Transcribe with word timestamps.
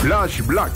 Flash 0.00 0.40
Black. 0.46 0.72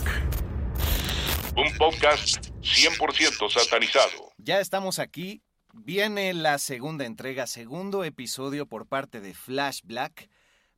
Un 1.57 1.75
podcast 1.79 2.51
100% 2.61 3.49
satanizado. 3.51 4.35
Ya 4.37 4.61
estamos 4.61 4.99
aquí. 4.99 5.43
Viene 5.73 6.35
la 6.35 6.59
segunda 6.59 7.07
entrega, 7.07 7.47
segundo 7.47 8.05
episodio 8.05 8.67
por 8.67 8.87
parte 8.87 9.23
de 9.23 9.33
Flash 9.33 9.81
Black 9.85 10.29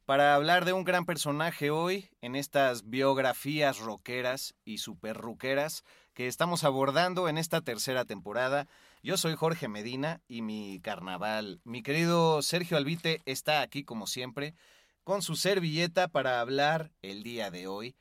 para 0.05 0.37
hablar 0.37 0.65
de 0.65 0.73
un 0.73 0.85
gran 0.85 1.07
personaje 1.07 1.71
hoy 1.71 2.09
en 2.21 2.37
estas 2.37 2.89
biografías 2.89 3.81
rockeras 3.81 4.55
y 4.65 4.79
super 4.79 5.17
ruqueras 5.17 5.83
que 6.15 6.29
estamos 6.29 6.63
abordando 6.63 7.29
en 7.29 7.39
esta 7.39 7.63
tercera 7.63 8.05
temporada. 8.05 8.69
Yo 9.03 9.17
soy 9.17 9.35
Jorge 9.35 9.67
Medina 9.67 10.21
y 10.29 10.43
mi 10.43 10.79
carnaval, 10.81 11.61
mi 11.65 11.83
querido 11.83 12.41
Sergio 12.43 12.77
Albite 12.77 13.23
está 13.25 13.61
aquí 13.63 13.83
como 13.83 14.07
siempre 14.07 14.55
con 15.03 15.21
su 15.21 15.35
servilleta 15.35 16.07
para 16.07 16.41
hablar 16.41 16.93
el 17.03 17.25
día 17.25 17.51
de 17.51 17.67
hoy 17.67 17.97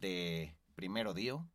de 0.00 0.56
primero 0.74 1.14
Dio, 1.14 1.48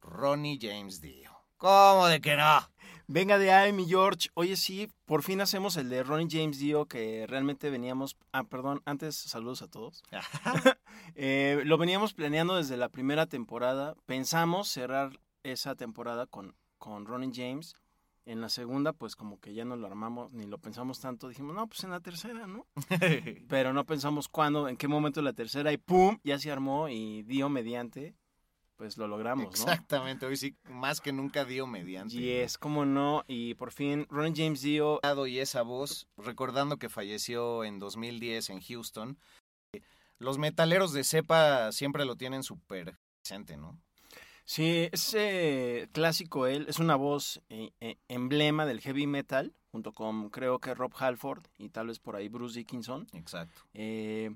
Ronnie 0.00 0.58
James 0.60 1.00
Dio. 1.00 1.30
¿Cómo 1.56 2.06
de 2.06 2.20
que 2.20 2.36
no? 2.36 2.60
Venga 3.08 3.38
de 3.38 3.50
ahí, 3.50 3.72
mi 3.72 3.86
George. 3.86 4.28
Oye, 4.34 4.54
sí, 4.54 4.88
por 5.06 5.22
fin 5.22 5.40
hacemos 5.40 5.76
el 5.76 5.88
de 5.88 6.02
Ronnie 6.02 6.28
James 6.30 6.58
Dio, 6.58 6.86
que 6.86 7.26
realmente 7.26 7.70
veníamos. 7.70 8.16
Ah, 8.32 8.44
perdón, 8.44 8.82
antes 8.84 9.16
saludos 9.16 9.62
a 9.62 9.68
todos. 9.68 10.02
Eh, 11.14 11.62
lo 11.64 11.78
veníamos 11.78 12.12
planeando 12.12 12.56
desde 12.56 12.76
la 12.76 12.90
primera 12.90 13.26
temporada. 13.26 13.94
Pensamos 14.04 14.68
cerrar 14.68 15.18
esa 15.42 15.74
temporada 15.74 16.26
con, 16.26 16.54
con 16.76 17.06
Ronnie 17.06 17.32
James. 17.34 17.74
En 18.28 18.42
la 18.42 18.50
segunda, 18.50 18.92
pues 18.92 19.16
como 19.16 19.40
que 19.40 19.54
ya 19.54 19.64
no 19.64 19.74
lo 19.74 19.86
armamos 19.86 20.32
ni 20.32 20.44
lo 20.44 20.58
pensamos 20.58 21.00
tanto. 21.00 21.28
Dijimos, 21.28 21.54
no, 21.54 21.66
pues 21.66 21.82
en 21.84 21.90
la 21.90 22.00
tercera, 22.00 22.46
¿no? 22.46 22.66
Pero 23.48 23.72
no 23.72 23.86
pensamos 23.86 24.28
cuándo, 24.28 24.68
en 24.68 24.76
qué 24.76 24.86
momento 24.86 25.22
la 25.22 25.32
tercera. 25.32 25.72
Y 25.72 25.78
¡pum! 25.78 26.18
Ya 26.24 26.38
se 26.38 26.50
armó 26.50 26.90
y 26.90 27.22
Dio 27.22 27.48
mediante 27.48 28.14
pues 28.76 28.96
lo 28.96 29.08
logramos, 29.08 29.44
¿no? 29.44 29.50
Exactamente, 29.50 30.24
hoy 30.24 30.36
sí, 30.36 30.56
más 30.70 31.00
que 31.00 31.12
nunca 31.12 31.44
dio 31.44 31.66
mediante. 31.66 32.14
Y 32.14 32.30
es 32.30 32.58
como 32.58 32.84
no, 32.84 33.24
y 33.26 33.54
por 33.54 33.72
fin 33.72 34.06
Ronnie 34.08 34.34
James 34.36 34.60
dio... 34.62 35.00
Y 35.26 35.38
esa 35.40 35.62
voz, 35.62 36.06
recordando 36.16 36.76
que 36.76 36.88
falleció 36.88 37.64
en 37.64 37.80
2010 37.80 38.50
en 38.50 38.60
Houston, 38.60 39.18
los 40.18 40.38
metaleros 40.38 40.92
de 40.92 41.02
cepa 41.02 41.72
siempre 41.72 42.04
lo 42.04 42.14
tienen 42.14 42.44
súper 42.44 42.96
presente, 43.20 43.56
¿no? 43.56 43.80
Sí, 44.48 44.88
ese 44.92 45.90
clásico 45.92 46.46
él 46.46 46.64
es 46.70 46.78
una 46.78 46.96
voz 46.96 47.42
eh, 47.50 47.70
eh, 47.80 47.98
emblema 48.08 48.64
del 48.64 48.80
heavy 48.80 49.06
metal, 49.06 49.54
junto 49.70 49.92
con 49.92 50.30
creo 50.30 50.58
que 50.58 50.72
Rob 50.72 50.90
Halford 50.98 51.44
y 51.58 51.68
tal 51.68 51.88
vez 51.88 51.98
por 51.98 52.16
ahí 52.16 52.30
Bruce 52.30 52.58
Dickinson. 52.58 53.06
Exacto. 53.12 53.60
Eh, 53.74 54.34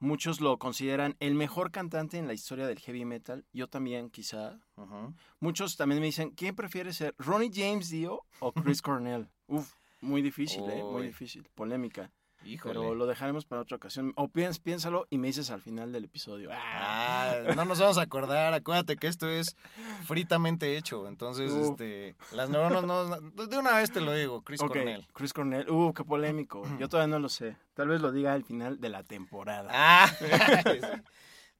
Muchos 0.00 0.40
lo 0.40 0.60
consideran 0.60 1.16
el 1.18 1.34
mejor 1.34 1.72
cantante 1.72 2.18
en 2.18 2.28
la 2.28 2.32
historia 2.32 2.68
del 2.68 2.78
heavy 2.78 3.04
metal. 3.04 3.44
Yo 3.52 3.66
también, 3.66 4.10
quizá. 4.10 4.60
Muchos 5.40 5.76
también 5.76 6.00
me 6.00 6.06
dicen, 6.06 6.30
¿quién 6.30 6.54
prefiere 6.54 6.92
ser 6.92 7.16
Ronnie 7.18 7.50
James 7.52 7.90
Dio 7.90 8.22
o 8.38 8.52
Chris 8.52 8.80
Cornell? 8.82 9.28
Uf, 9.48 9.74
muy 10.00 10.22
difícil, 10.22 10.62
¿eh? 10.70 10.84
Muy 10.84 11.08
difícil. 11.08 11.48
Polémica. 11.56 12.12
Híjole. 12.44 12.74
Pero 12.74 12.94
lo 12.94 13.06
dejaremos 13.06 13.44
para 13.44 13.62
otra 13.62 13.76
ocasión. 13.76 14.12
O 14.16 14.28
piens, 14.28 14.58
piénsalo 14.58 15.06
y 15.10 15.18
me 15.18 15.26
dices 15.26 15.50
al 15.50 15.60
final 15.60 15.92
del 15.92 16.04
episodio. 16.04 16.50
Ah, 16.52 17.34
no 17.54 17.64
nos 17.64 17.80
vamos 17.80 17.98
a 17.98 18.02
acordar. 18.02 18.54
Acuérdate 18.54 18.96
que 18.96 19.06
esto 19.06 19.28
es 19.28 19.56
fritamente 20.04 20.76
hecho. 20.76 21.08
Entonces, 21.08 21.52
este, 21.52 22.16
las 22.32 22.48
neuronas 22.48 22.84
no. 22.84 23.20
De 23.46 23.58
una 23.58 23.76
vez 23.76 23.90
te 23.90 24.00
lo 24.00 24.12
digo, 24.12 24.42
Chris 24.42 24.60
Cornell. 24.60 25.06
Chris 25.12 25.32
Cornell. 25.32 25.68
Uh, 25.68 25.92
qué 25.92 26.04
polémico. 26.04 26.62
Yo 26.78 26.88
todavía 26.88 27.12
no 27.12 27.18
lo 27.18 27.28
sé. 27.28 27.56
Tal 27.74 27.88
vez 27.88 28.00
lo 28.00 28.12
diga 28.12 28.32
al 28.32 28.44
final 28.44 28.80
de 28.80 28.88
la 28.88 29.02
temporada. 29.02 29.70
Ah, 29.72 30.10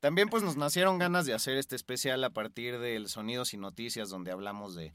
También 0.01 0.29
pues 0.29 0.45
nos 0.45 0.57
nacieron 0.57 0.99
ganas 0.99 1.27
de 1.27 1.35
hacer 1.35 1.57
este 1.57 1.75
especial 1.75 2.23
a 2.23 2.31
partir 2.31 2.79
del 2.79 3.09
Sonidos 3.09 3.53
y 3.53 3.57
Noticias 3.57 4.09
donde 4.09 4.31
hablamos 4.31 4.77
de 4.77 4.93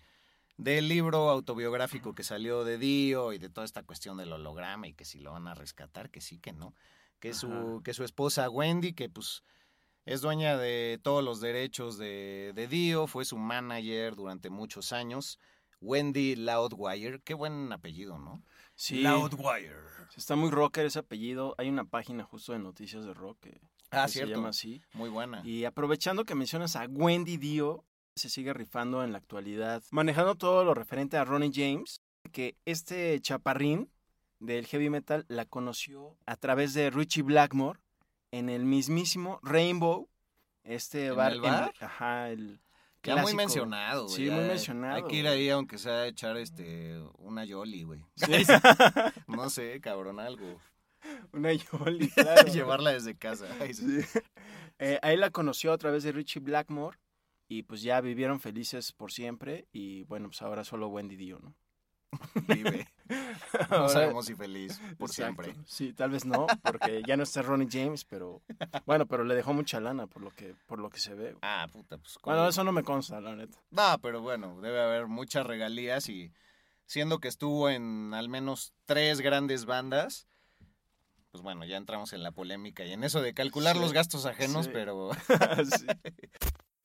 del 0.58 0.88
libro 0.88 1.30
autobiográfico 1.30 2.14
que 2.14 2.24
salió 2.24 2.64
de 2.64 2.78
Dio 2.78 3.34
y 3.34 3.38
de 3.38 3.50
toda 3.50 3.66
esta 3.66 3.84
cuestión 3.84 4.18
del 4.18 4.32
holograma 4.34 4.88
y 4.88 4.94
que 4.94 5.06
si 5.06 5.20
lo 5.20 5.32
van 5.32 5.48
a 5.48 5.56
rescatar, 5.56 6.10
que 6.10 6.22
sí, 6.22 6.40
que 6.40 6.54
no. 6.54 6.74
Que 7.20 7.34
su, 7.34 7.82
que 7.84 7.94
su 7.94 8.04
esposa 8.04 8.50
Wendy, 8.50 8.94
que 8.94 9.10
pues 9.10 9.44
es 10.06 10.22
dueña 10.22 10.58
de 10.58 11.00
todos 11.02 11.24
los 11.24 11.40
derechos 11.40 11.98
de, 11.98 12.52
de 12.54 12.68
Dio, 12.68 13.08
fue 13.08 13.24
su 13.26 13.38
manager 13.38 14.16
durante 14.16 14.50
muchos 14.50 14.92
años. 14.92 15.40
Wendy 15.80 16.36
Loudwire, 16.36 17.22
qué 17.24 17.34
buen 17.34 17.72
apellido, 17.74 18.18
¿no? 18.18 18.44
Sí. 18.76 19.02
Loudwire. 19.02 19.76
Está 20.16 20.36
muy 20.36 20.50
rocker 20.50 20.86
ese 20.86 21.00
apellido. 21.00 21.56
Hay 21.58 21.70
una 21.70 21.86
página 21.86 22.24
justo 22.24 22.54
de 22.54 22.60
noticias 22.60 23.06
de 23.06 23.14
rock 23.14 23.40
que, 23.42 23.62
Ah, 23.92 24.04
que 24.06 24.08
se 24.08 24.14
cierto. 24.20 24.36
llama 24.36 24.50
así. 24.50 24.82
Muy 24.94 25.10
buena. 25.10 25.42
Y 25.46 25.66
aprovechando 25.66 26.26
que 26.26 26.36
mencionas 26.36 26.76
a 26.76 26.86
Wendy 26.86 27.38
Dio, 27.38 27.86
se 28.16 28.30
sigue 28.30 28.54
rifando 28.54 29.04
en 29.04 29.12
la 29.12 29.18
actualidad, 29.18 29.84
manejando 29.92 30.36
todo 30.36 30.64
lo 30.64 30.74
referente 30.74 31.18
a 31.18 31.26
Ronnie 31.26 31.52
James, 31.54 32.02
que 32.32 32.56
este 32.66 33.20
chaparrín 33.22 33.90
del 34.40 34.66
heavy 34.68 34.90
metal 34.90 35.26
la 35.28 35.46
conoció 35.46 36.18
a 36.26 36.36
través 36.36 36.74
de 36.74 36.90
Richie 36.90 37.24
Blackmore 37.24 37.80
en 38.32 38.50
el 38.50 38.66
mismísimo 38.66 39.40
Rainbow, 39.44 40.10
este 40.64 41.08
¿En 41.08 41.16
bar. 41.16 41.34
el 41.34 41.42
bar? 41.42 41.74
ajá, 41.80 42.30
el 42.30 42.60
Ya 43.04 43.18
muy 43.18 43.34
mencionado, 43.34 44.06
güey. 44.06 44.16
Sí, 44.16 44.30
muy 44.30 44.46
mencionado. 44.46 44.96
Hay 44.96 45.04
que 45.04 45.16
ir 45.16 45.28
ahí, 45.28 45.50
aunque 45.50 45.78
sea 45.78 45.94
a 45.94 46.08
echar 46.08 46.38
este, 46.38 47.00
una 47.18 47.46
Yoli, 47.46 47.84
güey. 47.84 48.02
Sí. 48.16 48.32
No 49.28 49.50
sé, 49.50 49.80
cabrón, 49.82 50.20
algo. 50.20 50.60
Una 51.32 51.52
Yoli, 51.54 52.10
claro. 52.16 52.52
Llevarla 52.52 52.92
desde 52.92 53.16
casa. 53.16 53.46
Ay. 53.60 53.74
Sí. 53.74 54.00
Eh, 54.80 55.00
ahí 55.02 55.18
la 55.18 55.30
conoció 55.30 55.74
a 55.74 55.78
través 55.78 56.04
de 56.04 56.12
Richie 56.12 56.40
Blackmore 56.42 56.98
y 57.58 57.64
pues 57.64 57.82
ya 57.82 58.02
vivieron 58.02 58.40
felices 58.40 58.92
por 58.92 59.12
siempre 59.12 59.68
y 59.72 60.04
bueno, 60.04 60.30
pues 60.30 60.42
ahora 60.42 60.64
solo 60.64 60.88
Wendy 60.88 61.16
Dio, 61.16 61.40
¿no? 61.40 61.54
Vive. 62.48 62.88
No 63.10 63.16
Ahora- 63.70 63.90
sabemos 63.90 64.26
si 64.26 64.36
feliz, 64.36 64.80
por 64.98 65.10
Exacto. 65.10 65.44
siempre. 65.44 65.56
Sí, 65.66 65.94
tal 65.94 66.10
vez 66.12 66.26
no, 66.26 66.46
porque 66.64 67.02
ya 67.08 67.18
no 67.18 67.24
está 67.24 67.42
Ronnie 67.42 67.68
James, 67.72 68.06
pero 68.06 68.42
bueno, 68.86 69.06
pero 69.08 69.24
le 69.24 69.36
dejó 69.36 69.54
mucha 69.54 69.80
lana 69.80 70.08
por 70.08 70.22
lo 70.22 70.32
que 70.32 70.56
por 70.68 70.80
lo 70.80 70.90
que 70.90 71.00
se 71.00 71.14
ve. 71.16 71.36
Ah, 71.42 71.68
puta, 71.72 71.98
pues. 71.98 72.18
¿cómo? 72.20 72.36
Bueno, 72.36 72.50
eso 72.50 72.64
no 72.64 72.72
me 72.72 72.84
consta, 72.84 73.20
la 73.22 73.36
neta. 73.36 73.58
No, 73.72 73.98
pero 74.02 74.22
bueno, 74.22 74.60
debe 74.62 74.82
haber 74.82 75.08
muchas 75.08 75.46
regalías 75.46 76.08
y 76.10 76.32
siendo 76.86 77.20
que 77.20 77.28
estuvo 77.28 77.70
en 77.70 78.14
al 78.14 78.30
menos 78.30 78.74
tres 78.86 79.20
grandes 79.22 79.66
bandas, 79.66 80.28
pues 81.32 81.42
bueno, 81.42 81.66
ya 81.66 81.78
entramos 81.78 82.14
en 82.14 82.22
la 82.22 82.32
polémica 82.32 82.86
y 82.86 82.94
en 82.94 83.04
eso 83.04 83.22
de 83.22 83.34
calcular 83.34 83.76
Sí, 83.76 83.82
los 83.82 83.92
gastos 83.92 84.26
ajenos, 84.28 84.66
sí. 84.66 84.72
pero 84.72 85.10
Sí. 85.66 85.88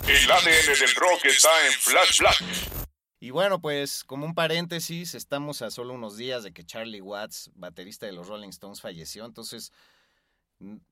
El 0.08 0.32
ADN 0.32 0.80
del 0.80 0.94
rock 0.94 1.26
está 1.26 1.50
en 1.66 1.72
Flash 1.72 2.20
Black. 2.20 2.88
Y 3.20 3.28
bueno, 3.28 3.60
pues 3.60 4.04
como 4.04 4.24
un 4.24 4.34
paréntesis, 4.34 5.14
estamos 5.14 5.60
a 5.60 5.70
solo 5.70 5.92
unos 5.92 6.16
días 6.16 6.42
de 6.42 6.54
que 6.54 6.64
Charlie 6.64 7.02
Watts, 7.02 7.50
baterista 7.54 8.06
de 8.06 8.12
los 8.12 8.26
Rolling 8.26 8.48
Stones, 8.48 8.80
falleció. 8.80 9.26
Entonces, 9.26 9.70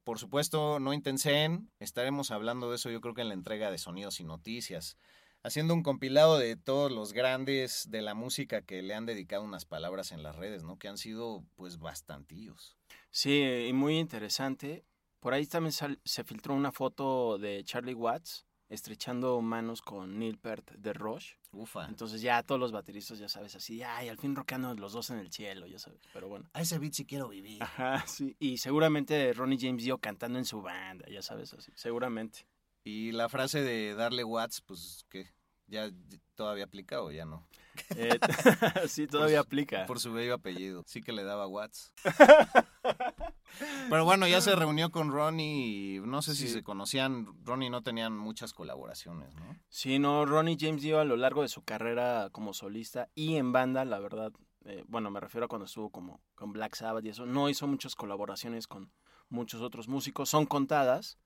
por 0.04 0.18
supuesto, 0.18 0.80
no 0.80 0.92
intensen, 0.92 1.70
estaremos 1.80 2.30
hablando 2.30 2.68
de 2.68 2.76
eso 2.76 2.90
yo 2.90 3.00
creo 3.00 3.14
que 3.14 3.22
en 3.22 3.28
la 3.28 3.34
entrega 3.34 3.70
de 3.70 3.78
Sonidos 3.78 4.20
y 4.20 4.24
Noticias, 4.24 4.98
haciendo 5.42 5.72
un 5.72 5.82
compilado 5.82 6.36
de 6.36 6.56
todos 6.56 6.92
los 6.92 7.14
grandes 7.14 7.90
de 7.90 8.02
la 8.02 8.12
música 8.12 8.60
que 8.60 8.82
le 8.82 8.94
han 8.94 9.06
dedicado 9.06 9.44
unas 9.44 9.64
palabras 9.64 10.12
en 10.12 10.22
las 10.22 10.36
redes, 10.36 10.62
¿no? 10.62 10.78
Que 10.78 10.88
han 10.88 10.98
sido 10.98 11.42
pues 11.54 11.78
bastantillos. 11.78 12.76
Sí, 13.10 13.42
y 13.42 13.72
muy 13.72 13.98
interesante. 13.98 14.84
Por 15.20 15.32
ahí 15.32 15.46
también 15.46 15.72
se 15.72 16.24
filtró 16.24 16.52
una 16.52 16.70
foto 16.70 17.38
de 17.38 17.64
Charlie 17.64 17.94
Watts 17.94 18.45
estrechando 18.68 19.40
manos 19.40 19.82
con 19.82 20.18
Neil 20.18 20.38
Peart 20.38 20.72
de 20.72 20.92
Rush. 20.92 21.34
Ufa. 21.52 21.86
Entonces 21.86 22.20
ya 22.20 22.42
todos 22.42 22.60
los 22.60 22.72
bateristas, 22.72 23.18
ya 23.18 23.28
sabes, 23.28 23.54
así, 23.56 23.82
ay, 23.82 24.08
al 24.08 24.18
fin 24.18 24.34
rockeando 24.34 24.74
los 24.74 24.92
dos 24.92 25.10
en 25.10 25.18
el 25.18 25.32
cielo, 25.32 25.66
ya 25.66 25.78
sabes. 25.78 26.00
Pero 26.12 26.28
bueno. 26.28 26.48
A 26.52 26.62
ese 26.62 26.78
beat 26.78 26.92
sí 26.92 27.04
quiero 27.04 27.28
vivir. 27.28 27.62
Ajá, 27.62 28.04
sí. 28.06 28.36
Y 28.38 28.58
seguramente 28.58 29.32
Ronnie 29.32 29.58
James 29.60 29.84
Dio 29.84 29.98
cantando 29.98 30.38
en 30.38 30.44
su 30.44 30.60
banda, 30.62 31.06
ya 31.08 31.22
sabes, 31.22 31.52
así. 31.54 31.72
Seguramente. 31.74 32.46
Y 32.84 33.12
la 33.12 33.28
frase 33.28 33.62
de 33.62 33.94
darle 33.94 34.22
Watts, 34.22 34.60
pues, 34.60 35.06
¿qué? 35.08 35.28
¿Ya 35.68 35.90
todavía 36.34 36.64
aplica 36.64 37.02
o 37.02 37.10
ya 37.10 37.24
no? 37.24 37.46
Eh, 37.96 38.18
sí, 38.88 39.06
todavía 39.06 39.40
aplica. 39.40 39.84
Por 39.84 40.00
su 40.00 40.10
bello 40.10 40.34
apellido. 40.34 40.82
Sí 40.86 41.02
que 41.02 41.12
le 41.12 41.24
daba 41.24 41.46
Watts. 41.46 41.92
Pero 43.90 44.04
bueno, 44.04 44.26
ya 44.26 44.40
se 44.40 44.56
reunió 44.56 44.90
con 44.90 45.12
Ronnie 45.12 45.96
y 45.96 46.00
no 46.00 46.22
sé 46.22 46.34
si 46.34 46.48
se 46.48 46.62
conocían. 46.62 47.26
Ronnie 47.44 47.68
no 47.68 47.82
tenían 47.82 48.16
muchas 48.16 48.54
colaboraciones, 48.54 49.34
¿no? 49.34 49.56
Sí, 49.68 49.98
no, 49.98 50.24
Ronnie 50.24 50.56
James 50.58 50.80
dio 50.82 51.00
a 51.00 51.04
lo 51.04 51.16
largo 51.16 51.42
de 51.42 51.48
su 51.48 51.64
carrera 51.64 52.30
como 52.32 52.54
solista 52.54 53.10
y 53.14 53.36
en 53.36 53.52
banda, 53.52 53.84
la 53.84 53.98
verdad, 53.98 54.32
eh, 54.64 54.82
bueno, 54.88 55.10
me 55.10 55.20
refiero 55.20 55.44
a 55.44 55.48
cuando 55.48 55.66
estuvo 55.66 55.90
como 55.90 56.20
con 56.34 56.52
Black 56.52 56.74
Sabbath 56.76 57.04
y 57.04 57.10
eso, 57.10 57.26
no 57.26 57.48
hizo 57.50 57.66
muchas 57.66 57.94
colaboraciones 57.94 58.66
con 58.66 58.90
muchos 59.28 59.60
otros 59.60 59.86
músicos, 59.86 60.28
son 60.28 60.46
contadas 60.46 61.18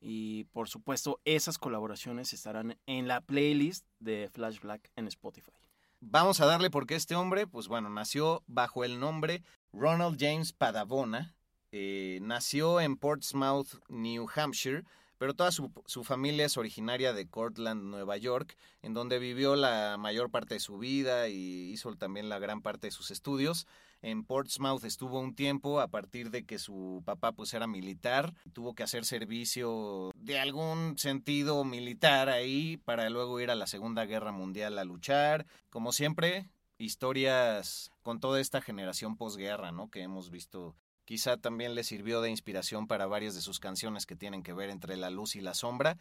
y 0.00 0.44
por 0.44 0.68
supuesto 0.68 1.20
esas 1.24 1.58
colaboraciones 1.58 2.32
estarán 2.32 2.78
en 2.86 3.06
la 3.06 3.20
playlist 3.20 3.86
de 3.98 4.28
Flash 4.32 4.60
Black 4.60 4.90
en 4.96 5.06
Spotify. 5.06 5.52
Vamos 6.00 6.40
a 6.40 6.46
darle 6.46 6.70
porque 6.70 6.94
este 6.94 7.14
hombre, 7.14 7.46
pues 7.46 7.68
bueno, 7.68 7.90
nació 7.90 8.42
bajo 8.46 8.84
el 8.84 8.98
nombre 8.98 9.42
Ronald 9.72 10.16
James 10.18 10.54
Padavona, 10.54 11.34
eh, 11.72 12.20
nació 12.22 12.80
en 12.80 12.96
Portsmouth, 12.96 13.68
New 13.88 14.26
Hampshire, 14.34 14.84
pero 15.18 15.34
toda 15.34 15.52
su, 15.52 15.70
su, 15.84 16.02
familia 16.02 16.46
es 16.46 16.56
originaria 16.56 17.12
de 17.12 17.28
Cortland, 17.28 17.82
Nueva 17.82 18.16
York, 18.16 18.56
en 18.80 18.94
donde 18.94 19.18
vivió 19.18 19.54
la 19.54 19.98
mayor 19.98 20.30
parte 20.30 20.54
de 20.54 20.60
su 20.60 20.78
vida 20.78 21.28
y 21.28 21.70
hizo 21.70 21.94
también 21.96 22.30
la 22.30 22.38
gran 22.38 22.62
parte 22.62 22.86
de 22.86 22.92
sus 22.92 23.10
estudios. 23.10 23.66
En 24.02 24.24
Portsmouth 24.24 24.84
estuvo 24.84 25.20
un 25.20 25.34
tiempo 25.34 25.80
a 25.80 25.88
partir 25.88 26.30
de 26.30 26.44
que 26.44 26.58
su 26.58 27.02
papá 27.04 27.32
pues 27.32 27.52
era 27.52 27.66
militar, 27.66 28.32
tuvo 28.52 28.74
que 28.74 28.82
hacer 28.82 29.04
servicio 29.04 30.10
de 30.14 30.38
algún 30.38 30.96
sentido 30.96 31.64
militar 31.64 32.28
ahí 32.28 32.78
para 32.78 33.10
luego 33.10 33.40
ir 33.40 33.50
a 33.50 33.54
la 33.54 33.66
Segunda 33.66 34.06
Guerra 34.06 34.32
Mundial 34.32 34.78
a 34.78 34.84
luchar. 34.84 35.46
Como 35.68 35.92
siempre, 35.92 36.48
historias 36.78 37.90
con 38.02 38.20
toda 38.20 38.40
esta 38.40 38.62
generación 38.62 39.16
posguerra, 39.16 39.70
¿no? 39.70 39.90
Que 39.90 40.02
hemos 40.02 40.30
visto 40.30 40.74
Quizá 41.10 41.36
también 41.38 41.74
le 41.74 41.82
sirvió 41.82 42.20
de 42.20 42.30
inspiración 42.30 42.86
para 42.86 43.08
varias 43.08 43.34
de 43.34 43.40
sus 43.40 43.58
canciones 43.58 44.06
que 44.06 44.14
tienen 44.14 44.44
que 44.44 44.52
ver 44.52 44.70
entre 44.70 44.96
la 44.96 45.10
luz 45.10 45.34
y 45.34 45.40
la 45.40 45.54
sombra. 45.54 45.98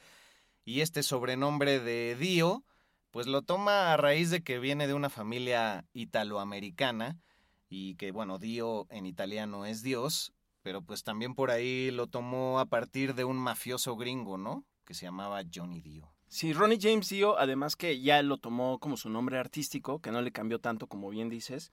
Y 0.66 0.82
este 0.82 1.02
sobrenombre 1.02 1.80
de 1.80 2.16
Dio, 2.16 2.64
pues 3.10 3.26
lo 3.26 3.42
toma 3.42 3.92
a 3.92 3.98
raíz 3.98 4.30
de 4.30 4.44
que 4.44 4.60
viene 4.60 4.86
de 4.86 4.94
una 4.94 5.10
familia 5.10 5.84
italoamericana 5.94 7.18
y 7.70 7.96
que, 7.96 8.12
bueno, 8.12 8.40
Dio 8.40 8.88
en 8.90 9.06
italiano 9.06 9.66
es 9.66 9.84
Dios, 9.84 10.34
pero 10.62 10.82
pues 10.82 11.04
también 11.04 11.36
por 11.36 11.52
ahí 11.52 11.92
lo 11.92 12.08
tomó 12.08 12.60
a 12.60 12.66
partir 12.66 13.16
de 13.16 13.24
un 13.24 13.38
mafioso 13.38 13.96
gringo, 13.96 14.38
¿no? 14.38 14.66
Que 14.86 14.94
se 14.94 15.06
llamaba 15.06 15.42
Johnny 15.54 15.82
Dio. 15.82 16.12
Sí, 16.28 16.54
Ronnie 16.54 16.80
James 16.80 17.10
Dio, 17.10 17.40
además 17.40 17.76
que 17.76 18.02
ya 18.02 18.22
lo 18.22 18.38
tomó 18.38 18.80
como 18.80 18.98
su 18.98 19.10
nombre 19.10 19.38
artístico, 19.38 20.00
que 20.00 20.12
no 20.12 20.22
le 20.22 20.32
cambió 20.32 20.60
tanto 20.60 20.88
como 20.88 21.10
bien 21.10 21.30
dices, 21.30 21.72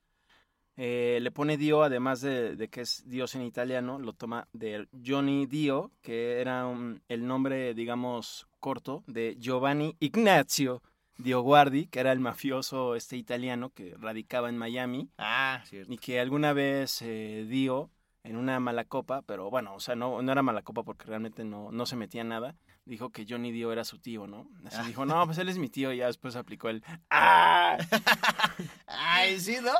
eh, 0.77 1.19
le 1.23 1.31
pone 1.31 1.57
Dio, 1.57 1.83
además 1.83 2.21
de, 2.21 2.69
que 2.71 2.83
es 2.83 3.03
Dios 3.07 3.35
en 3.35 3.43
italiano, 3.43 3.99
lo 3.99 4.13
toma 4.13 4.49
de 4.53 4.89
Johnny 5.05 5.47
Dio, 5.47 5.91
que 6.03 6.41
era 6.41 6.67
el 7.09 7.27
nombre, 7.27 7.75
digamos, 7.75 8.47
corto 8.61 9.03
de 9.07 9.37
Giovanni 9.39 9.97
Ignazio 10.01 10.83
Dioguardi, 11.19 11.87
que 11.87 12.01
era 12.01 12.13
el 12.13 12.21
mafioso 12.21 12.95
este 12.95 13.17
italiano 13.17 13.71
que 13.71 13.95
radicaba 13.99 14.49
en 14.49 14.59
Miami. 14.59 15.11
Ah, 15.19 15.63
cierto. 15.65 15.93
Y 15.93 15.99
que 15.99 16.21
alguna 16.21 16.53
vez 16.53 17.01
eh, 17.03 17.47
Dio, 17.49 17.91
en 18.27 18.37
una 18.37 18.59
mala 18.61 18.85
copa, 18.85 19.23
pero 19.23 19.51
bueno, 19.51 19.75
o 19.75 19.81
sea, 19.81 19.95
no, 19.95 20.21
no 20.21 20.33
era 20.33 20.43
mala 20.43 20.63
copa 20.63 20.83
porque 20.83 21.07
realmente 21.07 21.45
no, 21.45 21.71
no 21.71 21.87
se 21.87 21.97
metía 21.97 22.25
nada, 22.25 22.57
dijo 22.85 23.11
que 23.11 23.25
Johnny 23.29 23.53
Dio 23.53 23.73
era 23.73 23.85
su 23.85 23.99
tío, 23.99 24.27
¿no? 24.27 24.49
Así 24.65 24.89
dijo, 24.89 25.07
no, 25.07 25.25
pues 25.27 25.39
él 25.39 25.49
es 25.49 25.59
mi 25.59 25.69
tío, 25.69 25.93
y 25.93 25.99
ya 25.99 26.07
después 26.07 26.37
aplicó 26.37 26.69
el 26.69 26.83
¡Ah! 27.09 27.79
¡Ay, 28.87 29.39
sí, 29.39 29.57
no! 29.63 29.73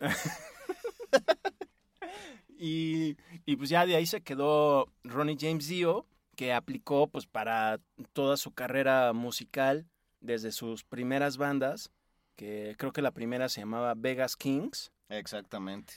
y, 2.58 3.16
y, 3.46 3.56
pues 3.56 3.70
ya 3.70 3.86
de 3.86 3.96
ahí 3.96 4.06
se 4.06 4.20
quedó 4.20 4.92
Ronnie 5.02 5.38
James 5.40 5.66
Dio, 5.66 6.06
que 6.36 6.52
aplicó 6.52 7.08
pues 7.08 7.26
para 7.26 7.80
toda 8.12 8.36
su 8.36 8.52
carrera 8.52 9.14
musical 9.14 9.86
desde 10.26 10.52
sus 10.52 10.84
primeras 10.84 11.38
bandas, 11.38 11.90
que 12.36 12.74
creo 12.78 12.92
que 12.92 13.02
la 13.02 13.12
primera 13.12 13.48
se 13.48 13.60
llamaba 13.60 13.94
Vegas 13.96 14.36
Kings. 14.36 14.92
Exactamente. 15.08 15.94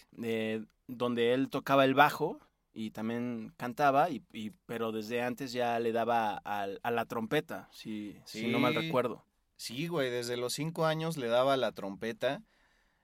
donde 0.87 1.33
él 1.33 1.49
tocaba 1.49 1.83
el 1.83 1.95
bajo 1.95 2.39
y 2.71 2.91
también 2.91 3.53
cantaba, 3.57 4.09
y, 4.09 4.21
pero 4.65 4.91
desde 4.91 5.21
antes 5.21 5.51
ya 5.51 5.79
le 5.79 5.91
daba 5.91 6.37
a, 6.45 6.67
la 6.91 7.05
trompeta, 7.05 7.67
si, 7.71 8.15
si 8.25 8.47
no 8.47 8.59
mal 8.59 8.75
recuerdo. 8.75 9.25
Sí, 9.55 9.87
güey, 9.87 10.09
desde 10.09 10.37
los 10.37 10.53
cinco 10.53 10.85
años 10.85 11.17
le 11.17 11.27
daba 11.27 11.57
la 11.57 11.73
trompeta. 11.73 12.41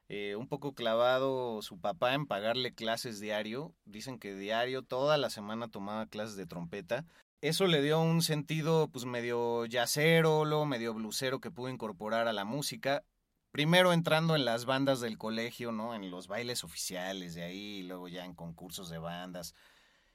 Eh, 0.08 0.36
un 0.36 0.48
poco 0.48 0.74
clavado 0.74 1.62
su 1.64 1.80
papá 1.80 2.14
en 2.14 2.28
pagarle 2.28 2.74
clases 2.74 3.20
diario. 3.20 3.74
Dicen 3.86 4.20
que 4.20 4.36
diario, 4.36 4.84
toda 4.84 5.18
la 5.18 5.30
semana 5.30 5.68
tomaba 5.68 6.06
clases 6.06 6.38
de 6.38 6.46
trompeta. 6.46 7.06
Eso 7.42 7.68
le 7.68 7.82
dio 7.82 8.00
un 8.00 8.22
sentido 8.22 8.88
pues 8.88 9.06
medio 9.06 9.66
yacero, 9.66 10.66
medio 10.66 10.94
blusero 10.94 11.40
que 11.40 11.52
pudo 11.52 11.70
incorporar 11.70 12.28
a 12.28 12.34
la 12.34 12.46
música. 12.46 13.04
Primero 13.52 13.94
entrando 13.94 14.36
en 14.36 14.46
las 14.46 14.66
bandas 14.66 15.00
del 15.00 15.18
colegio, 15.18 15.72
¿no? 15.72 15.96
En 15.96 16.12
los 16.12 16.28
bailes 16.28 16.64
oficiales 16.64 17.36
de 17.36 17.44
ahí, 17.44 17.78
y 17.78 17.84
luego 17.84 18.08
ya 18.08 18.26
en 18.26 18.34
concursos 18.36 18.90
de 18.90 18.98
bandas. 18.98 19.54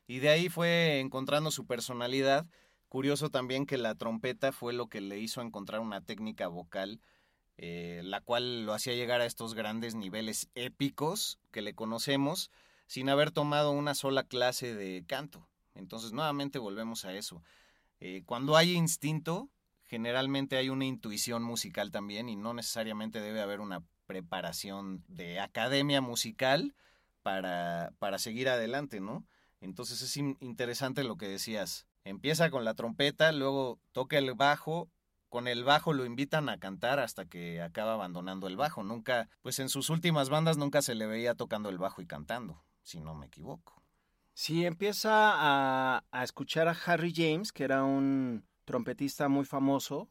Y 0.06 0.18
de 0.18 0.30
ahí 0.30 0.48
fue 0.48 1.00
encontrando 1.00 1.50
su 1.50 1.66
personalidad. 1.66 2.46
Curioso 2.88 3.30
también 3.30 3.64
que 3.64 3.78
la 3.78 3.94
trompeta 3.94 4.50
fue 4.50 4.72
lo 4.72 4.88
que 4.88 5.00
le 5.00 5.18
hizo 5.18 5.40
encontrar 5.40 5.80
una 5.80 6.00
técnica 6.00 6.48
vocal, 6.48 7.00
eh, 7.56 8.00
la 8.02 8.20
cual 8.20 8.66
lo 8.66 8.74
hacía 8.74 8.94
llegar 8.94 9.20
a 9.20 9.26
estos 9.26 9.54
grandes 9.54 9.94
niveles 9.94 10.48
épicos 10.54 11.38
que 11.52 11.62
le 11.62 11.74
conocemos, 11.74 12.50
sin 12.88 13.08
haber 13.08 13.30
tomado 13.30 13.70
una 13.70 13.94
sola 13.94 14.24
clase 14.24 14.74
de 14.74 15.04
canto. 15.06 15.48
Entonces, 15.80 16.12
nuevamente 16.12 16.60
volvemos 16.60 17.04
a 17.04 17.12
eso. 17.14 17.42
Eh, 17.98 18.22
cuando 18.24 18.56
hay 18.56 18.72
instinto, 18.72 19.50
generalmente 19.84 20.56
hay 20.56 20.68
una 20.68 20.84
intuición 20.84 21.42
musical 21.42 21.90
también 21.90 22.28
y 22.28 22.36
no 22.36 22.54
necesariamente 22.54 23.20
debe 23.20 23.40
haber 23.40 23.60
una 23.60 23.82
preparación 24.06 25.04
de 25.08 25.40
academia 25.40 26.00
musical 26.00 26.74
para, 27.22 27.92
para 27.98 28.18
seguir 28.18 28.48
adelante, 28.48 29.00
¿no? 29.00 29.26
Entonces 29.60 30.00
es 30.00 30.16
interesante 30.16 31.04
lo 31.04 31.16
que 31.16 31.28
decías. 31.28 31.86
Empieza 32.04 32.50
con 32.50 32.64
la 32.64 32.74
trompeta, 32.74 33.32
luego 33.32 33.78
toca 33.92 34.16
el 34.16 34.32
bajo, 34.34 34.88
con 35.28 35.46
el 35.46 35.64
bajo 35.64 35.92
lo 35.92 36.04
invitan 36.04 36.48
a 36.48 36.58
cantar 36.58 36.98
hasta 36.98 37.24
que 37.24 37.62
acaba 37.62 37.94
abandonando 37.94 38.46
el 38.46 38.56
bajo. 38.56 38.82
Nunca, 38.82 39.28
pues 39.42 39.58
en 39.58 39.68
sus 39.68 39.90
últimas 39.90 40.28
bandas 40.28 40.56
nunca 40.56 40.82
se 40.82 40.94
le 40.94 41.06
veía 41.06 41.34
tocando 41.34 41.68
el 41.68 41.78
bajo 41.78 42.02
y 42.02 42.06
cantando, 42.06 42.64
si 42.82 43.00
no 43.00 43.14
me 43.14 43.26
equivoco. 43.26 43.79
Sí, 44.40 44.64
empieza 44.64 45.10
a, 45.12 46.02
a 46.10 46.24
escuchar 46.24 46.66
a 46.66 46.74
Harry 46.86 47.12
James, 47.14 47.52
que 47.52 47.62
era 47.62 47.84
un 47.84 48.42
trompetista 48.64 49.28
muy 49.28 49.44
famoso 49.44 50.08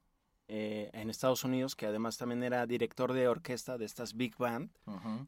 eh, 0.48 0.92
en 0.94 1.10
Estados 1.10 1.44
Unidos, 1.44 1.76
que 1.76 1.88
además 1.88 2.20
también 2.20 2.44
era 2.44 2.68
director 2.68 3.14
de 3.14 3.28
orquesta 3.28 3.80
de 3.80 3.86
estas 3.86 4.16
big 4.16 4.38
band. 4.38 4.70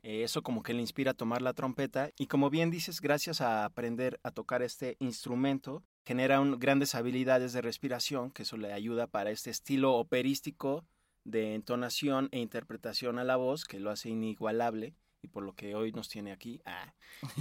Eh, 0.03 0.21
eso 0.21 0.43
como 0.43 0.61
que 0.61 0.75
le 0.75 0.81
inspira 0.81 1.11
a 1.11 1.13
tomar 1.15 1.41
la 1.41 1.53
trompeta. 1.53 2.11
Y 2.15 2.27
como 2.27 2.51
bien 2.51 2.69
dices, 2.69 3.01
gracias 3.01 3.41
a 3.41 3.65
aprender 3.65 4.19
a 4.21 4.29
tocar 4.29 4.61
este 4.61 4.97
instrumento, 4.99 5.81
genera 6.05 6.39
grandes 6.59 6.93
habilidades 6.93 7.53
de 7.53 7.61
respiración, 7.63 8.29
que 8.29 8.43
eso 8.43 8.55
le 8.55 8.71
ayuda 8.71 9.07
para 9.07 9.31
este 9.31 9.49
estilo 9.49 9.95
operístico 9.95 10.85
de 11.23 11.55
entonación 11.55 12.29
e 12.31 12.37
interpretación 12.37 13.17
a 13.17 13.23
la 13.23 13.35
voz, 13.35 13.65
que 13.65 13.79
lo 13.79 13.89
hace 13.89 14.09
inigualable 14.09 14.93
y 15.21 15.27
por 15.27 15.43
lo 15.43 15.53
que 15.53 15.75
hoy 15.75 15.91
nos 15.91 16.09
tiene 16.09 16.31
aquí, 16.31 16.61
ah, 16.65 16.93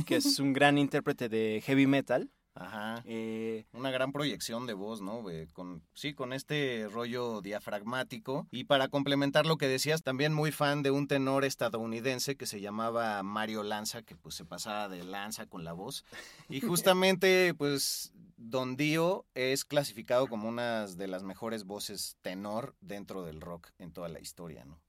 que 0.07 0.17
es 0.17 0.39
un 0.39 0.53
gran 0.53 0.79
intérprete 0.79 1.29
de 1.29 1.63
heavy 1.65 1.87
metal. 1.87 2.31
Ajá. 2.55 3.03
Eh, 3.07 3.65
una 3.73 3.91
gran 3.91 4.13
proyección 4.13 4.67
de 4.67 4.75
voz, 4.75 5.01
¿no? 5.01 5.25
con, 5.53 5.83
sí, 5.95 6.15
con 6.15 6.33
este 6.33 6.89
rollo 6.91 7.41
diafragmático. 7.41 8.49
Y 8.51 8.65
para 8.65 8.89
complementar 8.89 9.47
lo 9.47 9.57
que 9.57 9.69
decías, 9.69 10.03
también 10.03 10.35
muy 10.35 10.51
fan 10.51 10.83
de 10.83 10.91
un 10.91 11.07
tenor 11.07 11.45
estadounidense 11.45 12.37
que 12.37 12.47
se 12.47 12.61
llamaba 12.61 13.23
Mario 13.23 13.63
Lanza, 13.63 14.03
que 14.03 14.17
pues 14.17 14.35
se 14.35 14.45
pasaba 14.45 14.89
de 14.89 15.05
lanza 15.05 15.47
con 15.47 15.65
la 15.65 15.73
voz. 15.73 16.05
Y 16.49 16.61
justamente, 16.97 17.55
pues, 17.55 18.13
Don 18.37 18.77
Dio 18.77 19.27
es 19.35 19.65
clasificado 19.65 20.27
como 20.27 20.49
una 20.49 20.87
de 20.87 21.09
las 21.09 21.23
mejores 21.23 21.65
voces 21.65 22.17
tenor 22.21 22.75
dentro 22.81 23.23
del 23.23 23.41
rock 23.41 23.69
en 23.79 23.93
toda 23.93 24.09
la 24.09 24.21
historia, 24.21 24.65
¿no? 24.65 24.81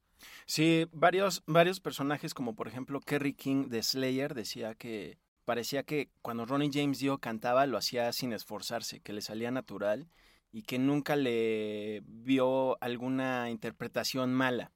Sí, 0.51 0.85
varios, 0.91 1.43
varios 1.47 1.79
personajes, 1.79 2.33
como 2.33 2.55
por 2.55 2.67
ejemplo 2.67 2.99
Kerry 2.99 3.33
King 3.33 3.69
de 3.69 3.81
Slayer, 3.81 4.33
decía 4.33 4.75
que 4.75 5.17
parecía 5.45 5.83
que 5.83 6.09
cuando 6.21 6.45
Ronnie 6.45 6.71
James 6.73 6.99
Dio 6.99 7.19
cantaba 7.19 7.65
lo 7.67 7.77
hacía 7.77 8.11
sin 8.11 8.33
esforzarse, 8.33 8.99
que 8.99 9.13
le 9.13 9.21
salía 9.21 9.49
natural 9.49 10.09
y 10.51 10.63
que 10.63 10.77
nunca 10.77 11.15
le 11.15 12.03
vio 12.05 12.77
alguna 12.83 13.49
interpretación 13.49 14.33
mala. 14.33 14.73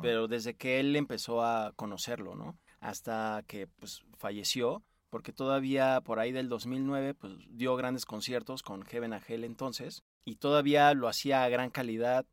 Pero 0.00 0.26
desde 0.26 0.56
que 0.56 0.80
él 0.80 0.96
empezó 0.96 1.44
a 1.44 1.74
conocerlo, 1.76 2.34
¿no? 2.34 2.58
Hasta 2.80 3.44
que 3.46 3.66
pues 3.66 4.02
falleció, 4.16 4.82
porque 5.10 5.34
todavía 5.34 6.00
por 6.00 6.18
ahí 6.18 6.32
del 6.32 6.48
2009 6.48 7.12
pues 7.12 7.34
dio 7.50 7.76
grandes 7.76 8.06
conciertos 8.06 8.62
con 8.62 8.86
Heaven 8.86 9.12
a 9.12 9.20
Hell 9.28 9.44
entonces 9.44 10.02
y 10.24 10.36
todavía 10.36 10.94
lo 10.94 11.08
hacía 11.08 11.44
a 11.44 11.50
gran 11.50 11.68
calidad, 11.68 12.24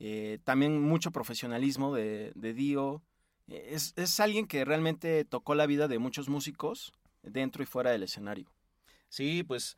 eh, 0.00 0.38
también 0.44 0.80
mucho 0.80 1.12
profesionalismo 1.12 1.94
de, 1.94 2.32
Dio. 2.34 3.02
Es, 3.46 3.92
es 3.96 4.18
alguien 4.18 4.46
que 4.46 4.64
realmente 4.64 5.24
tocó 5.24 5.54
la 5.54 5.66
vida 5.66 5.86
de 5.86 5.98
muchos 5.98 6.28
músicos 6.28 6.92
dentro 7.22 7.62
y 7.62 7.66
fuera 7.66 7.90
del 7.90 8.02
escenario. 8.02 8.50
Sí, 9.08 9.42
pues 9.42 9.76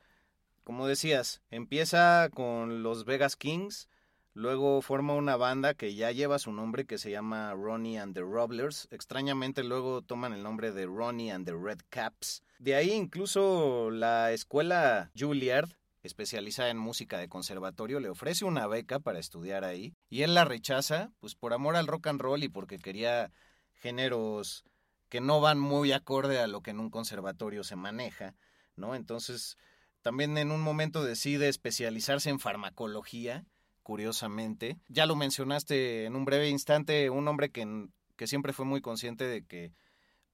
como 0.64 0.87
decías, 0.87 1.43
empieza 1.50 2.31
con 2.33 2.85
los 2.85 3.05
Vegas 3.05 3.35
Kings, 3.35 3.88
luego 4.33 4.81
forma 4.81 5.14
una 5.14 5.37
banda 5.37 5.75
que 5.75 5.95
ya 5.97 6.12
lleva 6.12 6.38
su 6.38 6.52
nombre 6.52 6.85
que 6.85 6.99
se 6.99 7.11
llama 7.11 7.52
Ronnie 7.55 7.99
and 7.99 8.14
the 8.14 8.21
Roblers. 8.21 8.87
Extrañamente 8.93 9.64
luego 9.64 10.02
toman 10.02 10.33
el 10.33 10.45
nombre 10.45 10.71
de 10.71 10.87
Ronnie 10.87 11.33
and 11.33 11.47
the 11.47 11.55
Red 11.61 11.81
Caps. 11.91 12.45
De 12.61 12.76
ahí 12.76 12.93
incluso 12.93 13.91
la 13.91 14.31
escuela 14.31 15.11
Juilliard, 15.19 15.69
especializada 16.02 16.71
en 16.71 16.78
música 16.78 17.18
de 17.18 17.28
conservatorio, 17.28 18.00
le 18.00 18.09
ofrece 18.09 18.44
una 18.44 18.66
beca 18.66 18.99
para 18.99 19.18
estudiar 19.18 19.64
ahí 19.64 19.94
y 20.09 20.23
él 20.23 20.35
la 20.35 20.44
rechaza, 20.44 21.12
pues 21.21 21.35
por 21.35 21.52
amor 21.52 21.76
al 21.76 21.87
rock 21.87 22.09
and 22.09 22.21
roll 22.21 22.42
y 22.42 22.49
porque 22.49 22.78
quería 22.78 23.32
géneros 23.75 24.64
que 25.09 25.21
no 25.21 25.40
van 25.40 25.59
muy 25.59 25.92
acorde 25.92 26.40
a 26.40 26.47
lo 26.47 26.62
que 26.62 26.71
en 26.71 26.80
un 26.80 26.90
conservatorio 26.90 27.64
se 27.64 27.76
maneja, 27.76 28.35
¿no? 28.76 28.94
Entonces, 28.94 29.59
también 30.00 30.38
en 30.38 30.50
un 30.50 30.61
momento 30.61 31.04
decide 31.04 31.49
especializarse 31.49 32.30
en 32.30 32.40
farmacología, 32.40 33.44
curiosamente. 33.82 34.78
Ya 34.88 35.06
lo 35.06 35.14
mencionaste 35.14 36.06
en 36.06 36.16
un 36.16 36.25
breve 36.25 36.49
instante, 36.49 37.11
un 37.11 37.28
hombre 37.28 37.50
que, 37.50 37.88
que 38.16 38.26
siempre 38.26 38.52
fue 38.52 38.64
muy 38.64 38.80
consciente 38.80 39.25
de 39.25 39.44
que 39.44 39.73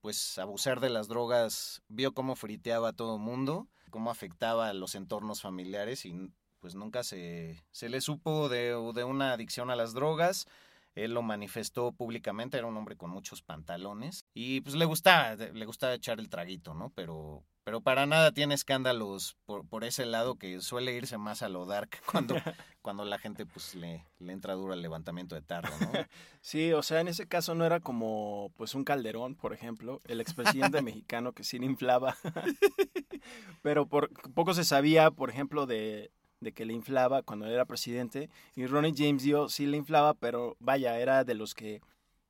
pues 0.01 0.37
abusar 0.37 0.79
de 0.79 0.89
las 0.89 1.07
drogas 1.07 1.81
vio 1.89 2.13
cómo 2.13 2.35
friteaba 2.35 2.89
a 2.89 2.93
todo 2.93 3.17
mundo, 3.17 3.67
cómo 3.89 4.11
afectaba 4.11 4.69
a 4.69 4.73
los 4.73 4.95
entornos 4.95 5.41
familiares 5.41 6.05
y 6.05 6.31
pues 6.59 6.75
nunca 6.75 7.03
se, 7.03 7.63
se 7.71 7.89
le 7.89 8.01
supo 8.01 8.49
de, 8.49 8.75
de 8.93 9.03
una 9.03 9.33
adicción 9.33 9.69
a 9.69 9.75
las 9.75 9.93
drogas. 9.93 10.47
Él 11.03 11.13
lo 11.13 11.21
manifestó 11.21 11.91
públicamente, 11.91 12.57
era 12.57 12.67
un 12.67 12.77
hombre 12.77 12.95
con 12.95 13.09
muchos 13.09 13.41
pantalones 13.41 14.25
y 14.33 14.61
pues 14.61 14.75
le 14.75 14.85
gustaba, 14.85 15.35
le 15.35 15.65
gustaba 15.65 15.93
echar 15.93 16.19
el 16.19 16.29
traguito, 16.29 16.73
¿no? 16.73 16.91
Pero 16.95 17.43
pero 17.69 17.81
para 17.81 18.07
nada 18.07 18.31
tiene 18.31 18.55
escándalos 18.55 19.37
por, 19.45 19.63
por, 19.63 19.83
ese 19.83 20.07
lado 20.07 20.37
que 20.39 20.59
suele 20.59 20.95
irse 20.95 21.19
más 21.19 21.43
a 21.43 21.49
lo 21.49 21.67
dark 21.67 22.01
cuando, 22.11 22.33
cuando 22.81 23.05
la 23.05 23.19
gente 23.19 23.45
pues 23.45 23.75
le, 23.75 24.07
le 24.17 24.33
entra 24.33 24.55
duro 24.55 24.73
al 24.73 24.81
levantamiento 24.81 25.35
de 25.35 25.43
tarro, 25.43 25.69
¿no? 25.79 25.91
Sí, 26.41 26.73
o 26.73 26.81
sea, 26.81 26.99
en 27.01 27.09
ese 27.09 27.27
caso 27.27 27.53
no 27.53 27.65
era 27.65 27.79
como 27.79 28.51
pues 28.55 28.73
un 28.73 28.83
Calderón, 28.83 29.35
por 29.35 29.53
ejemplo, 29.53 29.99
el 30.05 30.19
expresidente 30.19 30.81
mexicano 30.81 31.33
que 31.33 31.43
sí 31.43 31.59
le 31.59 31.67
inflaba. 31.67 32.17
Pero 33.61 33.87
por 33.87 34.09
poco 34.33 34.55
se 34.55 34.63
sabía, 34.63 35.11
por 35.11 35.29
ejemplo, 35.29 35.67
de, 35.67 36.11
de 36.39 36.51
que 36.53 36.65
le 36.65 36.73
inflaba 36.73 37.21
cuando 37.21 37.47
era 37.47 37.65
presidente 37.65 38.29
y 38.55 38.65
Ronnie 38.65 38.93
James 38.95 39.23
Dio 39.23 39.49
sí 39.49 39.65
le 39.65 39.77
inflaba, 39.77 40.13
pero 40.13 40.55
vaya, 40.59 40.99
era 40.99 41.23
de 41.23 41.33
los 41.33 41.53
que 41.53 41.81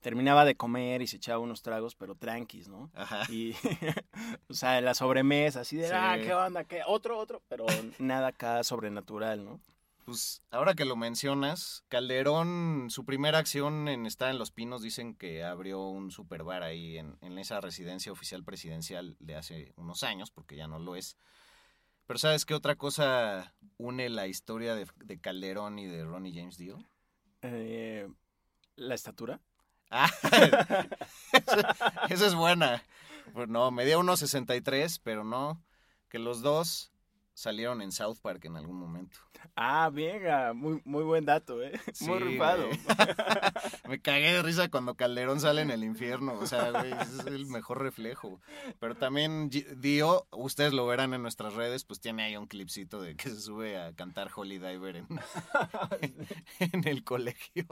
terminaba 0.02 0.46
de 0.46 0.56
comer 0.56 1.02
y 1.02 1.08
se 1.08 1.18
echaba 1.18 1.40
unos 1.40 1.62
tragos, 1.62 1.96
pero 1.96 2.16
tranquis, 2.16 2.68
¿no? 2.68 2.90
Ajá. 2.94 3.24
Y, 3.32 3.54
o 4.50 4.54
sea, 4.54 4.78
en 4.78 4.86
la 4.86 4.94
sobremesa, 4.94 5.62
así 5.62 5.78
de, 5.78 5.92
ah, 5.94 6.18
¿qué 6.22 6.34
onda? 6.34 6.64
¿Qué? 6.64 6.82
Otro, 6.88 7.18
otro, 7.18 7.42
pero 7.48 7.66
nada 8.00 8.28
acá 8.30 8.64
sobrenatural, 8.64 9.44
¿no? 9.44 9.60
Pues 10.06 10.42
ahora 10.50 10.74
que 10.74 10.86
lo 10.86 10.96
mencionas, 10.96 11.84
Calderón, 11.88 12.88
su 12.90 13.06
primera 13.06 13.38
acción 13.38 13.88
en 13.88 14.08
estar 14.08 14.32
en 14.32 14.40
Los 14.40 14.50
Pinos, 14.50 14.82
dicen 14.82 15.14
que 15.14 15.44
abrió 15.44 15.82
un 15.82 16.10
super 16.10 16.44
bar 16.44 16.64
ahí 16.64 16.98
en, 16.98 17.18
en 17.22 17.38
esa 17.38 17.62
residencia 17.62 18.12
oficial 18.12 18.44
presidencial 18.44 19.16
de 19.20 19.36
hace 19.36 19.72
unos 19.76 20.02
años, 20.02 20.32
porque 20.32 20.56
ya 20.56 20.68
no 20.68 20.80
lo 20.80 20.96
es. 20.96 21.16
Pero 22.10 22.18
¿sabes 22.18 22.44
qué 22.44 22.56
otra 22.56 22.76
cosa 22.76 23.54
une 23.78 24.10
la 24.10 24.26
historia 24.26 24.74
de, 24.74 24.88
de 24.96 25.20
Calderón 25.20 25.78
y 25.78 25.86
de 25.86 26.04
Ronnie 26.04 26.34
James 26.34 26.58
Dio? 26.58 26.84
Eh, 27.44 28.08
¿La 28.76 28.96
estatura? 28.96 29.42
Ah, 29.92 30.10
esa 32.10 32.26
es 32.26 32.34
buena. 32.34 32.84
Pues 33.32 33.48
no, 33.48 33.70
medía 33.70 34.00
1.63, 34.00 35.00
pero 35.04 35.24
no. 35.24 35.64
Que 36.10 36.18
los 36.18 36.42
dos 36.42 36.92
salieron 37.40 37.82
en 37.82 37.94
South 37.94 38.18
Park 38.22 38.44
en 38.46 38.58
algún 38.58 38.76
momento. 38.76 39.18
Ah, 39.56 39.90
venga, 39.90 40.52
muy, 40.54 40.82
muy 40.84 41.04
buen 41.04 41.24
dato, 41.26 41.64
¿eh? 41.64 41.72
muy 42.02 42.20
rifado. 42.20 42.68
Me 43.88 44.02
cagué 44.02 44.34
de 44.34 44.44
risa 44.44 44.70
cuando 44.70 44.96
Calderón 44.96 45.40
sale 45.40 45.62
en 45.62 45.72
el 45.72 45.86
infierno, 45.86 46.34
o 46.34 46.46
sea, 46.46 46.72
güey, 46.72 46.92
es 46.92 47.26
el 47.26 47.46
mejor 47.46 47.82
reflejo. 47.82 48.42
Pero 48.80 48.96
también 48.96 49.50
Dio, 49.78 50.28
ustedes 50.32 50.74
lo 50.74 50.86
verán 50.86 51.14
en 51.14 51.22
nuestras 51.22 51.54
redes, 51.54 51.86
pues 51.86 52.02
tiene 52.02 52.24
ahí 52.24 52.36
un 52.36 52.48
clipcito 52.48 53.02
de 53.02 53.16
que 53.16 53.30
se 53.30 53.40
sube 53.40 53.82
a 53.82 53.94
cantar 53.94 54.30
Holy 54.36 54.60
Diver 54.60 54.98
en, 54.98 55.08
en 56.60 56.88
el 56.88 57.06
colegio. 57.06 57.66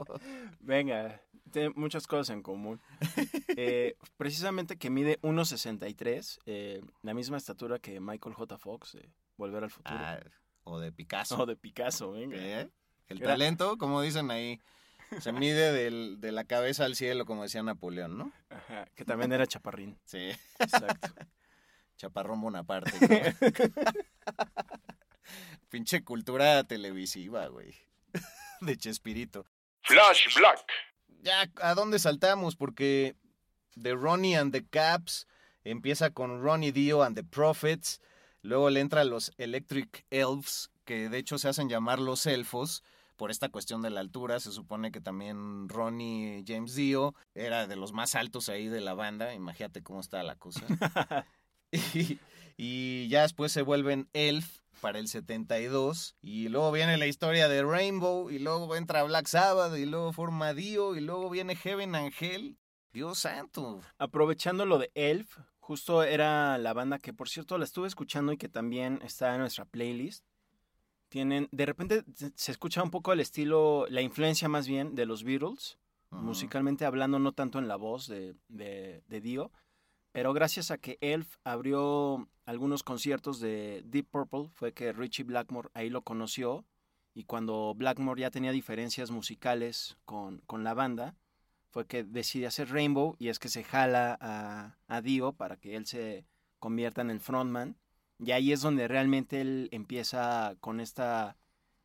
Venga, 0.60 1.20
tiene 1.50 1.70
muchas 1.76 2.06
cosas 2.06 2.30
en 2.30 2.42
común. 2.42 2.80
Eh, 3.56 3.96
precisamente 4.16 4.76
que 4.76 4.88
mide 4.90 5.20
1.63, 5.20 6.38
eh, 6.46 6.80
la 7.02 7.14
misma 7.14 7.36
estatura 7.36 7.78
que 7.78 8.00
Michael 8.00 8.34
J. 8.34 8.56
Fox, 8.56 8.94
eh, 8.94 9.10
Volver 9.38 9.64
al 9.64 9.70
Futuro. 9.70 9.96
Ah, 9.98 10.20
o 10.64 10.78
de 10.78 10.92
Picasso. 10.92 11.38
O 11.38 11.46
de 11.46 11.56
Picasso, 11.56 12.12
venga. 12.12 12.36
El 13.08 13.20
talento, 13.20 13.78
como 13.78 14.02
dicen 14.02 14.30
ahí, 14.30 14.60
se 15.20 15.32
mide 15.32 15.72
del, 15.72 16.20
de 16.20 16.30
la 16.30 16.44
cabeza 16.44 16.84
al 16.84 16.94
cielo, 16.94 17.24
como 17.24 17.44
decía 17.44 17.62
Napoleón, 17.62 18.18
¿no? 18.18 18.32
Ajá, 18.50 18.86
que 18.94 19.06
también 19.06 19.32
era 19.32 19.46
chaparrín. 19.46 19.98
Sí. 20.04 20.30
Exacto. 20.58 21.14
Chaparrón 21.96 22.42
Bonaparte. 22.42 22.92
Pinche 25.70 26.04
cultura 26.04 26.64
televisiva, 26.64 27.46
güey. 27.46 27.74
De 28.60 28.76
Chespirito. 28.76 29.46
Flash 29.82 30.36
Black 30.36 30.66
ya, 31.22 31.50
¿a 31.60 31.74
dónde 31.74 31.98
saltamos? 31.98 32.56
Porque 32.56 33.16
de 33.74 33.94
Ronnie 33.94 34.36
and 34.36 34.52
the 34.52 34.64
Caps 34.66 35.26
empieza 35.64 36.10
con 36.10 36.42
Ronnie 36.42 36.72
Dio 36.72 37.02
and 37.02 37.16
the 37.16 37.24
Prophets, 37.24 38.00
luego 38.42 38.70
le 38.70 38.80
entra 38.80 39.04
los 39.04 39.32
Electric 39.38 40.04
Elves, 40.10 40.70
que 40.84 41.08
de 41.08 41.18
hecho 41.18 41.38
se 41.38 41.48
hacen 41.48 41.68
llamar 41.68 41.98
los 41.98 42.26
elfos 42.26 42.82
por 43.16 43.30
esta 43.30 43.48
cuestión 43.48 43.82
de 43.82 43.90
la 43.90 44.00
altura. 44.00 44.40
Se 44.40 44.52
supone 44.52 44.92
que 44.92 45.00
también 45.00 45.68
Ronnie 45.68 46.44
James 46.46 46.74
Dio 46.74 47.14
era 47.34 47.66
de 47.66 47.76
los 47.76 47.92
más 47.92 48.14
altos 48.14 48.48
ahí 48.48 48.68
de 48.68 48.80
la 48.80 48.94
banda. 48.94 49.34
Imagínate 49.34 49.82
cómo 49.82 50.00
está 50.00 50.22
la 50.22 50.36
cosa. 50.36 50.64
y, 51.70 52.18
y 52.56 53.08
ya 53.08 53.22
después 53.22 53.52
se 53.52 53.62
vuelven 53.62 54.08
Elf, 54.12 54.60
para 54.78 54.98
el 54.98 55.08
72. 55.08 56.16
Y 56.22 56.48
luego 56.48 56.72
viene 56.72 56.96
la 56.96 57.06
historia 57.06 57.48
de 57.48 57.62
Rainbow, 57.62 58.30
y 58.30 58.38
luego 58.38 58.74
entra 58.76 59.02
Black 59.02 59.26
Sabbath, 59.26 59.76
y 59.76 59.86
luego 59.86 60.12
forma 60.12 60.54
Dio, 60.54 60.96
y 60.96 61.00
luego 61.00 61.28
viene 61.30 61.56
Heaven 61.56 61.94
Angel. 61.94 62.56
Dios 62.92 63.18
santo. 63.18 63.80
Aprovechando 63.98 64.64
lo 64.64 64.78
de 64.78 64.90
Elf, 64.94 65.38
justo 65.68 66.02
era 66.02 66.56
la 66.56 66.72
banda 66.72 66.98
que, 66.98 67.12
por 67.12 67.28
cierto, 67.28 67.58
la 67.58 67.64
estuve 67.64 67.88
escuchando 67.88 68.32
y 68.32 68.38
que 68.38 68.48
también 68.48 69.00
está 69.04 69.34
en 69.34 69.40
nuestra 69.42 69.66
playlist. 69.66 70.24
Tienen, 71.10 71.46
de 71.52 71.66
repente 71.66 72.04
se 72.36 72.52
escucha 72.52 72.82
un 72.82 72.90
poco 72.90 73.12
el 73.12 73.20
estilo, 73.20 73.84
la 73.90 74.00
influencia 74.00 74.48
más 74.48 74.66
bien 74.66 74.94
de 74.94 75.04
los 75.04 75.24
Beatles, 75.24 75.76
musicalmente 76.08 76.86
hablando, 76.86 77.18
no 77.18 77.32
tanto 77.32 77.58
en 77.58 77.68
la 77.68 77.76
voz 77.76 78.08
de, 78.08 78.34
de, 78.48 79.02
de 79.08 79.20
Dio, 79.20 79.52
pero 80.10 80.32
gracias 80.32 80.70
a 80.70 80.78
que 80.78 80.96
Elf 81.02 81.36
abrió 81.44 82.30
algunos 82.46 82.82
conciertos 82.82 83.38
de 83.38 83.82
Deep 83.84 84.08
Purple, 84.10 84.48
fue 84.54 84.72
que 84.72 84.94
Richie 84.94 85.24
Blackmore 85.24 85.68
ahí 85.74 85.90
lo 85.90 86.00
conoció. 86.00 86.64
Y 87.12 87.24
cuando 87.24 87.74
Blackmore 87.74 88.22
ya 88.22 88.30
tenía 88.30 88.52
diferencias 88.52 89.10
musicales 89.10 89.98
con, 90.06 90.38
con 90.46 90.64
la 90.64 90.72
banda, 90.72 91.14
fue 91.70 91.86
que 91.86 92.04
decide 92.04 92.46
hacer 92.46 92.70
Rainbow 92.70 93.16
y 93.18 93.28
es 93.28 93.38
que 93.38 93.48
se 93.48 93.64
jala 93.64 94.18
a, 94.20 94.76
a 94.88 95.02
Dio 95.02 95.32
para 95.32 95.56
que 95.56 95.76
él 95.76 95.86
se 95.86 96.26
convierta 96.58 97.00
en 97.00 97.10
el 97.10 97.20
frontman. 97.20 97.76
Y 98.18 98.32
ahí 98.32 98.52
es 98.52 98.62
donde 98.62 98.88
realmente 98.88 99.40
él 99.40 99.68
empieza 99.70 100.56
con 100.60 100.80
esta 100.80 101.36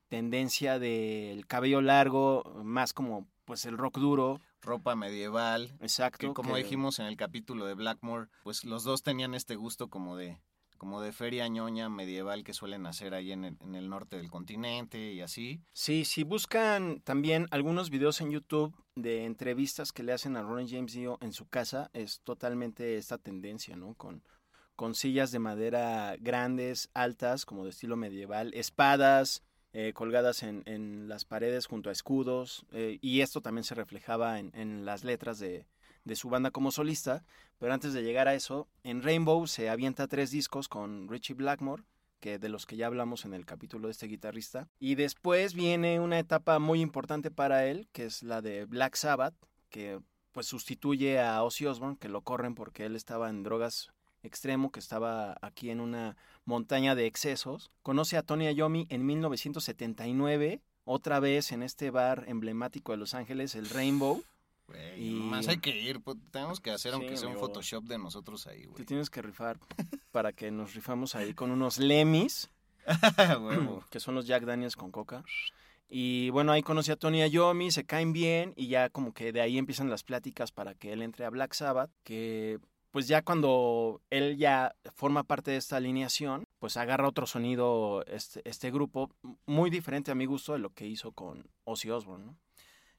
tendencia 0.09 0.79
del 0.79 1.45
cabello 1.47 1.81
largo, 1.81 2.43
más 2.63 2.93
como 2.93 3.27
pues 3.45 3.65
el 3.65 3.77
rock 3.77 3.97
duro, 3.97 4.41
ropa 4.61 4.95
medieval. 4.95 5.75
Exacto. 5.79 6.27
Que 6.27 6.33
como 6.33 6.55
dijimos 6.55 6.99
en 6.99 7.05
el 7.05 7.17
capítulo 7.17 7.65
de 7.65 7.73
Blackmore, 7.73 8.29
pues 8.43 8.63
los 8.63 8.83
dos 8.83 9.03
tenían 9.03 9.33
este 9.33 9.55
gusto 9.55 9.89
como 9.89 10.15
de 10.15 10.39
como 10.83 10.99
de 10.99 11.13
feria 11.13 11.47
ñoña 11.47 11.87
medieval 11.87 12.43
que 12.43 12.51
suelen 12.51 12.85
hacer 12.85 13.13
ahí 13.13 13.31
en 13.31 13.45
el, 13.45 13.89
norte 13.89 14.17
del 14.17 14.29
continente 14.29 15.13
y 15.13 15.21
así. 15.21 15.61
Sí, 15.71 16.03
si 16.03 16.25
buscan 16.25 16.99
también 17.05 17.47
algunos 17.51 17.89
videos 17.89 18.19
en 18.19 18.31
YouTube 18.31 18.75
de 18.93 19.23
entrevistas 19.23 19.93
que 19.93 20.03
le 20.03 20.11
hacen 20.11 20.35
a 20.35 20.41
Ronnie 20.41 20.67
James 20.69 20.91
Dio 20.91 21.19
en 21.21 21.31
su 21.31 21.47
casa, 21.47 21.89
es 21.93 22.19
totalmente 22.19 22.97
esta 22.97 23.17
tendencia, 23.17 23.77
¿no? 23.77 23.93
Con, 23.93 24.25
con 24.75 24.93
sillas 24.93 25.31
de 25.31 25.39
madera 25.39 26.17
grandes, 26.19 26.89
altas, 26.93 27.45
como 27.45 27.63
de 27.63 27.69
estilo 27.69 27.95
medieval, 27.95 28.53
espadas 28.53 29.41
eh, 29.71 29.93
colgadas 29.93 30.43
en, 30.43 30.63
en, 30.65 31.07
las 31.07 31.23
paredes 31.23 31.65
junto 31.65 31.91
a 31.91 31.93
escudos, 31.93 32.65
eh, 32.73 32.97
y 32.99 33.21
esto 33.21 33.39
también 33.39 33.63
se 33.63 33.73
reflejaba 33.73 34.37
en, 34.37 34.51
en 34.53 34.83
las 34.83 35.05
letras 35.05 35.39
de, 35.39 35.65
de, 36.03 36.15
su 36.15 36.29
banda 36.29 36.51
como 36.51 36.71
solista. 36.71 37.23
Pero 37.59 37.73
antes 37.73 37.93
de 37.93 38.03
llegar 38.03 38.27
a 38.27 38.35
eso, 38.35 38.67
en 38.83 39.03
Rainbow 39.03 39.47
se 39.47 39.69
avienta 39.69 40.07
tres 40.07 40.31
discos 40.31 40.67
con 40.67 41.07
Richie 41.07 41.35
Blackmore, 41.35 41.83
que 42.19 42.39
de 42.39 42.49
los 42.49 42.65
que 42.65 42.77
ya 42.77 42.87
hablamos 42.87 43.25
en 43.25 43.33
el 43.33 43.45
capítulo 43.45 43.87
de 43.87 43.91
este 43.91 44.07
guitarrista. 44.07 44.67
Y 44.79 44.95
después 44.95 45.53
viene 45.53 45.99
una 45.99 46.19
etapa 46.19 46.59
muy 46.59 46.81
importante 46.81 47.31
para 47.31 47.65
él, 47.65 47.87
que 47.91 48.05
es 48.05 48.23
la 48.23 48.41
de 48.41 48.65
Black 48.65 48.95
Sabbath, 48.95 49.35
que 49.69 49.99
pues 50.31 50.47
sustituye 50.47 51.19
a 51.19 51.43
Ozzy 51.43 51.65
Osbourne, 51.67 51.97
que 51.99 52.09
lo 52.09 52.21
corren 52.21 52.55
porque 52.55 52.85
él 52.85 52.95
estaba 52.95 53.29
en 53.29 53.43
drogas 53.43 53.91
extremo, 54.23 54.71
que 54.71 54.79
estaba 54.79 55.37
aquí 55.41 55.69
en 55.69 55.79
una 55.79 56.17
montaña 56.45 56.95
de 56.95 57.05
excesos. 57.05 57.71
Conoce 57.83 58.17
a 58.17 58.23
Tony 58.23 58.51
Iommi 58.51 58.87
en 58.89 59.05
1979, 59.05 60.61
otra 60.85 61.19
vez 61.19 61.51
en 61.51 61.63
este 61.63 61.91
bar 61.91 62.25
emblemático 62.27 62.91
de 62.91 62.97
Los 62.97 63.13
Ángeles, 63.13 63.55
el 63.55 63.69
Rainbow. 63.69 64.23
Y 64.97 65.11
más 65.11 65.47
hay 65.47 65.57
que 65.57 65.77
ir, 65.77 66.01
pues, 66.01 66.17
tenemos 66.31 66.59
que 66.59 66.71
hacer 66.71 66.93
aunque 66.93 67.17
sea 67.17 67.29
un 67.29 67.37
Photoshop 67.37 67.83
de 67.85 67.97
nosotros 67.97 68.47
ahí, 68.47 68.65
güey. 68.65 68.75
Te 68.75 68.85
tienes 68.85 69.09
que 69.09 69.21
rifar 69.21 69.59
para 70.11 70.33
que 70.33 70.51
nos 70.51 70.73
rifamos 70.73 71.15
ahí 71.15 71.33
con 71.33 71.51
unos 71.51 71.77
Lemis, 71.77 72.49
que 73.89 73.99
son 73.99 74.15
los 74.15 74.27
Jack 74.27 74.43
Daniels 74.43 74.75
con 74.75 74.91
coca. 74.91 75.23
Y 75.89 76.29
bueno, 76.31 76.51
ahí 76.51 76.63
conocí 76.63 76.91
a 76.91 76.95
Tony 76.95 77.23
Iommi, 77.27 77.69
se 77.69 77.85
caen 77.85 78.13
bien 78.13 78.53
y 78.55 78.67
ya 78.67 78.89
como 78.89 79.13
que 79.13 79.31
de 79.31 79.41
ahí 79.41 79.57
empiezan 79.57 79.89
las 79.89 80.03
pláticas 80.03 80.51
para 80.51 80.73
que 80.73 80.91
él 80.91 81.01
entre 81.01 81.25
a 81.25 81.29
Black 81.29 81.53
Sabbath, 81.53 81.91
que 82.03 82.59
pues 82.89 83.07
ya 83.07 83.23
cuando 83.23 84.01
él 84.09 84.37
ya 84.37 84.75
forma 84.95 85.23
parte 85.23 85.51
de 85.51 85.57
esta 85.57 85.77
alineación, 85.77 86.45
pues 86.59 86.77
agarra 86.77 87.07
otro 87.07 87.25
sonido 87.25 88.03
este, 88.05 88.41
este 88.47 88.71
grupo, 88.71 89.11
muy 89.45 89.69
diferente 89.69 90.11
a 90.11 90.15
mi 90.15 90.25
gusto 90.25 90.53
de 90.53 90.59
lo 90.59 90.69
que 90.71 90.87
hizo 90.87 91.11
con 91.11 91.49
Ozzy 91.63 91.89
Osbourne, 91.89 92.25
¿no? 92.25 92.37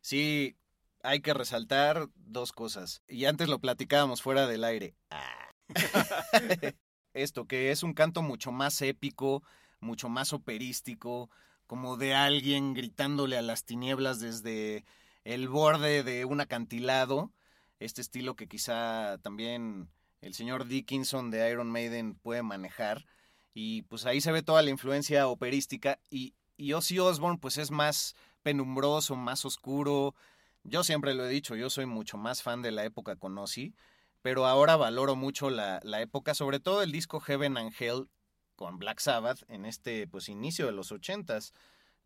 Sí, 0.00 0.56
hay 1.04 1.20
que 1.20 1.34
resaltar 1.34 2.08
dos 2.16 2.52
cosas. 2.52 3.02
Y 3.06 3.26
antes 3.26 3.48
lo 3.48 3.60
platicábamos 3.60 4.22
fuera 4.22 4.46
del 4.46 4.64
aire. 4.64 4.96
Ah. 5.10 5.50
Esto, 7.12 7.46
que 7.46 7.70
es 7.70 7.82
un 7.82 7.92
canto 7.92 8.22
mucho 8.22 8.50
más 8.50 8.80
épico, 8.82 9.42
mucho 9.80 10.08
más 10.08 10.32
operístico, 10.32 11.30
como 11.66 11.96
de 11.96 12.14
alguien 12.14 12.74
gritándole 12.74 13.36
a 13.36 13.42
las 13.42 13.64
tinieblas 13.64 14.18
desde 14.18 14.84
el 15.24 15.48
borde 15.48 16.02
de 16.02 16.24
un 16.24 16.40
acantilado. 16.40 17.30
Este 17.78 18.00
estilo 18.00 18.34
que 18.34 18.48
quizá 18.48 19.18
también 19.18 19.90
el 20.22 20.32
señor 20.34 20.66
Dickinson 20.66 21.30
de 21.30 21.50
Iron 21.50 21.70
Maiden 21.70 22.14
puede 22.14 22.42
manejar. 22.42 23.04
Y 23.52 23.82
pues 23.82 24.06
ahí 24.06 24.22
se 24.22 24.32
ve 24.32 24.42
toda 24.42 24.62
la 24.62 24.70
influencia 24.70 25.28
operística. 25.28 26.00
Y, 26.10 26.34
y 26.56 26.72
Ozzy 26.72 26.98
Osbourne 26.98 27.38
pues 27.38 27.58
es 27.58 27.70
más 27.70 28.16
penumbroso, 28.42 29.16
más 29.16 29.44
oscuro. 29.44 30.14
Yo 30.64 30.82
siempre 30.82 31.14
lo 31.14 31.26
he 31.26 31.28
dicho, 31.28 31.54
yo 31.56 31.70
soy 31.70 31.86
mucho 31.86 32.16
más 32.16 32.42
fan 32.42 32.62
de 32.62 32.72
la 32.72 32.84
época 32.84 33.16
con 33.16 33.36
Ozzy. 33.38 33.74
Pero 34.22 34.46
ahora 34.46 34.76
valoro 34.76 35.16
mucho 35.16 35.50
la, 35.50 35.80
la 35.82 36.00
época, 36.00 36.32
sobre 36.32 36.58
todo 36.58 36.82
el 36.82 36.92
disco 36.92 37.20
Heaven 37.20 37.58
and 37.58 37.74
Hell 37.78 38.08
con 38.56 38.78
Black 38.78 38.98
Sabbath 38.98 39.42
en 39.48 39.66
este 39.66 40.06
pues 40.06 40.30
inicio 40.30 40.64
de 40.64 40.72
los 40.72 40.92
ochentas, 40.92 41.52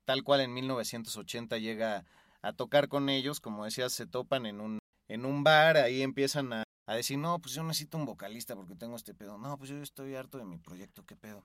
tal 0.05 0.25
cual 0.25 0.41
en 0.41 0.53
1980 0.53 1.59
llega 1.59 2.05
a 2.43 2.53
tocar 2.53 2.89
con 2.89 3.09
ellos, 3.09 3.39
como 3.39 3.65
decías, 3.65 3.93
se 3.93 4.07
topan 4.07 4.47
en 4.47 4.61
un, 4.61 4.79
en 5.07 5.25
un 5.25 5.45
bar, 5.45 5.77
ahí 5.77 6.03
empiezan 6.03 6.53
a, 6.53 6.65
a 6.87 6.95
decir, 6.95 7.19
no, 7.19 7.39
pues 7.39 7.55
yo 7.55 7.63
necesito 7.63 7.97
un 7.99 8.05
vocalista 8.05 8.57
porque 8.57 8.75
tengo 8.75 8.97
este 8.97 9.15
pedo, 9.15 9.39
no, 9.39 9.57
pues 9.57 9.71
yo 9.71 9.81
estoy 9.81 10.17
harto 10.17 10.39
de 10.39 10.45
mi 10.45 10.59
proyecto, 10.59 11.05
qué 11.05 11.15
pedo. 11.15 11.45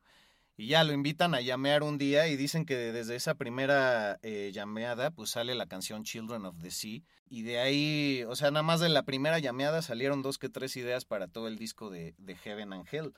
Y 0.55 0.67
ya 0.67 0.83
lo 0.83 0.93
invitan 0.93 1.33
a 1.33 1.41
llamear 1.41 1.81
un 1.81 1.97
día 1.97 2.27
y 2.27 2.37
dicen 2.37 2.65
que 2.65 2.75
desde 2.75 3.15
esa 3.15 3.33
primera 3.33 4.19
eh, 4.21 4.51
llameada 4.53 5.09
pues 5.09 5.31
sale 5.31 5.55
la 5.55 5.65
canción 5.65 6.03
Children 6.03 6.45
of 6.45 6.61
the 6.61 6.69
Sea. 6.69 7.01
Y 7.27 7.41
de 7.41 7.59
ahí, 7.59 8.23
o 8.27 8.35
sea, 8.35 8.51
nada 8.51 8.61
más 8.61 8.79
de 8.79 8.89
la 8.89 9.03
primera 9.03 9.39
llameada 9.39 9.81
salieron 9.81 10.21
dos 10.21 10.37
que 10.37 10.49
tres 10.49 10.75
ideas 10.77 11.05
para 11.05 11.27
todo 11.27 11.47
el 11.47 11.57
disco 11.57 11.89
de, 11.89 12.15
Heaven 12.43 12.71
and 12.73 12.87
Hell. 12.91 13.13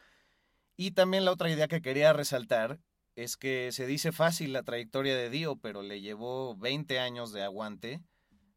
Y 0.77 0.91
también 0.91 1.25
la 1.25 1.31
otra 1.31 1.49
idea 1.49 1.67
que 1.67 1.81
quería 1.81 2.13
resaltar 2.13 2.79
es 3.15 3.35
que 3.35 3.71
se 3.73 3.85
dice 3.85 4.13
fácil 4.13 4.53
la 4.53 4.63
trayectoria 4.63 5.15
de 5.15 5.29
Dio, 5.29 5.57
pero 5.57 5.81
le 5.81 5.99
llevó 5.99 6.55
20 6.55 6.99
años 6.99 7.33
de 7.33 7.43
aguante 7.43 8.01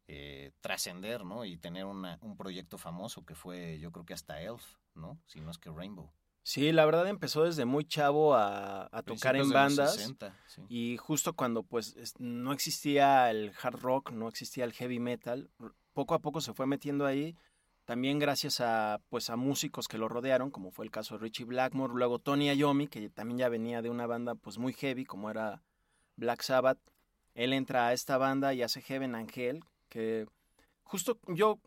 eh, 0.07 0.51
trascender, 0.61 1.25
¿no? 1.25 1.43
Y 1.45 1.57
tener 1.57 1.85
un 1.85 2.37
proyecto 2.37 2.77
famoso 2.77 3.25
que 3.25 3.35
fue, 3.35 3.79
yo 3.79 3.91
creo 3.91 4.05
que 4.05 4.13
hasta 4.13 4.41
Elf, 4.41 4.63
¿no? 4.95 5.21
Si 5.27 5.41
no 5.41 5.51
es 5.51 5.57
que 5.57 5.69
Rainbow. 5.69 6.11
Sí, 6.49 6.71
la 6.71 6.83
verdad 6.83 7.07
empezó 7.07 7.43
desde 7.43 7.65
muy 7.65 7.85
chavo 7.85 8.33
a, 8.33 8.89
a 8.91 9.03
tocar 9.03 9.35
en 9.35 9.51
bandas 9.51 9.93
60, 9.93 10.35
sí. 10.47 10.63
y 10.67 10.97
justo 10.97 11.33
cuando 11.33 11.61
pues 11.61 11.95
no 12.17 12.53
existía 12.53 13.29
el 13.29 13.53
hard 13.61 13.79
rock, 13.79 14.09
no 14.09 14.27
existía 14.27 14.63
el 14.63 14.73
heavy 14.73 14.99
metal, 14.99 15.51
poco 15.93 16.15
a 16.15 16.19
poco 16.19 16.41
se 16.41 16.55
fue 16.55 16.65
metiendo 16.65 17.05
ahí, 17.05 17.35
también 17.85 18.17
gracias 18.17 18.61
a 18.61 18.99
pues 19.09 19.29
a 19.29 19.35
músicos 19.35 19.87
que 19.87 19.99
lo 19.99 20.09
rodearon, 20.09 20.49
como 20.49 20.71
fue 20.71 20.85
el 20.85 20.91
caso 20.91 21.19
de 21.19 21.21
Richie 21.21 21.45
Blackmore, 21.45 21.93
luego 21.93 22.17
Tony 22.17 22.51
Iommi, 22.51 22.87
que 22.87 23.11
también 23.11 23.37
ya 23.37 23.49
venía 23.49 23.83
de 23.83 23.91
una 23.91 24.07
banda 24.07 24.33
pues 24.33 24.57
muy 24.57 24.73
heavy 24.73 25.05
como 25.05 25.29
era 25.29 25.61
Black 26.15 26.41
Sabbath. 26.41 26.79
Él 27.35 27.53
entra 27.53 27.89
a 27.89 27.93
esta 27.93 28.17
banda 28.17 28.55
y 28.55 28.63
hace 28.63 28.81
Heaven 28.81 29.13
Angel, 29.13 29.63
que 29.87 30.25
justo 30.81 31.19
yo 31.27 31.59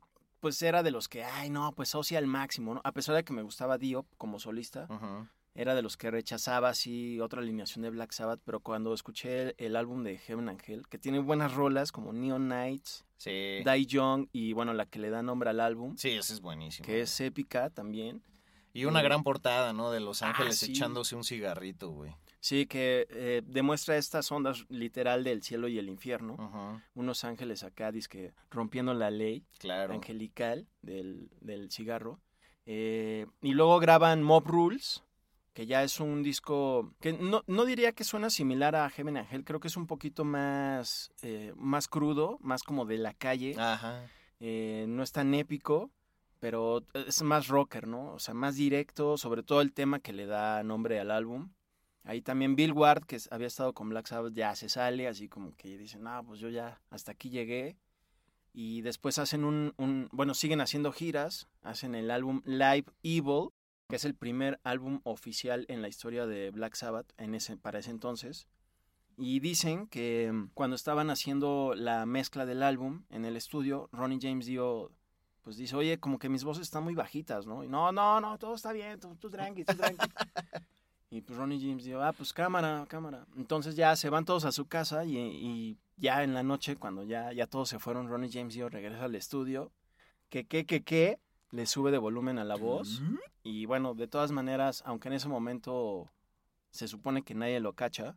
pues 0.42 0.60
era 0.60 0.82
de 0.82 0.90
los 0.90 1.08
que, 1.08 1.22
ay, 1.22 1.50
no, 1.50 1.70
pues 1.72 1.94
Ozzy 1.94 2.16
al 2.16 2.26
máximo, 2.26 2.74
¿no? 2.74 2.80
A 2.82 2.90
pesar 2.90 3.14
de 3.14 3.22
que 3.22 3.32
me 3.32 3.42
gustaba 3.42 3.78
Dio 3.78 4.04
como 4.18 4.40
solista, 4.40 4.88
uh 4.90 4.94
-huh. 4.94 5.28
era 5.54 5.76
de 5.76 5.82
los 5.82 5.96
que 5.96 6.10
rechazaba 6.10 6.68
así 6.68 7.20
otra 7.20 7.40
alineación 7.40 7.82
de 7.82 7.90
Black 7.90 8.10
Sabbath, 8.10 8.40
pero 8.44 8.58
cuando 8.58 8.92
escuché 8.92 9.42
el, 9.42 9.54
el 9.56 9.76
álbum 9.76 10.02
de 10.02 10.18
Heaven 10.18 10.48
Angel, 10.48 10.88
que 10.88 10.98
tiene 10.98 11.20
buenas 11.20 11.54
rolas 11.54 11.92
como 11.92 12.12
Neon 12.12 12.48
Nights, 12.48 13.04
sí. 13.18 13.30
Die 13.64 13.86
Young 13.86 14.26
y 14.32 14.52
bueno, 14.52 14.74
la 14.74 14.86
que 14.86 14.98
le 14.98 15.10
da 15.10 15.22
nombre 15.22 15.48
al 15.48 15.60
álbum. 15.60 15.96
Sí, 15.96 16.10
es 16.10 16.40
buenísimo. 16.40 16.84
Que 16.84 17.02
es 17.02 17.20
épica 17.20 17.70
también. 17.70 18.20
Y 18.74 18.86
una 18.86 19.00
y, 19.00 19.04
gran 19.04 19.22
portada, 19.22 19.72
¿no? 19.72 19.92
De 19.92 20.00
Los 20.00 20.22
Ángeles 20.22 20.60
ah, 20.60 20.66
sí. 20.66 20.72
echándose 20.72 21.14
un 21.14 21.22
cigarrito, 21.22 21.90
güey. 21.90 22.16
Sí, 22.42 22.66
que 22.66 23.06
eh, 23.10 23.42
demuestra 23.46 23.96
estas 23.96 24.32
ondas 24.32 24.66
literal 24.68 25.22
del 25.22 25.44
cielo 25.44 25.68
y 25.68 25.78
el 25.78 25.88
infierno. 25.88 26.34
Uh 26.34 26.40
-huh. 26.40 26.82
Unos 26.94 27.22
ángeles 27.22 27.62
acá, 27.62 27.92
que 28.10 28.34
rompiendo 28.50 28.94
la 28.94 29.12
ley 29.12 29.44
claro. 29.60 29.94
angelical 29.94 30.66
del, 30.82 31.30
del 31.40 31.70
cigarro. 31.70 32.18
Eh, 32.66 33.28
y 33.42 33.52
luego 33.52 33.78
graban 33.78 34.24
Mob 34.24 34.44
Rules, 34.48 35.04
que 35.52 35.66
ya 35.66 35.84
es 35.84 36.00
un 36.00 36.24
disco 36.24 36.92
que 37.00 37.12
no, 37.12 37.44
no 37.46 37.64
diría 37.64 37.92
que 37.92 38.02
suena 38.02 38.28
similar 38.28 38.74
a 38.74 38.90
Heaven 38.90 39.18
Angel, 39.18 39.44
creo 39.44 39.60
que 39.60 39.68
es 39.68 39.76
un 39.76 39.86
poquito 39.86 40.24
más, 40.24 41.12
eh, 41.22 41.52
más 41.54 41.86
crudo, 41.86 42.38
más 42.40 42.64
como 42.64 42.86
de 42.86 42.98
la 42.98 43.14
calle. 43.14 43.54
Ajá. 43.56 44.04
Eh, 44.40 44.86
no 44.88 45.04
es 45.04 45.12
tan 45.12 45.32
épico, 45.34 45.92
pero 46.40 46.82
es 47.06 47.22
más 47.22 47.46
rocker, 47.46 47.86
¿no? 47.86 48.14
O 48.14 48.18
sea, 48.18 48.34
más 48.34 48.56
directo, 48.56 49.16
sobre 49.16 49.44
todo 49.44 49.60
el 49.60 49.72
tema 49.72 50.00
que 50.00 50.12
le 50.12 50.26
da 50.26 50.64
nombre 50.64 50.98
al 50.98 51.12
álbum. 51.12 51.52
Ahí 52.04 52.20
también 52.20 52.56
Bill 52.56 52.72
Ward, 52.72 53.04
que 53.04 53.18
había 53.30 53.46
estado 53.46 53.72
con 53.74 53.88
Black 53.88 54.08
Sabbath, 54.08 54.32
ya 54.34 54.54
se 54.56 54.68
sale, 54.68 55.06
así 55.06 55.28
como 55.28 55.54
que 55.56 55.78
dicen, 55.78 56.02
no, 56.02 56.24
pues 56.24 56.40
yo 56.40 56.48
ya 56.48 56.80
hasta 56.90 57.12
aquí 57.12 57.30
llegué. 57.30 57.76
Y 58.52 58.82
después 58.82 59.18
hacen 59.18 59.44
un, 59.44 59.72
un, 59.78 60.08
bueno, 60.12 60.34
siguen 60.34 60.60
haciendo 60.60 60.92
giras, 60.92 61.48
hacen 61.62 61.94
el 61.94 62.10
álbum 62.10 62.42
Live 62.44 62.86
Evil, 63.02 63.50
que 63.88 63.96
es 63.96 64.04
el 64.04 64.14
primer 64.14 64.58
álbum 64.64 65.00
oficial 65.04 65.64
en 65.68 65.80
la 65.80 65.88
historia 65.88 66.26
de 66.26 66.50
Black 66.50 66.74
Sabbath 66.74 67.12
en 67.18 67.34
ese, 67.34 67.56
para 67.56 67.78
ese 67.78 67.90
entonces. 67.90 68.46
Y 69.16 69.40
dicen 69.40 69.86
que 69.86 70.30
mm, 70.32 70.50
cuando 70.54 70.76
estaban 70.76 71.10
haciendo 71.10 71.74
la 71.76 72.04
mezcla 72.04 72.46
del 72.46 72.62
álbum 72.62 73.04
en 73.10 73.24
el 73.24 73.36
estudio, 73.36 73.88
Ronnie 73.92 74.18
James 74.20 74.46
dio, 74.46 74.90
pues 75.42 75.56
dice, 75.56 75.76
oye, 75.76 76.00
como 76.00 76.18
que 76.18 76.28
mis 76.28 76.44
voces 76.44 76.62
están 76.62 76.84
muy 76.84 76.94
bajitas, 76.94 77.46
¿no? 77.46 77.64
Y 77.64 77.68
no, 77.68 77.92
no, 77.92 78.20
no, 78.20 78.38
todo 78.38 78.54
está 78.54 78.72
bien, 78.72 78.98
tú, 78.98 79.14
tú 79.16 79.30
tranqui, 79.30 79.64
tú 79.64 79.74
tranqui. 79.76 80.06
Y 81.12 81.20
pues 81.20 81.38
Ronnie 81.38 81.60
James 81.60 81.84
dijo, 81.84 82.00
ah, 82.00 82.14
pues 82.14 82.32
cámara, 82.32 82.86
cámara. 82.88 83.26
Entonces 83.36 83.76
ya 83.76 83.94
se 83.96 84.08
van 84.08 84.24
todos 84.24 84.46
a 84.46 84.50
su 84.50 84.64
casa 84.64 85.04
y, 85.04 85.18
y 85.18 85.76
ya 85.98 86.22
en 86.22 86.32
la 86.32 86.42
noche, 86.42 86.76
cuando 86.76 87.04
ya, 87.04 87.34
ya 87.34 87.46
todos 87.46 87.68
se 87.68 87.78
fueron, 87.78 88.08
Ronnie 88.08 88.30
James 88.32 88.54
dijo, 88.54 88.70
regresa 88.70 89.04
al 89.04 89.14
estudio, 89.14 89.70
que, 90.30 90.46
que, 90.46 90.64
que, 90.64 90.82
que, 90.82 91.18
le 91.50 91.66
sube 91.66 91.90
de 91.90 91.98
volumen 91.98 92.38
a 92.38 92.44
la 92.44 92.56
voz. 92.56 93.02
Y 93.42 93.66
bueno, 93.66 93.92
de 93.92 94.08
todas 94.08 94.32
maneras, 94.32 94.82
aunque 94.86 95.08
en 95.08 95.14
ese 95.14 95.28
momento 95.28 96.10
se 96.70 96.88
supone 96.88 97.20
que 97.20 97.34
nadie 97.34 97.60
lo 97.60 97.74
cacha, 97.74 98.16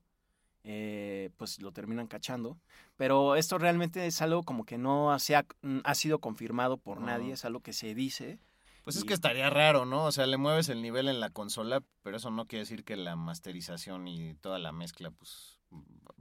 eh, 0.63 1.31
pues 1.36 1.62
lo 1.62 1.73
terminan 1.73 2.08
cachando. 2.08 2.58
Pero 2.95 3.36
esto 3.36 3.58
realmente 3.58 4.08
es 4.08 4.21
algo 4.21 4.43
como 4.43 4.63
que 4.63 4.77
no 4.77 5.12
ha, 5.12 5.17
ha, 5.17 5.95
sido 5.95 6.19
confirmado 6.19 6.77
por 6.77 7.01
no. 7.01 7.08
nadie, 7.08 7.34
es 7.34 7.43
algo 7.43 7.60
que 7.60 7.73
se 7.73 7.93
dice. 7.93 8.39
Pues 8.85 8.97
es 8.97 9.03
que 9.03 9.15
estaría 9.15 9.49
raro, 9.49 9.85
¿no? 9.85 10.05
O 10.05 10.11
sea, 10.11 10.27
le 10.27 10.37
mueves 10.37 10.69
el 10.69 10.83
nivel 10.83 11.07
en 11.07 11.19
la 11.19 11.31
consola, 11.31 11.81
pero 12.03 12.17
eso 12.17 12.29
no 12.29 12.45
quiere 12.45 12.61
decir 12.61 12.83
que 12.83 12.95
la 12.95 13.15
masterización 13.15 14.07
y 14.07 14.35
toda 14.35 14.59
la 14.59 14.71
mezcla, 14.71 15.09
pues, 15.09 15.59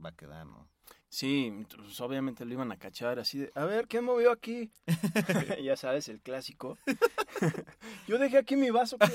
va 0.03 0.09
a 0.09 0.15
quedar, 0.15 0.47
¿no? 0.47 0.67
Sí, 1.07 1.53
pues 1.75 2.01
obviamente 2.01 2.43
lo 2.43 2.53
iban 2.53 2.71
a 2.71 2.77
cachar 2.77 3.19
así 3.19 3.37
de, 3.37 3.51
a 3.53 3.65
ver, 3.65 3.87
¿quién 3.87 4.03
movió 4.03 4.31
aquí? 4.31 4.71
ya 5.63 5.77
sabes, 5.77 6.09
el 6.09 6.19
clásico. 6.21 6.79
Yo 8.07 8.17
dejé 8.17 8.39
aquí 8.39 8.55
mi 8.57 8.71
vaso. 8.71 8.97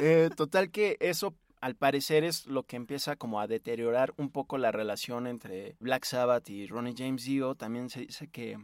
Eh, 0.00 0.28
total 0.36 0.70
que 0.70 0.96
eso 1.00 1.34
al 1.60 1.74
parecer 1.74 2.22
es 2.22 2.46
lo 2.46 2.62
que 2.64 2.76
empieza 2.76 3.16
como 3.16 3.40
a 3.40 3.48
deteriorar 3.48 4.12
un 4.16 4.30
poco 4.30 4.58
la 4.58 4.70
relación 4.70 5.26
entre 5.26 5.76
Black 5.80 6.04
Sabbath 6.04 6.48
y 6.50 6.66
Ronnie 6.66 6.94
James 6.96 7.24
Dio. 7.24 7.54
También 7.54 7.88
se 7.90 8.00
dice 8.00 8.28
que 8.28 8.58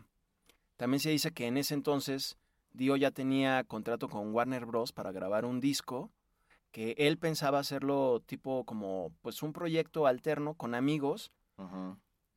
también 0.77 1.01
se 1.01 1.11
dice 1.11 1.33
que 1.33 1.47
en 1.47 1.57
ese 1.57 1.75
entonces 1.75 2.37
Dio 2.75 2.97
ya 2.97 3.11
tenía 3.11 3.65
contrato 3.65 4.09
con 4.09 4.35
Warner 4.35 4.67
Bros. 4.67 4.93
para 4.93 5.13
grabar 5.13 5.45
un 5.45 5.61
disco 5.61 6.11
que 6.75 6.97
él 6.99 7.19
pensaba 7.19 7.61
hacerlo 7.61 8.21
tipo 8.27 8.65
como 8.65 9.13
pues 9.23 9.45
un 9.45 9.53
proyecto 9.53 10.09
alterno 10.09 10.55
con 10.55 10.75
amigos, 10.75 11.31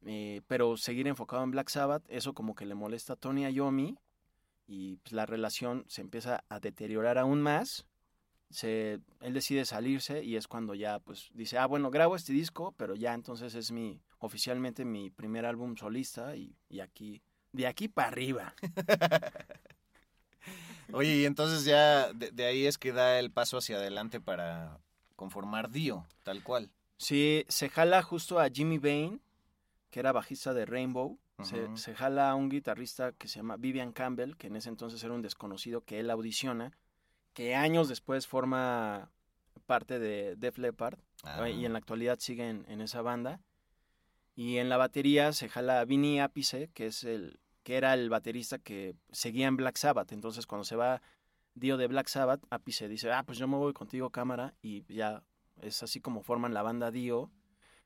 eh, 0.06 0.42
pero 0.46 0.78
seguir 0.78 1.08
enfocado 1.08 1.44
en 1.44 1.50
Black 1.50 1.70
Sabbath, 1.70 2.04
eso 2.08 2.36
como 2.36 2.54
que 2.54 2.68
le 2.68 2.76
molesta 2.76 3.14
a 3.14 3.16
Tony 3.16 3.52
Iommi 3.52 3.98
y 4.68 4.98
pues, 4.98 5.14
la 5.14 5.26
relación 5.26 5.86
se 5.88 6.02
empieza 6.02 6.44
a 6.50 6.60
deteriorar 6.60 7.18
aún 7.18 7.42
más. 7.42 7.88
Se, 8.52 9.00
él 9.22 9.34
decide 9.34 9.66
salirse 9.66 10.24
y 10.24 10.36
es 10.36 10.48
cuando 10.48 10.76
ya 10.76 11.00
pues 11.00 11.32
dice, 11.34 11.58
ah, 11.58 11.66
bueno, 11.66 11.90
grabo 11.90 12.16
este 12.16 12.32
disco, 12.32 12.76
pero 12.78 12.94
ya 12.94 13.16
entonces 13.16 13.56
es 13.56 13.72
mi, 13.72 14.00
oficialmente 14.20 14.86
mi 14.86 15.10
primer 15.10 15.48
álbum 15.48 15.76
solista 15.76 16.36
y, 16.36 16.56
y 16.70 16.82
aquí, 16.82 17.24
de 17.54 17.66
aquí 17.66 17.88
para 17.88 18.10
arriba. 18.10 18.54
Oye, 20.94 21.18
y 21.18 21.26
entonces 21.26 21.66
ya 21.66 22.12
de, 22.14 22.46
ahí 22.46 22.66
es 22.66 22.78
que 22.78 22.92
da 22.92 23.20
el 23.20 23.32
paso 23.32 23.58
hacia 23.58 23.78
adelante 23.78 24.20
para 24.20 24.80
conformar 25.16 25.70
Dio, 25.70 26.06
tal 26.24 26.44
cual. 26.44 26.72
Sí, 26.98 27.46
se 27.48 27.70
jala 27.70 28.02
justo 28.02 28.40
a 28.40 28.50
Jimmy 28.50 28.78
Bain, 28.78 29.22
que 29.90 30.00
era 30.00 30.12
bajista 30.12 30.54
de 30.54 30.66
Rainbow. 30.66 31.20
se, 31.44 31.76
se, 31.78 31.94
jala 31.94 32.32
a 32.32 32.36
un 32.36 32.50
guitarrista 32.50 33.12
que 33.12 33.28
se 33.28 33.38
llama 33.38 33.58
Vivian 33.58 33.92
Campbell, 33.92 34.36
que 34.38 34.48
en 34.48 34.56
ese 34.56 34.70
entonces 34.70 35.04
era 35.04 35.14
un 35.14 35.22
desconocido 35.22 35.82
que 35.82 36.00
él 36.00 36.10
audiciona 36.10 36.74
que 37.38 37.54
años 37.54 37.88
después 37.88 38.26
forma 38.26 39.12
parte 39.68 40.00
de 40.00 40.36
Def 40.38 40.58
Leppard 40.58 40.98
y 41.54 41.66
en 41.66 41.72
la 41.72 41.78
actualidad 41.78 42.18
sigue 42.18 42.50
en, 42.50 42.82
esa 42.82 43.04
banda. 43.04 43.42
Y 44.36 44.58
en 44.58 44.70
la 44.70 44.78
batería 44.78 45.32
se 45.34 45.48
jala 45.48 45.86
Vinny 45.86 46.20
Appice, 46.20 46.72
que 46.74 46.88
es 46.88 47.04
el 47.04 47.40
que 47.68 47.76
era 47.76 47.94
el 47.96 48.10
baterista 48.10 48.60
que 48.60 48.96
seguía 49.12 49.46
en 49.46 49.58
Black 49.58 49.76
Sabbath. 49.76 50.14
Entonces 50.14 50.48
cuando 50.48 50.64
se 50.64 50.78
va 50.78 51.02
Dio 51.54 51.76
de 51.76 51.88
Black 51.88 52.08
Sabbath, 52.08 52.42
Appice 52.50 52.88
dice, 52.88 53.12
ah, 53.12 53.24
pues 53.26 53.38
yo 53.38 53.46
me 53.50 53.58
voy 53.58 53.74
contigo 53.74 54.10
cámara 54.10 54.54
y 54.62 54.86
ya 54.88 55.22
es 55.62 55.84
así 55.84 56.00
como 56.00 56.24
forman 56.24 56.54
la 56.54 56.62
banda 56.62 56.92
Dio. 56.92 57.30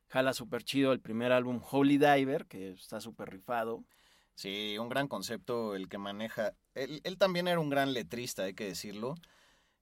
Jala 0.06 0.34
súper 0.34 0.62
chido 0.62 0.92
el 0.92 1.00
primer 1.00 1.32
álbum 1.32 1.60
Holy 1.68 1.98
Diver, 1.98 2.46
que 2.46 2.70
está 2.70 3.00
súper 3.00 3.30
rifado. 3.30 3.82
Sí, 4.36 4.78
un 4.78 4.88
gran 4.88 5.08
concepto 5.08 5.74
el 5.74 5.88
que 5.88 5.98
maneja. 5.98 6.54
Él, 6.76 7.00
él, 7.02 7.18
también 7.18 7.48
era 7.48 7.58
un 7.58 7.68
gran 7.68 7.92
letrista, 7.92 8.44
hay 8.44 8.54
que 8.54 8.66
decirlo. 8.66 9.16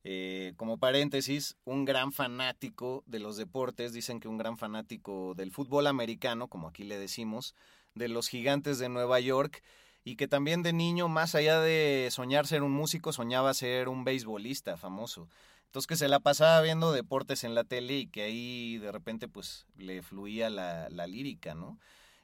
Eh, 0.03 0.55
como 0.57 0.79
paréntesis, 0.79 1.59
un 1.65 1.85
gran 1.85 2.13
fanático 2.13 3.05
de 3.05 3.19
los 3.19 3.37
deportes, 3.37 3.93
dicen 3.93 4.19
que 4.19 4.29
un 4.29 4.39
gran 4.39 4.57
fanático 4.57 5.35
del 5.35 5.51
fútbol 5.51 5.87
americano, 5.87 6.49
como 6.49 6.69
aquí 6.69 6.85
le 6.85 6.99
decimos, 6.99 7.55
de 7.95 8.09
los 8.09 8.29
gigantes 8.29 8.79
de 8.79 8.89
Nueva 8.89 9.21
York, 9.21 9.63
y 10.05 10.17
que 10.17 10.29
también 10.29 10.63
de 10.63 10.73
niño, 10.73 11.09
más 11.09 11.35
allá 11.35 11.61
de 11.61 12.09
soñar 12.11 12.47
ser 12.47 12.63
un 12.63 12.73
músico, 12.73 13.13
soñaba 13.13 13.55
ser 13.55 13.89
un 13.89 14.05
beisbolista 14.05 14.77
famoso. 14.77 15.29
Entonces 15.67 15.87
que 15.87 15.97
se 15.97 16.09
la 16.09 16.21
pasaba 16.21 16.61
viendo 16.63 16.93
deportes 16.93 17.45
en 17.45 17.55
la 17.55 17.65
tele 17.65 17.99
y 17.99 18.07
que 18.07 18.23
ahí 18.23 18.79
de 18.79 18.91
repente 18.91 19.29
pues 19.29 19.67
le 19.77 20.03
fluía 20.03 20.51
la, 20.51 20.89
la 20.91 21.07
lírica, 21.07 21.55
¿no? 21.55 21.79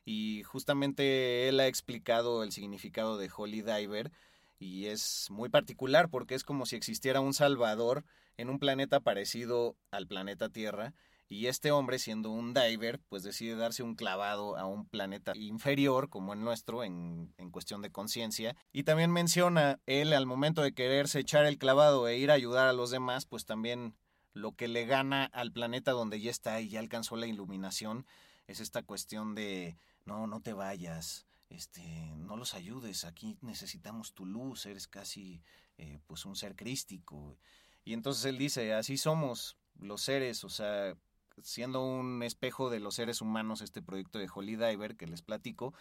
Y 0.05 0.43
justamente 0.45 1.49
él 1.49 1.61
ha 1.61 1.67
explicado 1.67 2.43
el 2.43 2.53
significado 2.53 3.19
de 3.19 3.31
Holy 3.35 3.62
Diver, 3.62 4.11
y 4.59 4.87
es 4.87 5.29
muy 5.31 5.49
particular 5.49 6.09
porque 6.09 6.35
es 6.35 6.45
como 6.45 6.67
si 6.67 6.77
existiera 6.77 7.21
un 7.21 7.35
Salvador 7.35 8.05
en 8.37 8.49
un 8.49 8.59
planeta 8.59 9.01
parecido 9.01 9.77
al 9.91 10.07
planeta 10.07 10.49
Tierra 10.49 10.95
y 11.29 11.47
este 11.47 11.73
hombre 11.73 11.99
siendo 11.99 12.31
un 12.31 12.55
diver 12.55 13.01
pues 13.09 13.23
decide 13.23 13.57
darse 13.57 13.83
un 13.83 13.95
clavado 13.95 14.57
a 14.57 14.67
un 14.67 14.87
planeta 14.87 15.33
inferior 15.35 16.09
como 16.09 16.33
el 16.33 16.41
nuestro 16.41 16.85
en, 16.85 17.35
en 17.39 17.51
cuestión 17.51 17.83
de 17.83 17.91
conciencia 17.91 18.57
y 18.73 18.85
también 18.85 19.11
menciona 19.11 19.81
él 19.87 20.12
al 20.12 20.27
momento 20.27 20.62
de 20.62 20.73
quererse 20.73 21.21
echar 21.21 21.47
el 21.47 21.59
clavado 21.59 22.07
e 22.09 22.19
ir 22.19 22.31
a 22.31 22.35
ayudar 22.35 22.69
a 22.69 22.73
los 22.73 22.91
demás 22.91 23.27
pues 23.27 23.45
también 23.45 23.95
lo 24.35 24.53
que 24.53 24.69
le 24.69 24.85
gana 24.85 25.25
al 25.25 25.51
planeta 25.51 25.93
donde 25.93 26.21
ya 26.21 26.31
está 26.31 26.61
y 26.61 26.69
ya 26.69 26.81
alcanzó 26.81 27.17
la 27.17 27.27
iluminación 27.27 28.07
es 28.47 28.61
esta 28.61 28.83
cuestión 28.83 29.35
de 29.35 29.77
no, 30.05 30.27
no 30.27 30.41
te 30.41 30.53
vayas, 30.53 31.27
este, 31.51 31.83
no 32.17 32.37
los 32.37 32.55
ayudes, 32.55 33.05
aquí 33.05 33.37
necesitamos 33.41 34.15
tu 34.15 34.25
luz, 34.25 34.67
eres 34.67 34.87
casi 34.87 35.43
eh, 35.79 35.99
pues 36.07 36.25
un 36.25 36.37
ser 36.37 36.55
crístico. 36.55 37.39
Y 37.85 37.93
entonces 37.93 38.25
él 38.25 38.39
dice, 38.39 38.73
así 38.73 38.97
somos 38.97 39.57
los 39.79 40.03
seres, 40.03 40.45
o 40.45 40.49
sea, 40.49 40.97
siendo 41.42 41.85
un 41.85 42.22
espejo 42.22 42.70
de 42.70 42.81
los 42.81 42.94
seres 42.94 43.20
humanos, 43.20 43.61
este 43.61 43.83
proyecto 43.83 44.18
de 44.18 44.29
Holy 44.33 44.57
Diver 44.57 44.96
que 44.96 45.07
les 45.07 45.22
platico, 45.22 45.75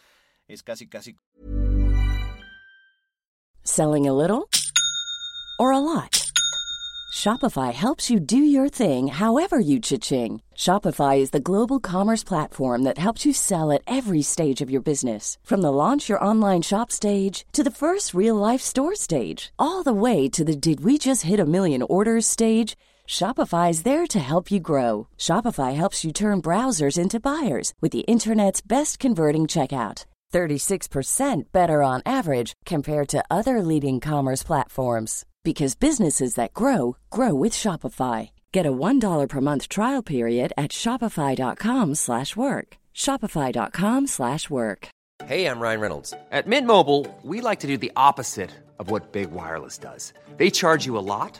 es 0.47 0.63
casi 0.63 0.87
casi... 0.87 1.15
Selling 3.63 4.07
a 4.07 4.13
little 4.13 4.47
or 5.57 5.71
a 5.71 5.79
lot. 5.79 6.21
Shopify 7.15 7.73
helps 7.73 8.11
you 8.11 8.19
do 8.19 8.37
your 8.37 8.67
thing 8.67 9.07
however 9.07 9.57
you 9.57 9.79
cha-ching. 9.79 10.41
Shopify 10.53 11.17
is 11.17 11.31
the 11.31 11.39
global 11.39 11.79
commerce 11.79 12.23
platform 12.23 12.83
that 12.83 12.97
helps 12.97 13.25
you 13.25 13.33
sell 13.33 13.71
at 13.71 13.81
every 13.87 14.21
stage 14.21 14.61
of 14.61 14.69
your 14.69 14.81
business. 14.81 15.37
From 15.43 15.61
the 15.61 15.71
launch 15.71 16.09
your 16.09 16.23
online 16.23 16.61
shop 16.61 16.91
stage 16.91 17.45
to 17.53 17.63
the 17.63 17.71
first 17.71 18.13
real 18.13 18.35
life 18.35 18.61
store 18.61 18.95
stage, 18.95 19.53
all 19.57 19.81
the 19.81 19.93
way 19.93 20.27
to 20.29 20.43
the 20.43 20.55
did 20.55 20.81
we 20.81 20.97
just 20.97 21.23
hit 21.23 21.39
a 21.39 21.45
million 21.45 21.81
orders 21.81 22.25
stage. 22.25 22.75
Shopify 23.07 23.69
is 23.69 23.83
there 23.83 24.07
to 24.07 24.19
help 24.19 24.49
you 24.51 24.59
grow. 24.59 25.07
Shopify 25.17 25.75
helps 25.75 26.03
you 26.03 26.11
turn 26.11 26.41
browsers 26.41 26.97
into 26.97 27.19
buyers 27.19 27.73
with 27.79 27.91
the 27.91 28.05
internet's 28.07 28.61
best 28.61 28.97
converting 28.99 29.43
checkout. 29.43 30.05
36% 30.33 31.43
better 31.53 31.81
on 31.81 32.01
average 32.05 32.51
compared 32.65 33.07
to 33.07 33.23
other 33.31 33.61
leading 33.61 34.01
commerce 34.01 34.43
platforms 34.43 35.25
because 35.45 35.75
businesses 35.75 36.35
that 36.35 36.53
grow 36.53 36.97
grow 37.09 37.33
with 37.33 37.53
Shopify. 37.53 38.31
Get 38.51 38.65
a 38.65 38.71
$1 38.71 39.29
per 39.29 39.41
month 39.41 39.69
trial 39.69 40.01
period 40.01 40.51
at 40.57 40.71
shopify.com/work. 40.71 42.77
shopify.com/work. 42.93 44.89
Hey, 45.25 45.47
I'm 45.47 45.59
Ryan 45.61 45.79
Reynolds. 45.79 46.13
At 46.31 46.47
Mint 46.47 46.67
Mobile, 46.67 47.07
we 47.23 47.39
like 47.39 47.61
to 47.61 47.67
do 47.67 47.77
the 47.77 47.93
opposite 47.95 48.51
of 48.79 48.91
what 48.91 49.13
Big 49.13 49.31
Wireless 49.31 49.77
does. 49.77 50.11
They 50.37 50.49
charge 50.49 50.85
you 50.85 50.97
a 50.97 51.05
lot, 51.13 51.39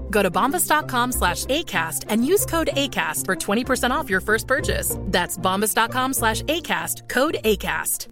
Go 0.11 0.21
to 0.21 0.29
bombas.com 0.29 1.13
slash 1.13 1.45
ACAST 1.45 2.05
and 2.09 2.23
use 2.23 2.45
code 2.45 2.69
ACAST 2.73 3.25
for 3.25 3.35
20% 3.35 3.89
off 3.89 4.09
your 4.09 4.21
first 4.21 4.47
purchase. 4.47 4.95
That's 5.07 5.37
bombas.com 5.37 6.13
slash 6.13 6.43
ACAST, 6.43 7.09
code 7.09 7.37
ACAST. 7.43 8.09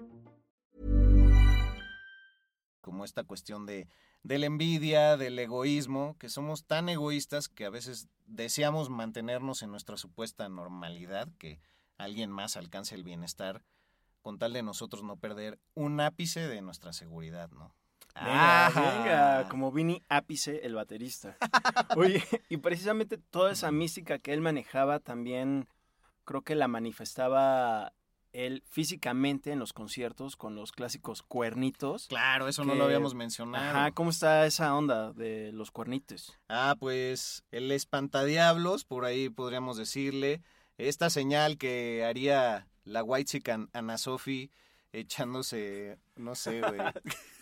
Como 2.82 3.04
esta 3.06 3.24
cuestión 3.24 3.68
de 3.68 3.88
de 4.24 4.38
la 4.38 4.46
envidia, 4.46 5.18
del 5.18 5.40
egoísmo, 5.40 6.18
que 6.18 6.30
somos 6.30 6.66
tan 6.66 6.90
egoístas 6.90 7.48
que 7.48 7.66
a 7.66 7.70
veces 7.70 8.10
deseamos 8.26 8.90
mantenernos 8.90 9.62
en 9.64 9.72
nuestra 9.72 9.98
supuesta 9.98 10.50
normalidad, 10.50 11.30
que 11.38 11.62
alguien 11.98 12.32
más 12.32 12.58
alcance 12.58 12.96
el 12.96 13.04
bienestar, 13.04 13.64
con 14.22 14.38
tal 14.38 14.54
de 14.54 14.64
nosotros 14.64 15.04
no 15.04 15.18
perder 15.18 15.60
un 15.74 16.00
ápice 16.02 16.48
de 16.48 16.62
nuestra 16.62 16.94
seguridad, 16.94 17.50
¿no? 17.52 17.74
Venga, 18.16 18.70
venga, 18.70 19.50
como 19.50 19.72
Vinny 19.72 20.04
Ápice, 20.10 20.66
el 20.66 20.76
baterista. 20.76 21.38
Oye, 21.96 22.24
y 22.50 22.58
precisamente 22.58 23.18
toda 23.18 23.52
esa 23.52 23.72
mística 23.72 24.20
que 24.20 24.34
él 24.34 24.42
manejaba 24.42 25.00
también 25.00 25.68
creo 26.26 26.42
que 26.42 26.56
la 26.56 26.68
manifestaba 26.68 27.94
él 28.34 28.64
físicamente 28.68 29.52
en 29.52 29.60
los 29.60 29.74
conciertos 29.74 30.36
con 30.36 30.56
los 30.56 30.72
clásicos 30.72 31.24
cuernitos. 31.24 32.08
Claro, 32.08 32.48
eso 32.48 32.64
no 32.64 32.76
lo 32.76 32.84
habíamos 32.84 33.16
mencionado. 33.16 33.80
Ajá, 33.80 33.92
¿cómo 33.92 34.12
está 34.12 34.46
esa 34.46 34.76
onda 34.76 35.12
de 35.14 35.52
los 35.52 35.72
cuernitos? 35.72 36.38
Ah, 36.48 36.76
pues 36.80 37.44
el 37.52 37.72
espantadiablos, 37.72 38.86
por 38.86 39.06
ahí 39.06 39.30
podríamos 39.30 39.78
decirle. 39.78 40.42
Esta 40.78 41.10
señal 41.10 41.58
que 41.58 42.06
haría 42.06 42.68
la 42.84 43.04
White 43.04 43.32
Chicken 43.32 43.70
Ana 43.74 43.98
Sophie 43.98 44.52
echándose, 44.94 45.98
no 46.16 46.36
sé, 46.36 46.62
güey. 46.62 46.80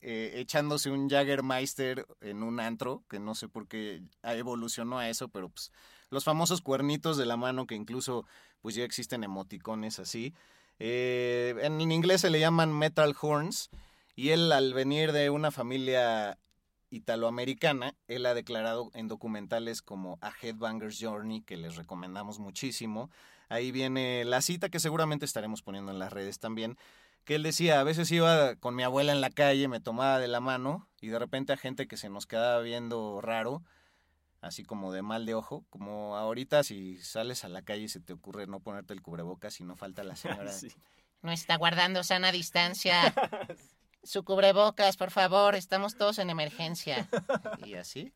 Eh, 0.00 0.40
echándose 0.40 0.90
un 0.90 1.10
Jaggermeister 1.10 2.06
en 2.22 2.42
un 2.42 2.60
antro, 2.60 3.02
que 3.10 3.18
no 3.18 3.34
sé 3.34 3.48
por 3.48 3.66
qué 3.66 4.00
evolucionó 4.22 4.98
a 4.98 5.10
eso, 5.10 5.28
pero 5.28 5.50
pues 5.50 5.70
los 6.08 6.24
famosos 6.24 6.62
cuernitos 6.62 7.18
de 7.18 7.26
la 7.26 7.36
mano 7.36 7.66
que 7.66 7.74
incluso 7.74 8.24
pues 8.62 8.74
ya 8.74 8.84
existen 8.84 9.24
emoticones 9.24 9.98
así. 9.98 10.34
Eh, 10.78 11.56
en 11.60 11.80
inglés 11.80 12.22
se 12.22 12.30
le 12.30 12.40
llaman 12.40 12.72
metal 12.72 13.14
horns 13.20 13.70
y 14.14 14.30
él 14.30 14.50
al 14.52 14.72
venir 14.72 15.12
de 15.12 15.30
una 15.30 15.50
familia 15.50 16.38
italoamericana, 16.90 17.94
él 18.06 18.24
ha 18.26 18.34
declarado 18.34 18.90
en 18.94 19.08
documentales 19.08 19.82
como 19.82 20.18
A 20.20 20.32
Headbanger's 20.40 20.98
Journey, 21.00 21.42
que 21.42 21.56
les 21.56 21.76
recomendamos 21.76 22.38
muchísimo. 22.38 23.10
Ahí 23.48 23.72
viene 23.72 24.24
la 24.24 24.40
cita 24.42 24.68
que 24.68 24.80
seguramente 24.80 25.24
estaremos 25.24 25.62
poniendo 25.62 25.92
en 25.92 25.98
las 25.98 26.12
redes 26.12 26.38
también, 26.38 26.76
que 27.24 27.34
él 27.34 27.42
decía, 27.42 27.80
a 27.80 27.84
veces 27.84 28.10
iba 28.10 28.56
con 28.56 28.74
mi 28.74 28.82
abuela 28.82 29.12
en 29.12 29.20
la 29.20 29.30
calle, 29.30 29.68
me 29.68 29.80
tomaba 29.80 30.18
de 30.18 30.28
la 30.28 30.40
mano 30.40 30.88
y 31.00 31.08
de 31.08 31.18
repente 31.18 31.52
a 31.52 31.56
gente 31.56 31.86
que 31.86 31.96
se 31.96 32.08
nos 32.08 32.26
quedaba 32.26 32.60
viendo 32.60 33.20
raro, 33.20 33.62
así 34.40 34.64
como 34.64 34.92
de 34.92 35.02
mal 35.02 35.26
de 35.26 35.34
ojo, 35.34 35.64
como 35.70 36.16
ahorita 36.16 36.62
si 36.64 36.96
sales 36.98 37.44
a 37.44 37.48
la 37.48 37.62
calle 37.62 37.82
y 37.84 37.88
se 37.88 38.00
te 38.00 38.12
ocurre 38.12 38.46
no 38.46 38.60
ponerte 38.60 38.94
el 38.94 39.02
cubrebocas 39.02 39.60
y 39.60 39.64
no 39.64 39.76
falta 39.76 40.04
la 40.04 40.16
señora. 40.16 40.52
No 41.22 41.32
está 41.32 41.56
guardando 41.56 42.04
sana 42.04 42.32
distancia. 42.32 43.14
Su 44.04 44.24
cubrebocas, 44.24 44.96
por 44.96 45.10
favor, 45.10 45.54
estamos 45.54 45.96
todos 45.96 46.18
en 46.18 46.30
emergencia. 46.30 47.08
Y 47.66 47.74
así. 47.74 48.12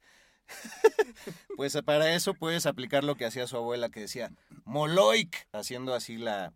pues 1.56 1.76
para 1.84 2.14
eso 2.14 2.34
puedes 2.34 2.66
aplicar 2.66 3.04
lo 3.04 3.16
que 3.16 3.26
hacía 3.26 3.46
su 3.46 3.56
abuela 3.56 3.90
que 3.90 4.00
decía 4.00 4.32
Moloik, 4.64 5.48
haciendo 5.52 5.94
así 5.94 6.16
la, 6.16 6.52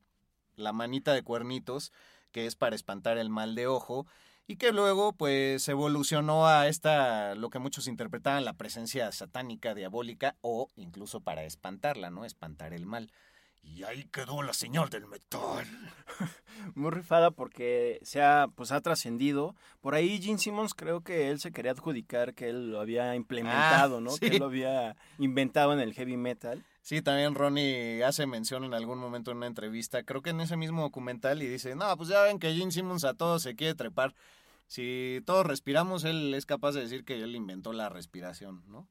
la 0.56 0.72
manita 0.72 1.12
de 1.12 1.22
cuernitos, 1.22 1.92
que 2.36 2.44
es 2.44 2.54
para 2.54 2.76
espantar 2.76 3.16
el 3.16 3.30
mal 3.30 3.54
de 3.54 3.66
ojo 3.66 4.06
y 4.46 4.56
que 4.56 4.70
luego 4.70 5.14
pues 5.14 5.66
evolucionó 5.70 6.46
a 6.46 6.68
esta, 6.68 7.34
lo 7.34 7.48
que 7.48 7.58
muchos 7.58 7.88
interpretaban 7.88 8.44
la 8.44 8.52
presencia 8.52 9.10
satánica, 9.10 9.74
diabólica 9.74 10.36
o 10.42 10.68
incluso 10.76 11.20
para 11.22 11.44
espantarla, 11.44 12.10
¿no? 12.10 12.26
Espantar 12.26 12.74
el 12.74 12.84
mal. 12.84 13.10
Y 13.62 13.84
ahí 13.84 14.04
quedó 14.12 14.42
la 14.42 14.52
señal 14.52 14.90
del 14.90 15.06
metal. 15.06 15.66
Muy 16.74 16.90
rifada 16.90 17.30
porque 17.30 17.98
se 18.02 18.20
ha, 18.22 18.48
pues, 18.54 18.70
ha 18.70 18.82
trascendido. 18.82 19.56
Por 19.80 19.94
ahí 19.94 20.20
Gene 20.20 20.38
Simmons 20.38 20.74
creo 20.74 21.00
que 21.00 21.30
él 21.30 21.40
se 21.40 21.52
quería 21.52 21.72
adjudicar 21.72 22.34
que 22.34 22.50
él 22.50 22.70
lo 22.70 22.80
había 22.80 23.14
implementado, 23.14 23.96
Ah, 23.96 24.00
¿no? 24.02 24.10
sí. 24.10 24.18
Que 24.20 24.26
él 24.36 24.40
lo 24.40 24.44
había 24.46 24.94
inventado 25.18 25.72
en 25.72 25.80
el 25.80 25.94
heavy 25.94 26.18
metal. 26.18 26.62
Sí, 26.86 27.02
también 27.02 27.34
Ronnie 27.34 28.04
hace 28.04 28.28
mención 28.28 28.62
en 28.62 28.72
algún 28.72 29.00
momento 29.00 29.32
en 29.32 29.38
una 29.38 29.48
entrevista, 29.48 30.04
creo 30.04 30.22
que 30.22 30.30
en 30.30 30.40
ese 30.40 30.56
mismo 30.56 30.82
documental, 30.82 31.42
y 31.42 31.48
dice, 31.48 31.74
no, 31.74 31.96
pues 31.96 32.08
ya 32.08 32.22
ven 32.22 32.38
que 32.38 32.54
Gene 32.54 32.70
Simmons 32.70 33.02
a 33.02 33.14
todos 33.14 33.42
se 33.42 33.56
quiere 33.56 33.74
trepar. 33.74 34.14
Si 34.68 35.20
todos 35.26 35.44
respiramos, 35.44 36.04
él 36.04 36.32
es 36.32 36.46
capaz 36.46 36.74
de 36.74 36.82
decir 36.82 37.04
que 37.04 37.20
él 37.20 37.34
inventó 37.34 37.72
la 37.72 37.88
respiración, 37.88 38.62
¿no? 38.68 38.88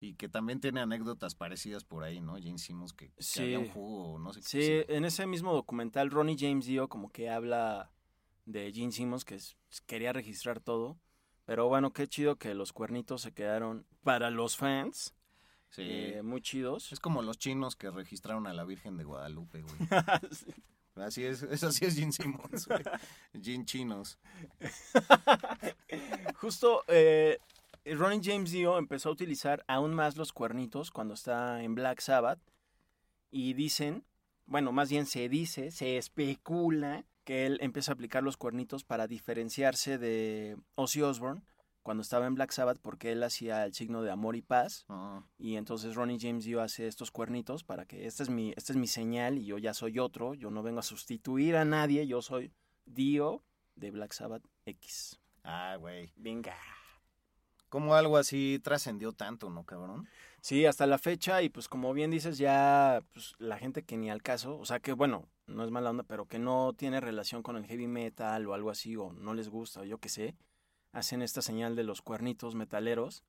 Y 0.00 0.14
que 0.14 0.30
también 0.30 0.58
tiene 0.58 0.80
anécdotas 0.80 1.34
parecidas 1.34 1.84
por 1.84 2.02
ahí, 2.02 2.18
¿no? 2.18 2.36
Gene 2.36 2.56
Simmons, 2.56 2.94
que, 2.94 3.10
que 3.10 3.22
Sí. 3.22 3.42
había 3.42 3.58
un 3.58 3.68
jugo, 3.68 4.18
no 4.18 4.32
sé 4.32 4.40
qué. 4.40 4.46
Sí, 4.86 4.94
en 4.94 5.04
ese 5.04 5.26
mismo 5.26 5.52
documental 5.52 6.10
Ronnie 6.10 6.38
James 6.40 6.64
Dio 6.64 6.88
como 6.88 7.10
que 7.10 7.28
habla 7.28 7.90
de 8.46 8.72
Gene 8.72 8.92
Simmons 8.92 9.26
que 9.26 9.38
quería 9.84 10.14
registrar 10.14 10.60
todo. 10.60 10.96
Pero 11.44 11.68
bueno, 11.68 11.92
qué 11.92 12.08
chido 12.08 12.36
que 12.36 12.54
los 12.54 12.72
cuernitos 12.72 13.20
se 13.20 13.32
quedaron 13.32 13.84
para 14.02 14.30
los 14.30 14.56
fans. 14.56 15.13
Sí. 15.74 15.82
eh, 15.84 16.22
muy 16.22 16.40
chidos. 16.40 16.92
Es 16.92 17.00
como 17.00 17.20
los 17.20 17.36
chinos 17.36 17.74
que 17.74 17.90
registraron 17.90 18.46
a 18.46 18.52
la 18.52 18.64
Virgen 18.64 18.96
de 18.96 19.02
Guadalupe, 19.02 19.62
güey. 19.62 19.74
Así 20.94 21.24
es, 21.24 21.42
es 21.42 21.64
así 21.64 21.86
es 21.86 21.96
Gene 21.96 22.12
Simmons, 22.12 22.68
güey. 22.68 22.82
Gene 23.42 23.64
Chinos. 23.64 24.16
Justo 26.36 26.84
eh, 26.86 27.40
Ronnie 27.84 28.20
James 28.22 28.52
Dio 28.52 28.78
empezó 28.78 29.08
a 29.08 29.12
utilizar 29.12 29.64
aún 29.66 29.92
más 29.92 30.16
los 30.16 30.32
cuernitos 30.32 30.92
cuando 30.92 31.14
está 31.14 31.64
en 31.64 31.74
Black 31.74 31.98
Sabbath. 31.98 32.38
Y 33.32 33.54
dicen, 33.54 34.04
bueno, 34.46 34.70
más 34.70 34.88
bien 34.88 35.06
se 35.06 35.28
dice, 35.28 35.72
se 35.72 35.96
especula 35.96 37.04
que 37.24 37.46
él 37.46 37.58
empieza 37.60 37.90
a 37.90 37.94
aplicar 37.94 38.22
los 38.22 38.36
cuernitos 38.36 38.84
para 38.84 39.08
diferenciarse 39.08 39.98
de 39.98 40.56
Ozzy 40.76 41.02
Osbourne 41.02 41.42
cuando 41.84 42.00
estaba 42.00 42.26
en 42.26 42.34
Black 42.34 42.50
Sabbath 42.50 42.78
porque 42.80 43.12
él 43.12 43.22
hacía 43.22 43.64
el 43.64 43.74
signo 43.74 44.02
de 44.02 44.10
amor 44.10 44.34
y 44.34 44.42
paz. 44.42 44.86
Ah, 44.88 45.22
Y 45.38 45.56
entonces 45.56 45.94
Ronnie 45.94 46.18
James 46.18 46.44
Dio 46.44 46.62
hace 46.62 46.88
estos 46.88 47.10
cuernitos 47.10 47.62
para 47.62 47.84
que 47.84 48.06
esta 48.06 48.22
es 48.22 48.30
mi, 48.30 48.52
esta 48.56 48.72
es 48.72 48.76
mi 48.76 48.88
señal 48.88 49.38
y 49.38 49.44
yo 49.44 49.58
ya 49.58 49.74
soy 49.74 49.98
otro. 49.98 50.34
Yo 50.34 50.50
no 50.50 50.62
vengo 50.62 50.80
a 50.80 50.82
sustituir 50.82 51.56
a 51.56 51.64
nadie, 51.64 52.06
yo 52.06 52.22
soy 52.22 52.50
Dio 52.86 53.44
de 53.76 53.90
Black 53.90 54.12
Sabbath 54.12 54.42
X. 54.64 55.20
Ah, 55.44 55.76
güey. 55.78 56.10
Venga. 56.16 56.56
Como 57.68 57.94
algo 57.94 58.16
así 58.16 58.60
trascendió 58.64 59.12
tanto, 59.12 59.50
¿no, 59.50 59.64
cabrón? 59.64 60.08
Sí, 60.40 60.64
hasta 60.64 60.86
la 60.86 60.98
fecha, 60.98 61.42
y 61.42 61.50
pues 61.50 61.68
como 61.68 61.92
bien 61.92 62.10
dices, 62.10 62.38
ya 62.38 63.02
pues, 63.12 63.34
la 63.38 63.58
gente 63.58 63.82
que 63.82 63.96
ni 63.96 64.10
al 64.10 64.22
caso, 64.22 64.58
o 64.58 64.64
sea 64.64 64.80
que 64.80 64.92
bueno, 64.92 65.28
no 65.46 65.64
es 65.64 65.70
mala 65.70 65.90
onda, 65.90 66.02
pero 66.04 66.26
que 66.26 66.38
no 66.38 66.72
tiene 66.72 67.00
relación 67.00 67.42
con 67.42 67.56
el 67.56 67.66
heavy 67.66 67.86
metal 67.88 68.46
o 68.46 68.54
algo 68.54 68.70
así, 68.70 68.96
o 68.96 69.12
no 69.12 69.34
les 69.34 69.48
gusta, 69.48 69.80
o 69.80 69.84
yo 69.84 69.98
qué 69.98 70.08
sé, 70.08 70.34
hacen 70.94 71.20
esta 71.22 71.42
señal 71.42 71.76
de 71.76 71.82
los 71.84 72.00
cuernitos 72.00 72.54
metaleros 72.54 73.22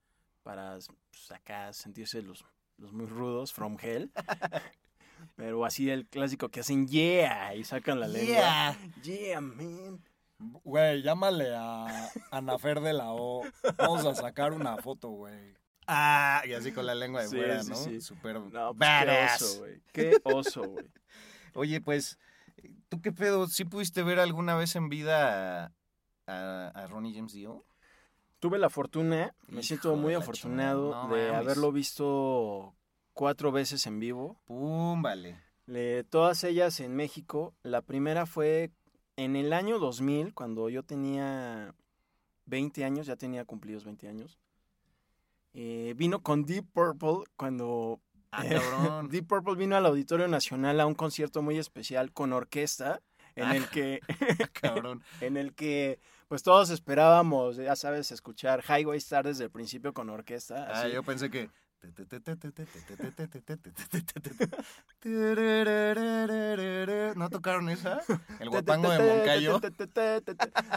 para 0.44 0.78
pues, 1.10 1.32
acá 1.32 1.74
sentirse 1.74 2.22
los, 2.22 2.46
los 2.78 2.94
muy 2.94 3.08
rudos, 3.08 3.52
from 3.52 3.78
hell. 3.82 4.12
Pero 5.36 5.66
así 5.66 5.90
el 5.90 6.08
clásico 6.08 6.50
que 6.50 6.60
hacen 6.60 6.88
yeah 6.88 7.56
y 7.56 7.64
sacan 7.64 8.00
la 8.00 8.08
lengua. 8.08 8.28
Yeah. 8.36 8.78
Yeah, 9.04 9.42
man. 9.42 10.02
Güey, 10.38 11.02
llámale 11.02 11.56
a 11.56 12.10
Anafer 12.32 12.82
de 12.82 12.94
la 12.94 13.12
O. 13.12 13.44
Vamos 13.78 14.06
a 14.06 14.14
sacar 14.14 14.54
una 14.54 14.78
foto, 14.78 15.10
güey. 15.10 15.56
Ah, 15.88 16.44
y 16.46 16.54
así 16.54 16.72
con 16.72 16.86
la 16.86 16.94
lengua 16.96 17.22
de 17.22 17.30
Sí, 17.30 17.38
fuera, 17.38 17.64
sí, 17.64 17.70
¿no? 17.70 17.76
sí. 17.76 18.02
Súper 18.02 18.40
No, 18.40 18.50
pues, 18.74 18.78
badass. 18.78 19.38
qué 19.40 19.46
oso, 19.46 19.60
güey. 19.60 19.82
Qué 19.94 20.22
oso, 20.24 20.64
güey. 20.68 20.86
Oye, 21.54 21.82
pues, 21.82 22.20
¿tú 22.90 23.02
qué 23.02 23.12
pedo? 23.12 23.48
¿Sí 23.48 23.66
pudiste 23.66 24.04
ver 24.04 24.20
alguna 24.20 24.56
vez 24.56 24.76
en 24.76 24.90
vida 24.90 25.74
a, 26.28 26.88
Ronnie 26.90 27.14
James 27.14 27.34
Dio? 27.34 27.66
Tuve 28.40 28.60
la 28.60 28.70
fortuna, 28.70 29.36
me 29.48 29.56
Hijo 29.56 29.64
siento 29.64 29.96
muy 29.96 30.14
afortunado 30.14 30.90
chingada, 30.92 31.08
no 31.08 31.16
de 31.16 31.28
mames. 31.32 31.38
haberlo 31.46 31.72
visto 31.72 32.76
cuatro 33.14 33.52
veces 33.52 33.86
en 33.88 34.00
vivo. 34.00 34.40
Pum, 34.46 35.02
vale. 35.02 35.40
Le- 35.66 36.04
todas 36.04 36.44
ellas 36.44 36.80
en 36.80 36.96
México. 36.96 37.56
La 37.64 37.82
primera 37.82 38.26
fue 38.26 38.72
en 39.16 39.36
el 39.36 39.54
año 39.54 39.80
2000, 39.80 40.34
cuando 40.34 40.70
yo 40.70 40.84
tenía 40.84 41.74
20 42.46 42.84
años, 42.86 43.08
ya 43.08 43.16
tenía 43.16 43.46
cumplidos 43.46 43.84
20 43.86 44.08
años. 44.08 44.38
Eh, 45.54 45.94
vino 45.96 46.22
con 46.22 46.44
Deep 46.46 46.66
Purple 46.74 47.24
cuando 47.38 48.02
Ah, 48.32 48.44
cabrón. 48.44 49.08
Deep 49.10 49.28
Purple 49.28 49.56
vino 49.56 49.76
al 49.78 49.86
Auditorio 49.86 50.28
Nacional 50.28 50.80
a 50.82 50.86
un 50.86 50.94
concierto 50.96 51.42
muy 51.42 51.58
especial 51.58 52.12
con 52.12 52.34
orquesta 52.34 53.02
en 53.36 53.46
Ah. 53.46 53.56
el 53.56 53.70
que 53.70 54.02
Cabrón. 54.54 55.02
en 55.22 55.38
el 55.38 55.54
que 55.56 56.00
pues 56.28 56.44
todos 56.44 56.70
esperábamos, 56.70 57.58
ya 57.58 57.76
sabes, 57.76 58.12
escuchar 58.12 58.64
Highway 58.64 58.98
Star 58.98 59.26
desde 59.26 59.46
el 59.46 59.52
principio 59.52 59.94
con 59.94 60.10
orquesta. 60.10 60.68
Ah, 60.72 60.88
yo 60.88 61.04
pensé 61.04 61.30
que... 61.30 61.50
¿No 67.16 67.30
tocaron 67.30 67.70
esa? 67.70 68.02
El 68.40 68.50
guapango 68.50 68.90
de 68.90 68.98
Moncayo. 68.98 69.62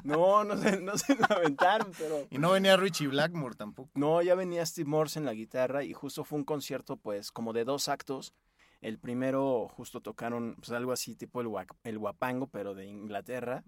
No, 0.04 0.44
no 0.44 0.58
se, 0.58 0.78
no 0.80 0.98
se 0.98 1.16
aventaron, 1.28 1.92
pero... 1.96 2.26
Y 2.30 2.36
no 2.38 2.50
venía 2.50 2.76
Richie 2.76 3.08
Blackmore 3.08 3.54
tampoco. 3.54 3.88
No, 3.94 4.20
ya 4.20 4.34
venía 4.34 4.66
Steve 4.66 4.90
Morse 4.90 5.18
en 5.18 5.24
la 5.24 5.32
guitarra 5.32 5.82
y 5.82 5.94
justo 5.94 6.24
fue 6.24 6.38
un 6.38 6.44
concierto 6.44 6.98
pues 6.98 7.32
como 7.32 7.54
de 7.54 7.64
dos 7.64 7.88
actos 7.88 8.34
El 8.80 8.98
primero 8.98 9.68
justo 9.68 10.00
tocaron 10.00 10.54
pues, 10.56 10.70
algo 10.70 10.92
así 10.92 11.16
tipo 11.16 11.40
el, 11.40 11.98
guapango, 11.98 12.46
pero 12.46 12.74
de 12.74 12.86
Inglaterra, 12.86 13.64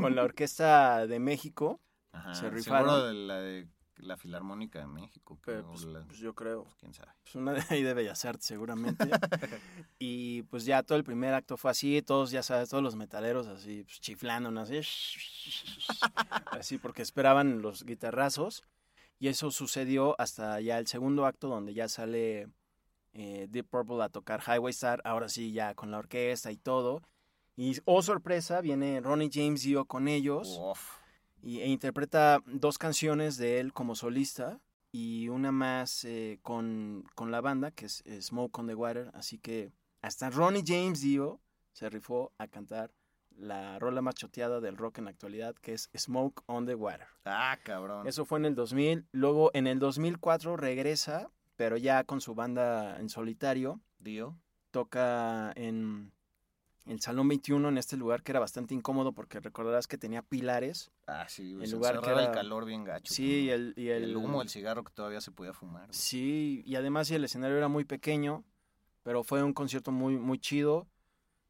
con 0.00 0.16
la 0.16 0.24
Orquesta 0.24 1.06
de 1.06 1.20
México. 1.20 1.80
Ajá, 2.12 2.34
se 2.34 2.40
seguro 2.40 2.56
rifaron. 2.56 3.06
de 3.08 3.14
la 3.14 3.40
de 3.40 3.68
la 3.98 4.16
Filarmónica 4.16 4.80
de 4.80 4.86
México. 4.86 5.38
Creo, 5.42 5.66
pues, 5.68 5.84
la- 5.84 6.04
pues, 6.04 6.18
yo 6.18 6.34
creo. 6.34 6.64
pues, 6.64 6.74
quién 6.76 6.94
sabe. 6.94 7.12
Pues 7.22 7.34
una 7.34 7.52
de 7.52 7.64
ahí 7.70 7.82
de 7.82 7.94
Bellas 7.94 8.24
Artes 8.24 8.46
seguramente. 8.46 9.08
y 9.98 10.42
pues 10.42 10.64
ya 10.64 10.82
todo 10.82 10.96
el 10.98 11.04
primer 11.04 11.34
acto 11.34 11.56
fue 11.56 11.70
así, 11.70 12.02
todos 12.02 12.30
ya 12.30 12.42
sabes, 12.42 12.68
todos 12.68 12.82
los 12.82 12.96
metaleros 12.96 13.46
así 13.46 13.84
pues, 13.84 14.00
chiflando, 14.00 14.58
así, 14.60 14.80
así 16.52 16.78
porque 16.78 17.02
esperaban 17.02 17.62
los 17.62 17.84
guitarrazos. 17.84 18.62
Y 19.20 19.28
eso 19.28 19.50
sucedió 19.50 20.14
hasta 20.20 20.60
ya 20.60 20.78
el 20.78 20.86
segundo 20.86 21.26
acto 21.26 21.48
donde 21.48 21.74
ya 21.74 21.88
sale 21.88 22.48
eh, 23.18 23.48
Deep 23.50 23.68
Purple 23.68 24.02
a 24.02 24.08
tocar 24.08 24.40
Highway 24.46 24.70
Star, 24.70 25.02
ahora 25.04 25.28
sí 25.28 25.50
ya 25.52 25.74
con 25.74 25.90
la 25.90 25.98
orquesta 25.98 26.52
y 26.52 26.56
todo. 26.56 27.02
Y 27.56 27.76
oh 27.84 28.00
sorpresa, 28.00 28.60
viene 28.60 29.00
Ronnie 29.00 29.30
James 29.32 29.62
Dio 29.62 29.84
con 29.86 30.06
ellos 30.06 30.58
Uf. 30.62 30.98
y, 31.42 31.58
e 31.58 31.66
interpreta 31.66 32.40
dos 32.46 32.78
canciones 32.78 33.36
de 33.36 33.58
él 33.58 33.72
como 33.72 33.96
solista 33.96 34.60
y 34.92 35.28
una 35.28 35.50
más 35.50 36.04
eh, 36.04 36.38
con, 36.42 37.04
con 37.16 37.32
la 37.32 37.40
banda, 37.40 37.72
que 37.72 37.86
es 37.86 38.04
Smoke 38.20 38.56
on 38.56 38.68
the 38.68 38.76
Water. 38.76 39.10
Así 39.14 39.38
que 39.38 39.72
hasta 40.00 40.30
Ronnie 40.30 40.62
James 40.64 41.00
Dio 41.00 41.40
se 41.72 41.90
rifó 41.90 42.32
a 42.38 42.46
cantar 42.46 42.92
la 43.36 43.78
rola 43.80 44.02
más 44.02 44.14
choteada 44.14 44.60
del 44.60 44.76
rock 44.76 44.98
en 44.98 45.04
la 45.06 45.10
actualidad, 45.10 45.54
que 45.56 45.72
es 45.74 45.90
Smoke 45.96 46.42
on 46.46 46.66
the 46.66 46.74
Water. 46.74 47.06
Ah, 47.24 47.58
cabrón. 47.62 48.06
Eso 48.06 48.24
fue 48.24 48.38
en 48.38 48.46
el 48.46 48.54
2000. 48.54 49.06
Luego 49.12 49.50
en 49.54 49.66
el 49.66 49.78
2004 49.78 50.56
regresa, 50.56 51.30
pero 51.58 51.76
ya 51.76 52.04
con 52.04 52.20
su 52.20 52.36
banda 52.36 52.98
en 53.00 53.08
solitario. 53.08 53.80
Dio. 53.98 54.38
Toca 54.70 55.52
en 55.56 56.12
el 56.86 57.00
Salón 57.00 57.26
21, 57.26 57.68
en 57.68 57.78
este 57.78 57.96
lugar 57.96 58.22
que 58.22 58.30
era 58.30 58.38
bastante 58.38 58.74
incómodo 58.74 59.12
porque 59.12 59.40
recordarás 59.40 59.88
que 59.88 59.98
tenía 59.98 60.22
pilares. 60.22 60.92
Ah, 61.08 61.26
sí, 61.28 61.54
El 61.54 61.64
el 61.64 61.70
lugar 61.72 62.00
que 62.00 62.10
el 62.12 62.18
era- 62.20 62.30
calor 62.32 62.64
bien 62.64 62.84
gacho. 62.84 63.12
Sí, 63.12 63.46
y 63.46 63.50
el, 63.50 63.74
y 63.76 63.88
el, 63.88 64.04
el 64.04 64.16
humo 64.16 64.38
del 64.38 64.48
cigarro 64.48 64.84
que 64.84 64.92
todavía 64.92 65.20
se 65.20 65.32
podía 65.32 65.52
fumar. 65.52 65.88
güey. 65.88 65.98
Sí, 65.98 66.62
y 66.64 66.76
además 66.76 67.10
el 67.10 67.24
escenario 67.24 67.56
era 67.56 67.66
muy 67.68 67.84
pequeño, 67.84 68.44
pero 69.02 69.24
fue 69.24 69.42
un 69.42 69.52
concierto 69.52 69.90
muy, 69.90 70.16
muy 70.16 70.38
chido. 70.38 70.86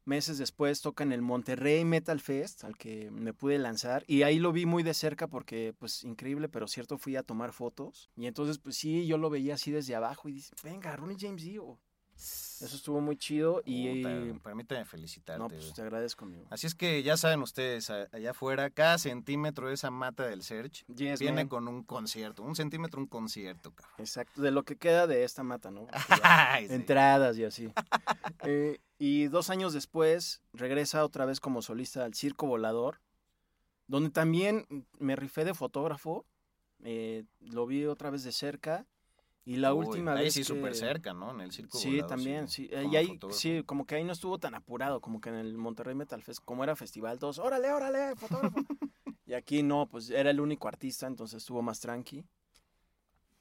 Meses 0.05 0.37
después 0.37 0.81
toca 0.81 1.03
en 1.03 1.11
el 1.11 1.21
Monterrey 1.21 1.85
Metal 1.85 2.19
Fest, 2.19 2.63
al 2.63 2.77
que 2.77 3.11
me 3.11 3.33
pude 3.33 3.59
lanzar, 3.59 4.03
y 4.07 4.23
ahí 4.23 4.39
lo 4.39 4.51
vi 4.51 4.65
muy 4.65 4.81
de 4.83 4.93
cerca 4.93 5.27
porque, 5.27 5.73
pues, 5.77 6.03
increíble, 6.03 6.49
pero 6.49 6.67
cierto, 6.67 6.97
fui 6.97 7.15
a 7.15 7.23
tomar 7.23 7.53
fotos. 7.53 8.09
Y 8.15 8.25
entonces, 8.25 8.57
pues 8.57 8.75
sí, 8.75 9.05
yo 9.05 9.17
lo 9.17 9.29
veía 9.29 9.55
así 9.55 9.71
desde 9.71 9.95
abajo 9.95 10.29
y 10.29 10.33
dice, 10.33 10.55
venga, 10.63 10.95
Ronnie 10.95 11.17
James 11.19 11.43
Dio. 11.43 11.79
Eso 12.21 12.75
estuvo 12.75 12.99
muy 12.99 13.15
chido 13.15 13.61
y... 13.63 14.03
Puta, 14.03 14.43
permíteme 14.43 14.83
felicitarte. 14.83 15.41
no, 15.41 15.47
pues 15.47 15.73
te 15.73 15.81
agradezco, 15.81 16.25
amigo. 16.25 16.45
Así 16.49 16.67
es 16.67 16.75
que 16.75 17.01
ya 17.01 17.15
saben 17.15 17.41
ustedes, 17.41 17.89
allá 17.89 18.31
afuera, 18.31 18.69
cada 18.69 18.97
centímetro 18.97 19.69
de 19.69 19.75
esa 19.75 19.89
mata 19.89 20.27
del 20.27 20.43
Search 20.43 20.85
Yes, 20.87 21.21
viene 21.21 21.43
man. 21.43 21.47
con 21.47 21.67
un 21.69 21.83
concierto. 21.83 22.43
Un 22.43 22.57
centímetro, 22.57 22.99
un 22.99 23.07
concierto, 23.07 23.71
cabrón. 23.71 23.95
Exacto, 23.99 24.41
de 24.41 24.51
lo 24.51 24.63
que 24.63 24.75
queda 24.75 25.07
de 25.07 25.23
esta 25.23 25.43
mata, 25.43 25.71
¿no? 25.71 25.87
Ay, 26.23 26.67
sí. 26.67 26.73
entradas 26.73 27.37
y 27.37 27.45
así. 27.45 27.71
Eh, 28.43 28.79
y 28.99 29.27
dos 29.27 29.49
años 29.49 29.73
después 29.73 30.41
regresa 30.53 31.03
otra 31.03 31.25
vez 31.25 31.39
como 31.39 31.61
solista 31.63 32.05
al 32.05 32.13
Circo 32.13 32.45
Volador, 32.45 33.01
donde 33.87 34.11
también 34.11 34.67
me 34.99 35.15
rifé 35.15 35.45
de 35.45 35.53
fotógrafo. 35.55 36.25
eh, 36.83 37.25
lo 37.39 37.65
vi 37.65 37.85
otra 37.85 38.09
vez 38.09 38.23
de 38.23 38.31
cerca. 38.31 38.85
Y 39.45 39.57
la 39.57 39.73
Uy, 39.73 39.85
última 39.87 40.13
ahí 40.13 40.25
vez. 40.25 40.33
sí, 40.35 40.41
que- 40.41 40.45
súper 40.45 40.75
cerca, 40.75 41.13
¿no? 41.13 41.31
En 41.31 41.41
el 41.41 41.51
circo. 41.51 41.77
Sí, 41.77 41.89
Volador, 41.89 42.07
también, 42.07 42.47
sí. 42.47 42.69
Eh, 42.71 42.83
como 42.83 42.93
Y 42.93 42.95
ahí, 42.97 43.07
fotógrafo. 43.07 43.39
sí, 43.39 43.63
como 43.65 43.85
que 43.85 43.95
ahí 43.95 44.03
no 44.03 44.13
estuvo 44.13 44.37
tan 44.37 44.53
apurado, 44.53 45.01
como 45.01 45.19
que 45.19 45.29
en 45.29 45.35
el 45.35 45.57
Monterrey 45.57 45.95
Metal 45.95 46.21
Fest, 46.21 46.39
como 46.45 46.63
era 46.63 46.75
festival, 46.75 47.17
todos, 47.19 47.39
órale, 47.39 47.71
órale, 47.71 48.15
fotógrafo. 48.15 48.57
y 49.25 49.33
aquí 49.33 49.63
no, 49.63 49.87
pues 49.89 50.09
era 50.09 50.29
el 50.29 50.39
único 50.39 50.67
artista, 50.67 51.07
entonces 51.07 51.37
estuvo 51.37 51.61
más 51.61 51.79
tranqui. 51.79 52.23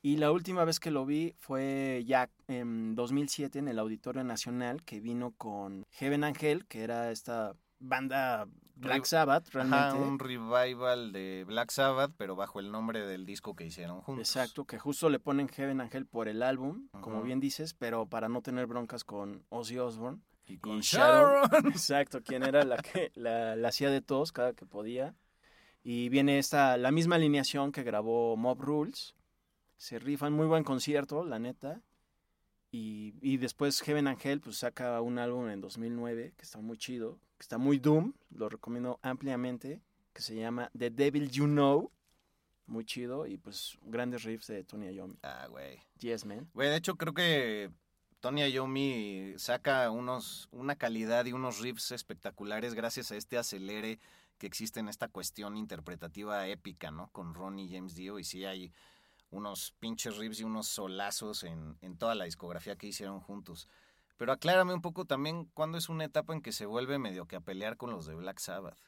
Y 0.08 0.16
la 0.16 0.32
última 0.32 0.64
vez 0.64 0.80
que 0.80 0.90
lo 0.90 1.04
vi 1.04 1.34
fue 1.36 2.02
ya 2.06 2.30
en 2.46 2.94
2007 2.94 3.58
en 3.58 3.68
el 3.68 3.78
Auditorio 3.78 4.24
Nacional, 4.24 4.82
que 4.82 5.00
vino 5.00 5.32
con 5.32 5.84
Heaven 5.90 6.24
Angel, 6.24 6.64
que 6.64 6.80
era 6.82 7.10
esta 7.10 7.54
banda 7.78 8.48
Black 8.76 9.04
Sabbath, 9.04 9.50
realmente. 9.50 9.76
Ajá, 9.76 9.96
un 9.96 10.18
revival 10.18 11.12
de 11.12 11.44
Black 11.46 11.70
Sabbath, 11.70 12.14
pero 12.16 12.36
bajo 12.36 12.58
el 12.58 12.72
nombre 12.72 13.06
del 13.06 13.26
disco 13.26 13.54
que 13.54 13.66
hicieron 13.66 14.00
juntos. 14.00 14.26
Exacto, 14.26 14.64
que 14.64 14.78
justo 14.78 15.10
le 15.10 15.20
ponen 15.20 15.46
Heaven 15.46 15.82
Angel 15.82 16.06
por 16.06 16.28
el 16.28 16.42
álbum, 16.42 16.88
como 17.02 17.20
bien 17.20 17.38
dices, 17.38 17.74
pero 17.74 18.06
para 18.06 18.30
no 18.30 18.40
tener 18.40 18.66
broncas 18.66 19.04
con 19.04 19.44
Ozzy 19.50 19.76
Osbourne. 19.76 20.22
Y 20.46 20.56
con 20.56 20.78
y 20.78 20.80
Sharon. 20.80 21.50
Exacto, 21.66 22.22
quien 22.22 22.44
era 22.44 22.64
la 22.64 22.78
que 22.78 23.12
la, 23.14 23.56
la 23.56 23.68
hacía 23.68 23.90
de 23.90 24.00
todos 24.00 24.32
cada 24.32 24.54
que 24.54 24.64
podía. 24.64 25.14
Y 25.82 26.08
viene 26.08 26.38
esta, 26.38 26.78
la 26.78 26.92
misma 26.92 27.16
alineación 27.16 27.72
que 27.72 27.82
grabó 27.82 28.38
Mob 28.38 28.58
Rules. 28.62 29.14
Se 29.78 29.98
rifan, 29.98 30.32
muy 30.32 30.46
buen 30.46 30.64
concierto, 30.64 31.24
la 31.24 31.38
neta. 31.38 31.80
Y, 32.70 33.14
y 33.22 33.38
después 33.38 33.80
Heaven 33.80 34.08
Angel 34.08 34.40
pues 34.40 34.58
saca 34.58 35.00
un 35.00 35.18
álbum 35.18 35.48
en 35.48 35.62
2009 35.62 36.34
que 36.36 36.42
está 36.42 36.58
muy 36.58 36.76
chido, 36.76 37.18
que 37.38 37.44
está 37.44 37.56
muy 37.56 37.78
doom, 37.78 38.12
lo 38.30 38.50
recomiendo 38.50 38.98
ampliamente, 39.00 39.80
que 40.12 40.20
se 40.20 40.34
llama 40.34 40.70
The 40.76 40.90
Devil 40.90 41.30
You 41.30 41.46
Know. 41.46 41.90
Muy 42.66 42.84
chido 42.84 43.26
y 43.26 43.38
pues 43.38 43.78
grandes 43.82 44.24
riffs 44.24 44.48
de 44.48 44.62
Tony 44.62 44.90
Iommi. 44.90 45.16
Ah, 45.22 45.46
güey. 45.48 45.78
Yes, 46.00 46.26
man. 46.26 46.50
Güey, 46.52 46.68
de 46.68 46.76
hecho 46.76 46.96
creo 46.96 47.14
que 47.14 47.70
Tony 48.20 48.42
Iommi 48.42 49.34
saca 49.38 49.90
unos, 49.90 50.48
una 50.50 50.76
calidad 50.76 51.24
y 51.24 51.32
unos 51.32 51.60
riffs 51.60 51.92
espectaculares 51.92 52.74
gracias 52.74 53.10
a 53.10 53.16
este 53.16 53.38
acelere 53.38 54.00
que 54.36 54.46
existe 54.46 54.80
en 54.80 54.88
esta 54.88 55.08
cuestión 55.08 55.56
interpretativa 55.56 56.46
épica, 56.48 56.90
¿no? 56.90 57.08
Con 57.12 57.32
Ronnie 57.32 57.70
James 57.70 57.94
Dio 57.94 58.18
y 58.18 58.24
sí 58.24 58.44
hay 58.44 58.72
unos 59.30 59.74
pinches 59.78 60.16
riffs 60.16 60.40
y 60.40 60.44
unos 60.44 60.66
solazos 60.68 61.44
en, 61.44 61.76
en 61.80 61.96
toda 61.96 62.14
la 62.14 62.24
discografía 62.24 62.76
que 62.76 62.86
hicieron 62.88 63.20
juntos. 63.20 63.68
Pero 64.16 64.32
aclárame 64.32 64.74
un 64.74 64.82
poco 64.82 65.04
también 65.04 65.46
cuándo 65.54 65.78
es 65.78 65.88
una 65.88 66.04
etapa 66.04 66.32
en 66.34 66.42
que 66.42 66.52
se 66.52 66.66
vuelve 66.66 66.98
medio 66.98 67.26
que 67.26 67.36
a 67.36 67.40
pelear 67.40 67.76
con 67.76 67.90
los 67.90 68.06
de 68.06 68.14
Black 68.14 68.40
Sabbath. 68.40 68.78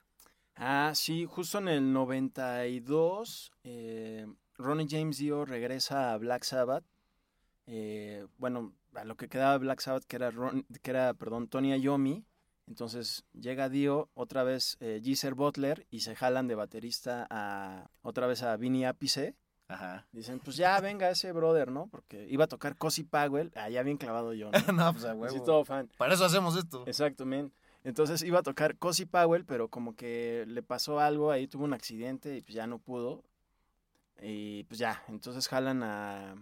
Ah, 0.57 0.93
sí, 0.95 1.25
justo 1.25 1.59
en 1.59 1.69
el 1.69 1.93
92, 1.93 3.53
eh, 3.65 4.27
Ronnie 4.57 4.87
James 4.91 5.17
Dio 5.19 5.45
regresa 5.45 6.13
a 6.13 6.19
Black 6.19 6.43
Sabbath. 6.43 6.85
Eh, 7.67 8.27
bueno, 8.37 8.75
a 8.95 9.05
lo 9.05 9.17
que 9.17 9.29
quedaba 9.29 9.57
Black 9.57 9.81
Sabbath, 9.81 10.05
que 10.05 10.17
era, 10.17 10.33
que 10.83 10.91
era 10.91 11.15
perdón, 11.15 11.49
Tony 11.49 11.75
Iommi. 11.77 12.25
Entonces 12.67 13.25
llega 13.33 13.69
Dio, 13.69 14.11
otra 14.15 14.43
vez 14.43 14.77
eh, 14.81 15.01
Geezer 15.03 15.35
Butler, 15.35 15.87
y 15.91 16.01
se 16.01 16.15
jalan 16.15 16.47
de 16.47 16.57
baterista 16.57 17.27
a 17.31 17.89
otra 18.03 18.27
vez 18.27 18.43
a 18.43 18.57
Vinny 18.57 18.85
Appice. 18.85 19.37
Ajá. 19.71 20.05
Dicen, 20.11 20.41
pues 20.41 20.57
ya 20.57 20.81
venga 20.81 21.09
ese 21.11 21.31
brother, 21.31 21.71
¿no? 21.71 21.87
Porque 21.87 22.27
iba 22.29 22.45
a 22.45 22.49
tocar 22.49 22.77
Cosi 22.77 23.05
Powell, 23.05 23.53
ah, 23.55 23.69
ya 23.69 23.85
bien 23.85 23.99
clavado 23.99 24.33
yo, 24.33 24.51
¿no? 24.51 24.53
no, 24.73 24.93
pues 24.93 25.05
a 25.05 25.15
huevo. 25.15 25.45
todo 25.45 25.65
fan. 25.65 25.89
Para 25.97 26.15
eso 26.15 26.25
hacemos 26.25 26.57
esto. 26.57 26.83
Exacto, 26.87 27.25
men. 27.25 27.53
Entonces 27.85 28.23
iba 28.23 28.41
a 28.41 28.43
tocar 28.43 28.77
Cosi 28.79 29.07
Powell, 29.07 29.45
pero 29.45 29.69
como 29.69 29.95
que 29.95 30.45
le 30.49 30.63
pasó 30.63 30.99
algo, 30.99 31.31
ahí 31.31 31.47
tuvo 31.47 31.65
un 31.65 31.73
accidente 31.73 32.37
y 32.37 32.43
pues 32.43 32.55
ya 32.55 32.67
no 32.67 32.81
pudo. 32.81 33.23
Y 34.21 34.65
pues 34.65 34.81
ya, 34.81 35.03
entonces 35.09 35.47
jalan 35.47 35.85
a 35.85 36.35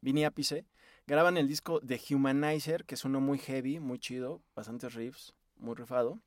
Vinny 0.00 0.24
Appice. 0.24 0.64
Graban 1.06 1.36
el 1.36 1.46
disco 1.46 1.80
The 1.80 2.00
Humanizer, 2.10 2.86
que 2.86 2.94
es 2.94 3.04
uno 3.04 3.20
muy 3.20 3.38
heavy, 3.38 3.80
muy 3.80 3.98
chido, 3.98 4.40
bastantes 4.56 4.94
riffs, 4.94 5.34
muy 5.56 5.74
rifado. 5.74 6.20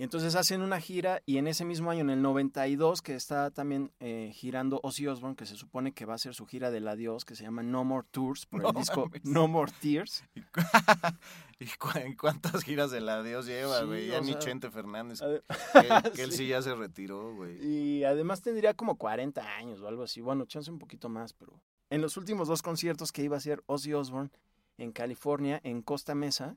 Y 0.00 0.02
entonces 0.04 0.34
hacen 0.34 0.62
una 0.62 0.80
gira 0.80 1.20
y 1.26 1.36
en 1.36 1.46
ese 1.46 1.66
mismo 1.66 1.90
año, 1.90 2.00
en 2.00 2.08
el 2.08 2.22
92, 2.22 3.02
que 3.02 3.14
está 3.14 3.50
también 3.50 3.92
eh, 4.00 4.30
girando 4.34 4.80
Ozzy 4.82 5.06
Osbourne, 5.06 5.36
que 5.36 5.44
se 5.44 5.56
supone 5.56 5.92
que 5.92 6.06
va 6.06 6.14
a 6.14 6.18
ser 6.18 6.34
su 6.34 6.46
gira 6.46 6.70
del 6.70 6.88
adiós, 6.88 7.26
que 7.26 7.36
se 7.36 7.42
llama 7.44 7.62
No 7.62 7.84
More 7.84 8.06
Tours, 8.10 8.46
por 8.46 8.64
el 8.64 8.72
disco 8.72 9.02
mames. 9.08 9.24
No 9.26 9.46
More 9.46 9.70
Tears. 9.78 10.24
¿Y 10.34 10.40
cu- 10.40 10.60
¿Y 11.60 11.66
cu- 11.76 11.98
en 11.98 12.16
cuántas 12.16 12.64
giras 12.64 12.90
de 12.90 13.02
la 13.02 13.22
Dios 13.22 13.44
lleva, 13.44 13.80
Sí, 13.80 13.84
güey? 13.84 14.06
ya 14.08 14.20
o 14.20 14.22
ni 14.22 14.28
sea, 14.32 14.38
Chente 14.38 14.70
Fernández. 14.70 15.20
Que, 15.20 16.10
que 16.14 16.22
él 16.22 16.32
sí 16.32 16.48
ya 16.48 16.62
se 16.62 16.74
retiró, 16.74 17.34
güey. 17.34 17.62
Y 17.62 18.04
además 18.04 18.40
tendría 18.40 18.72
como 18.72 18.96
40 18.96 19.42
años 19.58 19.82
o 19.82 19.86
algo 19.88 20.04
así. 20.04 20.22
Bueno, 20.22 20.46
chance 20.46 20.70
un 20.70 20.78
poquito 20.78 21.10
más, 21.10 21.34
pero. 21.34 21.60
En 21.90 22.00
los 22.00 22.16
últimos 22.16 22.48
dos 22.48 22.62
conciertos 22.62 23.12
que 23.12 23.22
iba 23.22 23.36
a 23.36 23.38
hacer 23.38 23.62
Ozzy 23.66 23.92
Osbourne 23.92 24.30
en 24.78 24.92
California, 24.92 25.60
en 25.62 25.82
Costa 25.82 26.14
Mesa. 26.14 26.56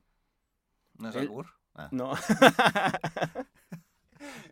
¿No 0.98 1.10
es 1.10 1.16
él- 1.16 1.24
albur? 1.24 1.48
Ah. 1.76 1.90
No. 1.92 2.14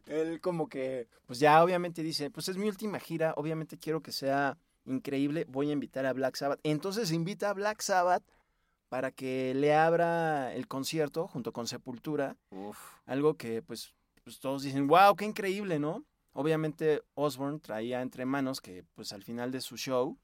Él 0.06 0.42
como 0.42 0.68
que, 0.68 1.08
pues 1.26 1.40
ya 1.40 1.64
obviamente 1.64 2.04
dice, 2.04 2.30
pues 2.30 2.50
es 2.50 2.58
mi 2.58 2.68
última 2.68 3.00
gira, 3.00 3.34
obviamente 3.38 3.78
quiero 3.78 4.02
que 4.02 4.12
sea 4.12 4.58
increíble, 4.86 5.46
voy 5.48 5.70
a 5.70 5.74
invitar 5.74 6.06
a 6.06 6.14
Black 6.14 6.36
Sabbath. 6.36 6.60
Entonces 6.64 7.12
invita 7.12 7.50
a 7.50 7.54
Black 7.54 7.82
Sabbath 7.82 8.24
para 8.90 9.12
que 9.12 9.54
le 9.56 9.74
abra 9.74 10.54
el 10.54 10.68
concierto 10.68 11.28
junto 11.28 11.54
con 11.54 11.68
Sepultura. 11.68 12.36
Uf. 12.50 12.78
Algo 13.06 13.36
que 13.36 13.62
pues, 13.62 13.94
pues 14.24 14.40
todos 14.40 14.64
dicen, 14.64 14.88
wow, 14.88 15.16
qué 15.16 15.26
increíble, 15.26 15.80
¿no? 15.80 16.04
Obviamente 16.34 17.02
Osborne 17.14 17.60
traía 17.60 18.02
entre 18.02 18.26
manos 18.26 18.62
que 18.62 18.84
pues 18.96 19.14
al 19.14 19.24
final 19.24 19.52
de 19.52 19.62
su 19.62 19.78
show 19.78 20.18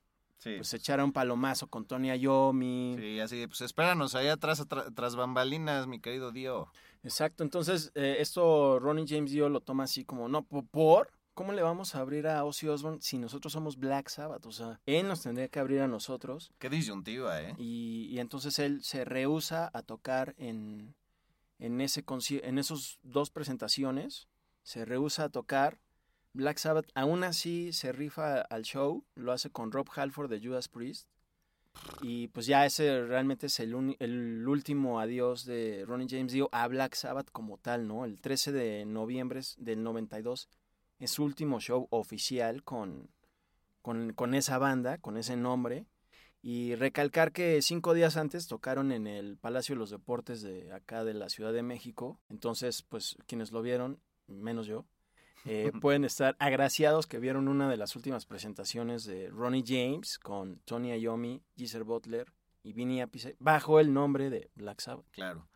pues 0.43 0.67
se 0.67 0.77
echara 0.77 1.03
un 1.03 1.11
palomazo 1.11 1.67
con 1.67 1.85
Tony 1.85 2.11
Iommi. 2.17 2.95
Sí, 2.97 3.19
así, 3.19 3.47
pues 3.47 3.61
espéranos 3.61 4.15
ahí 4.15 4.27
atrás, 4.27 4.65
tras 4.95 5.15
bambalinas, 5.15 5.87
mi 5.87 5.99
querido 5.99 6.31
Dio. 6.31 6.71
Exacto, 7.03 7.43
entonces 7.43 7.91
eh, 7.95 8.17
esto 8.19 8.79
Ronnie 8.79 9.05
James 9.07 9.31
Dio 9.31 9.49
lo 9.49 9.61
toma 9.61 9.83
así 9.83 10.05
como, 10.05 10.27
no, 10.27 10.43
¿por? 10.43 11.11
¿Cómo 11.33 11.53
le 11.53 11.61
vamos 11.61 11.93
a 11.93 11.99
abrir 11.99 12.27
a 12.27 12.43
Ozzy 12.43 12.67
Osbourne 12.67 12.97
si 12.99 13.19
nosotros 13.19 13.53
somos 13.53 13.77
Black 13.77 14.09
Sabbath? 14.09 14.43
O 14.47 14.51
sea, 14.51 14.81
él 14.87 15.07
nos 15.07 15.21
tendría 15.21 15.47
que 15.49 15.59
abrir 15.59 15.81
a 15.81 15.87
nosotros. 15.87 16.51
Qué 16.57 16.67
disyuntiva, 16.67 17.39
¿eh? 17.41 17.53
Y, 17.59 18.07
y 18.09 18.19
entonces 18.19 18.57
él 18.57 18.83
se 18.83 19.05
rehúsa 19.05 19.69
a 19.71 19.83
tocar 19.83 20.33
en, 20.39 20.95
en, 21.59 21.79
ese, 21.79 22.03
en 22.41 22.57
esos 22.57 22.97
dos 23.03 23.29
presentaciones, 23.29 24.27
se 24.63 24.83
rehúsa 24.83 25.25
a 25.25 25.29
tocar. 25.29 25.77
Black 26.33 26.57
Sabbath 26.57 26.89
aún 26.93 27.23
así 27.23 27.73
se 27.73 27.91
rifa 27.91 28.41
al 28.41 28.63
show, 28.63 29.03
lo 29.15 29.31
hace 29.31 29.49
con 29.49 29.71
Rob 29.71 29.87
Halford 29.95 30.29
de 30.29 30.39
Judas 30.39 30.67
Priest. 30.67 31.07
Y 32.01 32.27
pues 32.29 32.45
ya 32.47 32.65
ese 32.65 33.05
realmente 33.05 33.47
es 33.47 33.59
el, 33.59 33.75
último 34.47 34.99
adiós 34.99 35.45
de 35.45 35.83
Ronnie 35.85 36.07
James 36.09 36.33
Dio 36.33 36.49
a 36.51 36.67
Black 36.67 36.95
Sabbath 36.95 37.29
como 37.31 37.57
tal, 37.57 37.87
¿no? 37.87 38.03
El 38.03 38.19
13 38.19 38.51
de 38.51 38.85
noviembre 38.85 39.41
del 39.57 39.83
92 39.83 40.49
es 40.99 41.11
su 41.11 41.23
último 41.23 41.59
show 41.59 41.87
oficial 41.91 42.63
con, 42.63 43.11
con 43.81 44.33
esa 44.33 44.57
banda, 44.57 44.97
con 44.97 45.17
ese 45.17 45.35
nombre. 45.37 45.85
Y 46.41 46.75
recalcar 46.75 47.31
que 47.31 47.61
cinco 47.61 47.93
días 47.93 48.15
antes 48.15 48.47
tocaron 48.47 48.91
en 48.91 49.07
el 49.07 49.37
Palacio 49.37 49.75
de 49.75 49.79
los 49.79 49.89
Deportes 49.89 50.41
de 50.41 50.71
acá 50.71 51.03
de 51.03 51.13
la 51.13 51.29
Ciudad 51.29 51.51
de 51.51 51.63
México. 51.63 52.19
Entonces, 52.29 52.83
pues 52.83 53.17
quienes 53.27 53.51
lo 53.51 53.61
vieron, 53.61 53.99
menos 54.27 54.67
yo, 54.67 54.85
eh, 55.45 55.71
pueden 55.81 56.03
estar 56.05 56.35
agraciados 56.39 57.07
que 57.07 57.19
vieron 57.19 57.47
una 57.47 57.69
de 57.69 57.77
las 57.77 57.95
últimas 57.95 58.25
presentaciones 58.25 59.05
de 59.05 59.29
Ronnie 59.29 59.63
James 59.65 60.19
con 60.19 60.59
Tony 60.65 60.97
Iommi, 60.97 61.41
Geezer 61.55 61.83
Butler 61.83 62.31
y 62.63 62.73
Vinny 62.73 63.01
Appice 63.01 63.35
bajo 63.39 63.79
el 63.79 63.93
nombre 63.93 64.29
de 64.29 64.49
Black 64.55 64.81
Sabbath. 64.81 65.09
Claro, 65.11 65.47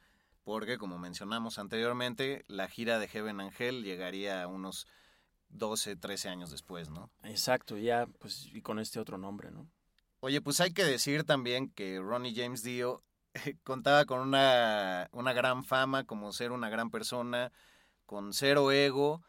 porque 0.44 0.78
como 0.78 0.98
mencionamos 0.98 1.60
anteriormente, 1.60 2.44
la 2.48 2.68
gira 2.68 3.00
de 3.00 3.08
Heaven 3.08 3.42
Angel 3.42 3.84
llegaría 3.84 4.44
a 4.44 4.48
unos 4.48 4.88
12, 5.50 5.96
13 5.98 6.30
años 6.30 6.52
después, 6.52 6.90
¿no? 6.90 7.12
Exacto, 7.24 7.78
ya 7.78 8.08
pues 8.20 8.48
y 8.54 8.62
con 8.62 8.80
este 8.80 9.00
otro 9.00 9.18
nombre, 9.18 9.52
¿no? 9.52 9.70
Oye, 10.20 10.40
pues 10.40 10.60
hay 10.62 10.72
que 10.72 10.84
decir 10.84 11.24
también 11.24 11.70
que 11.72 12.00
Ronnie 12.00 12.36
James 12.36 12.64
Dio 12.64 13.04
contaba 13.64 14.06
con 14.06 14.20
una, 14.20 15.10
una 15.12 15.34
gran 15.34 15.64
fama 15.64 16.06
como 16.06 16.32
ser 16.32 16.52
una 16.52 16.70
gran 16.70 16.90
persona, 16.90 17.52
con 18.06 18.34
cero 18.34 18.72
ego, 18.72 19.24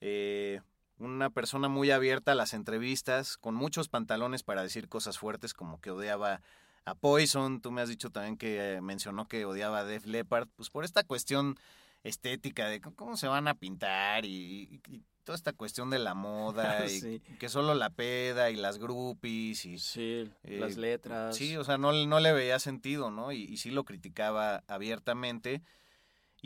eh, 0.00 0.60
una 0.98 1.30
persona 1.30 1.68
muy 1.68 1.90
abierta 1.90 2.32
a 2.32 2.34
las 2.34 2.54
entrevistas, 2.54 3.36
con 3.36 3.54
muchos 3.54 3.88
pantalones 3.88 4.42
para 4.42 4.62
decir 4.62 4.88
cosas 4.88 5.18
fuertes 5.18 5.54
como 5.54 5.80
que 5.80 5.90
odiaba 5.90 6.40
a 6.84 6.94
Poison, 6.94 7.60
tú 7.60 7.70
me 7.70 7.82
has 7.82 7.88
dicho 7.88 8.10
también 8.10 8.36
que 8.36 8.80
mencionó 8.82 9.28
que 9.28 9.44
odiaba 9.44 9.80
a 9.80 9.84
Def 9.84 10.06
Leppard, 10.06 10.48
pues 10.56 10.70
por 10.70 10.84
esta 10.84 11.04
cuestión 11.04 11.58
estética 12.02 12.68
de 12.68 12.80
cómo 12.80 13.16
se 13.16 13.28
van 13.28 13.48
a 13.48 13.54
pintar 13.54 14.24
y, 14.24 14.80
toda 15.24 15.36
esta 15.36 15.52
cuestión 15.52 15.90
de 15.90 15.98
la 15.98 16.14
moda 16.14 16.86
y 16.90 17.20
que 17.38 17.50
solo 17.50 17.74
la 17.74 17.90
peda 17.90 18.50
y 18.50 18.56
las 18.56 18.78
groupies 18.78 19.66
y 19.66 19.78
sí, 19.78 20.30
las 20.42 20.76
eh, 20.76 20.80
letras. 20.80 21.36
Sí, 21.36 21.54
o 21.58 21.64
sea, 21.64 21.76
no, 21.76 21.92
no 21.92 22.20
le 22.20 22.32
veía 22.32 22.58
sentido, 22.58 23.10
¿no? 23.10 23.30
Y, 23.30 23.42
y, 23.42 23.58
sí 23.58 23.70
lo 23.70 23.84
criticaba 23.84 24.64
abiertamente. 24.68 25.60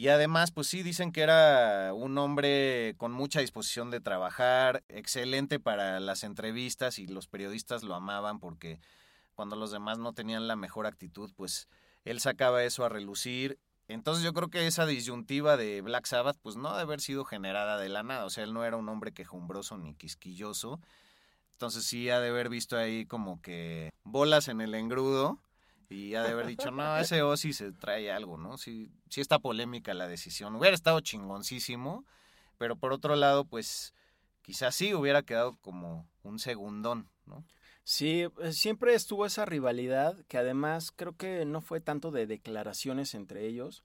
Y 0.02 0.08
además, 0.08 0.50
pues 0.50 0.66
sí, 0.66 0.82
dicen 0.82 1.12
que 1.12 1.20
era 1.20 1.94
un 1.94 2.18
hombre 2.18 2.96
con 2.96 3.12
mucha 3.12 3.38
disposición 3.38 3.92
de 3.92 4.00
trabajar, 4.00 4.82
excelente 4.88 5.60
para 5.60 6.00
las 6.00 6.24
entrevistas 6.24 6.98
y 6.98 7.06
los 7.06 7.28
periodistas 7.28 7.84
lo 7.84 7.94
amaban 7.94 8.40
porque 8.40 8.80
cuando 9.36 9.54
los 9.54 9.70
demás 9.70 10.00
no 10.00 10.12
tenían 10.12 10.48
la 10.48 10.56
mejor 10.56 10.88
actitud, 10.88 11.30
pues 11.36 11.68
él 12.04 12.18
sacaba 12.18 12.64
eso 12.64 12.84
a 12.84 12.88
relucir. 12.88 13.60
Entonces 13.86 14.24
yo 14.24 14.32
creo 14.32 14.48
que 14.48 14.66
esa 14.66 14.86
disyuntiva 14.86 15.56
de 15.56 15.82
Black 15.82 16.06
Sabbath 16.06 16.36
pues 16.42 16.56
no 16.56 16.70
debe 16.70 16.82
haber 16.82 17.00
sido 17.00 17.24
generada 17.24 17.78
de 17.78 17.88
la 17.88 18.02
nada, 18.02 18.24
o 18.24 18.30
sea, 18.30 18.42
él 18.42 18.52
no 18.52 18.64
era 18.64 18.76
un 18.76 18.88
hombre 18.88 19.12
quejumbroso 19.12 19.78
ni 19.78 19.94
quisquilloso, 19.94 20.80
entonces 21.52 21.84
sí 21.84 22.10
ha 22.10 22.18
de 22.18 22.30
haber 22.30 22.48
visto 22.48 22.76
ahí 22.76 23.06
como 23.06 23.40
que 23.40 23.90
bolas 24.02 24.48
en 24.48 24.62
el 24.62 24.74
engrudo 24.74 25.38
y 25.92 26.14
ha 26.14 26.22
de 26.22 26.30
haber 26.30 26.46
dicho, 26.46 26.70
no, 26.70 26.96
ese 26.96 27.22
Ozzy 27.22 27.52
se 27.52 27.72
trae 27.72 28.10
algo, 28.10 28.38
¿no? 28.38 28.58
Sí, 28.58 28.90
sí 29.08 29.20
está 29.20 29.38
polémica 29.38 29.94
la 29.94 30.08
decisión, 30.08 30.56
hubiera 30.56 30.74
estado 30.74 31.00
chingoncísimo, 31.00 32.04
pero 32.58 32.76
por 32.76 32.92
otro 32.92 33.14
lado 33.14 33.44
pues 33.44 33.94
quizás 34.42 34.74
sí 34.74 34.94
hubiera 34.94 35.22
quedado 35.22 35.56
como 35.60 36.08
un 36.22 36.38
segundón, 36.38 37.08
¿no? 37.26 37.44
Sí, 37.84 38.26
eh, 38.40 38.52
siempre 38.52 38.94
estuvo 38.94 39.26
esa 39.26 39.44
rivalidad 39.44 40.16
que 40.28 40.38
además 40.38 40.92
creo 40.94 41.16
que 41.16 41.44
no 41.44 41.60
fue 41.60 41.80
tanto 41.80 42.10
de 42.10 42.26
declaraciones 42.26 43.14
entre 43.14 43.46
ellos, 43.46 43.84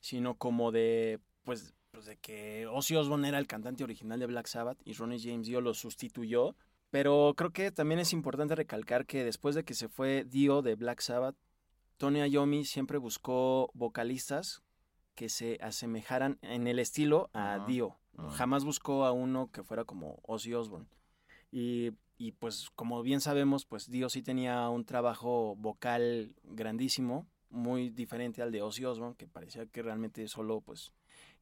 sino 0.00 0.36
como 0.36 0.70
de, 0.70 1.18
pues, 1.44 1.74
pues 1.90 2.06
de 2.06 2.16
que 2.16 2.66
Ozzy 2.66 2.94
Osbourne 2.94 3.28
era 3.28 3.38
el 3.38 3.46
cantante 3.46 3.82
original 3.82 4.20
de 4.20 4.26
Black 4.26 4.46
Sabbath 4.46 4.78
y 4.84 4.92
Ronnie 4.92 5.20
James 5.20 5.46
Dio 5.46 5.60
lo 5.60 5.74
sustituyó. 5.74 6.54
Pero 6.94 7.34
creo 7.36 7.50
que 7.50 7.72
también 7.72 7.98
es 7.98 8.12
importante 8.12 8.54
recalcar 8.54 9.04
que 9.04 9.24
después 9.24 9.56
de 9.56 9.64
que 9.64 9.74
se 9.74 9.88
fue 9.88 10.22
Dio 10.22 10.62
de 10.62 10.76
Black 10.76 11.00
Sabbath, 11.00 11.34
Tony 11.96 12.20
Iommi 12.28 12.64
siempre 12.64 12.98
buscó 12.98 13.68
vocalistas 13.74 14.62
que 15.16 15.28
se 15.28 15.58
asemejaran 15.60 16.38
en 16.40 16.68
el 16.68 16.78
estilo 16.78 17.30
a 17.32 17.64
Dio. 17.66 17.96
Jamás 18.36 18.64
buscó 18.64 19.06
a 19.06 19.10
uno 19.10 19.50
que 19.50 19.64
fuera 19.64 19.84
como 19.84 20.20
Ozzy 20.22 20.54
Osbourne. 20.54 20.86
Y 21.50 21.90
y 22.16 22.30
pues 22.30 22.70
como 22.76 23.02
bien 23.02 23.20
sabemos, 23.20 23.66
pues 23.66 23.90
Dio 23.90 24.08
sí 24.08 24.22
tenía 24.22 24.68
un 24.68 24.84
trabajo 24.84 25.56
vocal 25.56 26.36
grandísimo, 26.44 27.26
muy 27.50 27.90
diferente 27.90 28.40
al 28.40 28.52
de 28.52 28.62
Ozzy 28.62 28.84
Osbourne, 28.84 29.16
que 29.16 29.26
parecía 29.26 29.66
que 29.66 29.82
realmente 29.82 30.28
solo 30.28 30.60
pues 30.60 30.92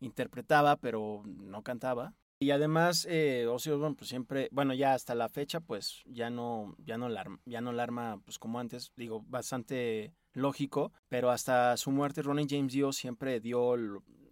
interpretaba, 0.00 0.76
pero 0.76 1.22
no 1.26 1.62
cantaba. 1.62 2.14
Y 2.42 2.50
además 2.50 3.06
eh, 3.08 3.46
Ozzy 3.46 3.70
Osbourne 3.70 3.94
pues 3.94 4.08
siempre, 4.10 4.48
bueno 4.50 4.74
ya 4.74 4.94
hasta 4.94 5.14
la 5.14 5.28
fecha 5.28 5.60
pues 5.60 6.02
ya 6.06 6.28
no, 6.28 6.74
ya 6.84 6.98
no, 6.98 7.08
la, 7.08 7.24
ya 7.44 7.60
no 7.60 7.72
la 7.72 7.84
arma 7.84 8.20
pues 8.24 8.40
como 8.40 8.58
antes, 8.58 8.90
digo, 8.96 9.22
bastante 9.28 10.12
lógico, 10.32 10.92
pero 11.08 11.30
hasta 11.30 11.76
su 11.76 11.92
muerte 11.92 12.20
Ronnie 12.20 12.48
James 12.50 12.72
Dio 12.72 12.92
siempre 12.92 13.38
dio 13.38 13.76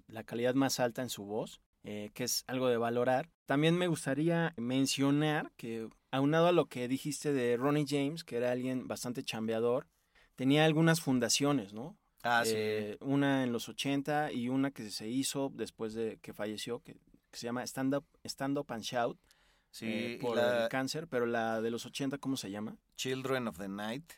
la 0.09 0.25
calidad 0.25 0.55
más 0.55 0.81
alta 0.81 1.03
en 1.03 1.09
su 1.09 1.25
voz, 1.25 1.61
eh, 1.85 2.11
que 2.13 2.25
es 2.25 2.43
algo 2.49 2.67
de 2.67 2.79
valorar. 2.79 3.31
También 3.47 3.79
me 3.79 3.87
gustaría 3.87 4.55
mencionar 4.57 5.53
que 5.57 5.89
aunado 6.11 6.49
a 6.49 6.53
lo 6.53 6.67
que 6.67 6.89
dijiste 6.89 7.33
de 7.33 7.57
Ronnie 7.57 7.87
James, 7.89 8.25
que 8.25 8.39
era 8.39 8.51
alguien 8.51 8.89
bastante 8.89 9.23
chambeador, 9.23 9.87
tenía 10.35 10.65
algunas 10.65 11.01
fundaciones, 11.01 11.75
¿no? 11.75 11.97
Ah, 12.25 12.43
sí. 12.45 12.55
Eh, 12.57 12.97
una 13.03 13.45
en 13.45 13.53
los 13.53 13.69
80 13.69 14.33
y 14.33 14.49
una 14.49 14.73
que 14.73 14.91
se 14.91 15.09
hizo 15.09 15.53
después 15.55 15.95
de 15.95 16.19
que 16.21 16.35
falleció, 16.35 16.81
que, 16.81 16.99
se 17.39 17.47
llama 17.47 17.63
Stand 17.63 17.95
Up, 17.95 18.05
Stand 18.25 18.59
Up 18.59 18.73
and 18.73 18.83
Shout. 18.83 19.19
Sí, 19.71 19.87
eh, 19.87 20.19
por 20.21 20.37
el 20.39 20.69
cáncer, 20.69 21.07
pero 21.07 21.27
la 21.27 21.61
de 21.61 21.71
los 21.71 21.87
80, 21.87 22.19
¿cómo 22.19 22.37
se 22.37 22.51
llama? 22.51 22.77
Children 22.97 23.47
of 23.47 23.59
the 23.59 23.69
Night 23.69 24.13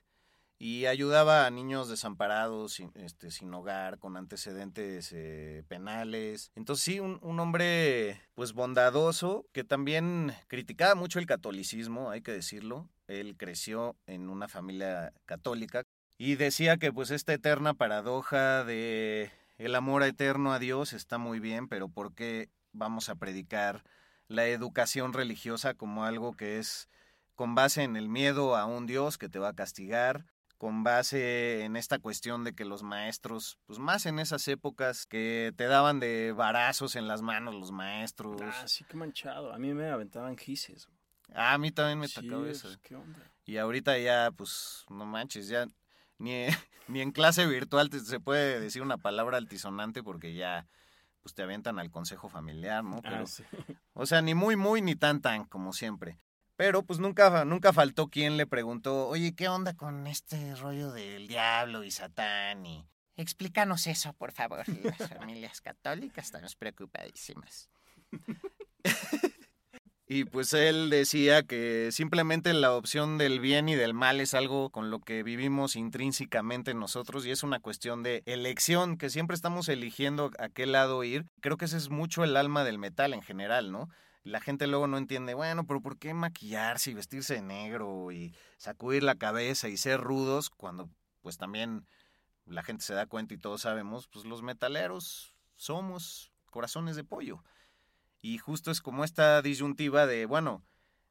y 0.62 0.86
ayudaba 0.86 1.44
a 1.44 1.50
niños 1.50 1.88
desamparados, 1.88 2.78
este, 2.94 3.32
sin 3.32 3.52
hogar, 3.52 3.98
con 3.98 4.16
antecedentes 4.16 5.10
eh, 5.12 5.64
penales. 5.66 6.52
Entonces 6.54 6.84
sí, 6.84 7.00
un, 7.00 7.18
un, 7.20 7.40
hombre 7.40 8.20
pues 8.34 8.52
bondadoso 8.52 9.44
que 9.50 9.64
también 9.64 10.32
criticaba 10.46 10.94
mucho 10.94 11.18
el 11.18 11.26
catolicismo, 11.26 12.10
hay 12.10 12.22
que 12.22 12.30
decirlo. 12.30 12.88
Él 13.08 13.36
creció 13.36 13.96
en 14.06 14.28
una 14.28 14.46
familia 14.46 15.12
católica 15.26 15.82
y 16.16 16.36
decía 16.36 16.76
que 16.76 16.92
pues 16.92 17.10
esta 17.10 17.32
eterna 17.32 17.74
paradoja 17.74 18.62
de 18.62 19.32
el 19.58 19.74
amor 19.74 20.04
eterno 20.04 20.52
a 20.52 20.60
Dios 20.60 20.92
está 20.92 21.18
muy 21.18 21.40
bien, 21.40 21.66
pero 21.66 21.88
¿por 21.88 22.14
qué 22.14 22.50
vamos 22.72 23.08
a 23.08 23.14
predicar 23.16 23.84
la 24.28 24.46
educación 24.46 25.12
religiosa 25.12 25.74
como 25.74 26.04
algo 26.04 26.36
que 26.36 26.58
es 26.58 26.88
con 27.34 27.54
base 27.54 27.82
en 27.82 27.96
el 27.96 28.08
miedo 28.08 28.56
a 28.56 28.66
un 28.66 28.86
Dios 28.86 29.18
que 29.18 29.28
te 29.28 29.38
va 29.38 29.48
a 29.48 29.54
castigar, 29.54 30.26
con 30.58 30.84
base 30.84 31.64
en 31.64 31.76
esta 31.76 31.98
cuestión 31.98 32.44
de 32.44 32.54
que 32.54 32.64
los 32.64 32.84
maestros, 32.84 33.58
pues 33.66 33.78
más 33.78 34.06
en 34.06 34.20
esas 34.20 34.46
épocas 34.46 35.06
que 35.06 35.52
te 35.56 35.64
daban 35.64 35.98
de 35.98 36.32
varazos 36.32 36.94
en 36.94 37.08
las 37.08 37.20
manos 37.20 37.54
los 37.54 37.72
maestros. 37.72 38.40
Ah, 38.40 38.68
sí, 38.68 38.84
qué 38.88 38.96
manchado. 38.96 39.52
A 39.52 39.58
mí 39.58 39.74
me 39.74 39.90
aventaban 39.90 40.36
gises. 40.36 40.88
Ah, 41.34 41.54
a 41.54 41.58
mí 41.58 41.72
también 41.72 41.98
me 41.98 42.06
eso. 42.06 42.20
Pues, 42.22 42.78
¿Qué 42.82 42.94
onda? 42.94 43.18
Y 43.44 43.56
ahorita 43.56 43.98
ya, 43.98 44.30
pues, 44.30 44.84
no 44.88 45.04
manches, 45.04 45.48
ya 45.48 45.66
ni, 46.18 46.46
ni 46.88 47.00
en 47.00 47.10
clase 47.10 47.46
virtual 47.46 47.90
se 47.90 48.20
puede 48.20 48.60
decir 48.60 48.82
una 48.82 48.98
palabra 48.98 49.38
altisonante 49.38 50.02
porque 50.02 50.34
ya, 50.34 50.66
pues 51.22 51.34
te 51.34 51.42
avientan 51.42 51.78
al 51.78 51.90
consejo 51.90 52.28
familiar, 52.28 52.82
¿no? 52.84 52.96
Ah, 52.96 53.02
Pero, 53.02 53.26
sí. 53.26 53.44
O 53.94 54.06
sea, 54.06 54.22
ni 54.22 54.34
muy, 54.34 54.56
muy, 54.56 54.82
ni 54.82 54.96
tan, 54.96 55.20
tan, 55.20 55.44
como 55.44 55.72
siempre. 55.72 56.18
Pero 56.56 56.82
pues 56.82 56.98
nunca, 56.98 57.44
nunca 57.44 57.72
faltó 57.72 58.08
quien 58.08 58.36
le 58.36 58.46
preguntó, 58.46 59.08
oye, 59.08 59.34
¿qué 59.34 59.48
onda 59.48 59.74
con 59.74 60.06
este 60.06 60.54
rollo 60.56 60.92
del 60.92 61.26
diablo 61.26 61.82
y 61.84 61.90
Satán? 61.90 62.66
Y 62.66 62.86
explícanos 63.16 63.86
eso, 63.86 64.12
por 64.12 64.32
favor. 64.32 64.64
Las 64.98 65.08
familias 65.08 65.60
católicas 65.60 66.26
estamos 66.26 66.56
preocupadísimas. 66.56 67.70
Y 70.14 70.26
pues 70.26 70.52
él 70.52 70.90
decía 70.90 71.42
que 71.42 71.90
simplemente 71.90 72.52
la 72.52 72.74
opción 72.74 73.16
del 73.16 73.40
bien 73.40 73.70
y 73.70 73.76
del 73.76 73.94
mal 73.94 74.20
es 74.20 74.34
algo 74.34 74.68
con 74.68 74.90
lo 74.90 75.00
que 75.00 75.22
vivimos 75.22 75.74
intrínsecamente 75.74 76.74
nosotros 76.74 77.24
y 77.24 77.30
es 77.30 77.42
una 77.42 77.60
cuestión 77.60 78.02
de 78.02 78.22
elección, 78.26 78.98
que 78.98 79.08
siempre 79.08 79.34
estamos 79.34 79.70
eligiendo 79.70 80.30
a 80.38 80.50
qué 80.50 80.66
lado 80.66 81.02
ir. 81.02 81.24
Creo 81.40 81.56
que 81.56 81.64
ese 81.64 81.78
es 81.78 81.88
mucho 81.88 82.24
el 82.24 82.36
alma 82.36 82.62
del 82.62 82.78
metal 82.78 83.14
en 83.14 83.22
general, 83.22 83.72
¿no? 83.72 83.88
La 84.22 84.42
gente 84.42 84.66
luego 84.66 84.86
no 84.86 84.98
entiende, 84.98 85.32
bueno, 85.32 85.66
pero 85.66 85.80
¿por 85.80 85.96
qué 85.96 86.12
maquillarse 86.12 86.90
y 86.90 86.94
vestirse 86.94 87.36
de 87.36 87.42
negro 87.42 88.12
y 88.12 88.34
sacudir 88.58 89.02
la 89.04 89.14
cabeza 89.14 89.70
y 89.70 89.78
ser 89.78 89.98
rudos 89.98 90.50
cuando 90.50 90.90
pues 91.22 91.38
también 91.38 91.86
la 92.44 92.62
gente 92.62 92.84
se 92.84 92.92
da 92.92 93.06
cuenta 93.06 93.32
y 93.32 93.38
todos 93.38 93.62
sabemos, 93.62 94.08
pues 94.08 94.26
los 94.26 94.42
metaleros 94.42 95.34
somos 95.56 96.32
corazones 96.50 96.96
de 96.96 97.04
pollo. 97.04 97.42
Y 98.22 98.38
justo 98.38 98.70
es 98.70 98.80
como 98.80 99.04
esta 99.04 99.42
disyuntiva 99.42 100.06
de, 100.06 100.26
bueno, 100.26 100.62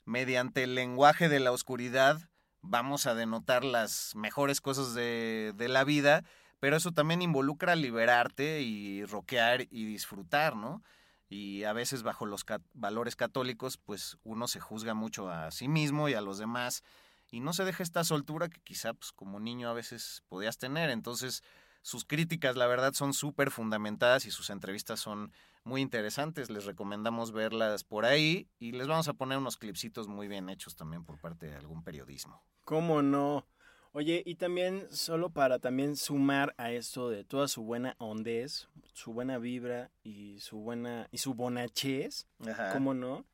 mediante 0.05 0.64
el 0.64 0.74
lenguaje 0.76 1.30
de 1.30 1.39
la 1.39 1.51
oscuridad 1.51 2.20
vamos 2.62 3.05
a 3.05 3.14
denotar 3.16 3.64
las 3.64 4.16
mejores 4.16 4.62
cosas 4.62 4.93
de, 4.93 5.53
de 5.55 5.68
la 5.68 5.84
vida, 5.84 6.24
pero 6.59 6.78
eso 6.78 6.91
también 6.91 7.22
involucra 7.22 7.76
liberarte 7.76 8.62
y 8.62 9.03
roquear 9.03 9.64
y 9.70 9.86
disfrutar, 9.86 10.55
¿no? 10.55 10.82
Y 11.28 11.64
a 11.64 11.74
veces 11.74 12.03
bajo 12.03 12.26
los 12.26 12.45
valores 12.74 13.16
católicos, 13.16 13.78
pues 13.78 14.18
uno 14.24 14.47
se 14.47 14.59
juzga 14.59 14.93
mucho 14.93 15.30
a 15.30 15.51
sí 15.51 15.68
mismo 15.68 16.07
y 16.07 16.14
a 16.14 16.22
los 16.22 16.38
demás 16.38 16.84
y 17.32 17.39
no 17.39 17.53
se 17.53 17.64
deja 17.64 17.82
esta 17.82 18.03
soltura 18.03 18.49
que 18.49 18.59
quizá 18.62 18.93
pues, 18.93 19.14
como 19.14 19.39
niño 19.39 19.70
a 19.70 19.74
veces 19.74 20.24
podías 20.28 20.57
tener. 20.57 20.89
Entonces, 20.89 21.43
sus 21.82 22.05
críticas, 22.05 22.55
la 22.55 22.67
verdad, 22.67 22.93
son 22.93 23.13
súper 23.13 23.51
fundamentadas 23.51 24.25
y 24.25 24.32
sus 24.32 24.49
entrevistas 24.49 24.99
son 24.99 25.32
muy 25.63 25.82
interesantes. 25.82 26.49
Les 26.49 26.65
recomendamos 26.65 27.32
verlas 27.32 27.84
por 27.84 28.05
ahí 28.05 28.47
y 28.59 28.71
les 28.71 28.88
vamos 28.88 29.07
a 29.07 29.13
poner 29.13 29.38
unos 29.38 29.57
clipsitos 29.57 30.07
muy 30.07 30.27
bien 30.27 30.49
hechos 30.49 30.75
también 30.75 31.03
por 31.03 31.19
parte 31.19 31.47
de 31.47 31.55
algún 31.55 31.84
periodismo. 31.84 32.43
¿Cómo 32.65 33.01
no? 33.01 33.45
Oye, 33.93 34.23
y 34.25 34.36
también 34.36 34.88
solo 34.89 35.32
para 35.32 35.59
también 35.59 35.97
sumar 35.97 36.55
a 36.57 36.71
esto 36.71 37.09
de 37.09 37.25
toda 37.25 37.49
su 37.49 37.63
buena 37.63 37.95
ondez, 37.97 38.69
su 38.93 39.11
buena 39.11 39.38
vibra 39.38 39.91
y 40.01 40.39
su 40.39 40.59
buena 40.59 41.09
y 41.11 41.17
su 41.17 41.34
bonachez, 41.34 42.25
¿cómo 42.71 42.93
no? 42.93 43.25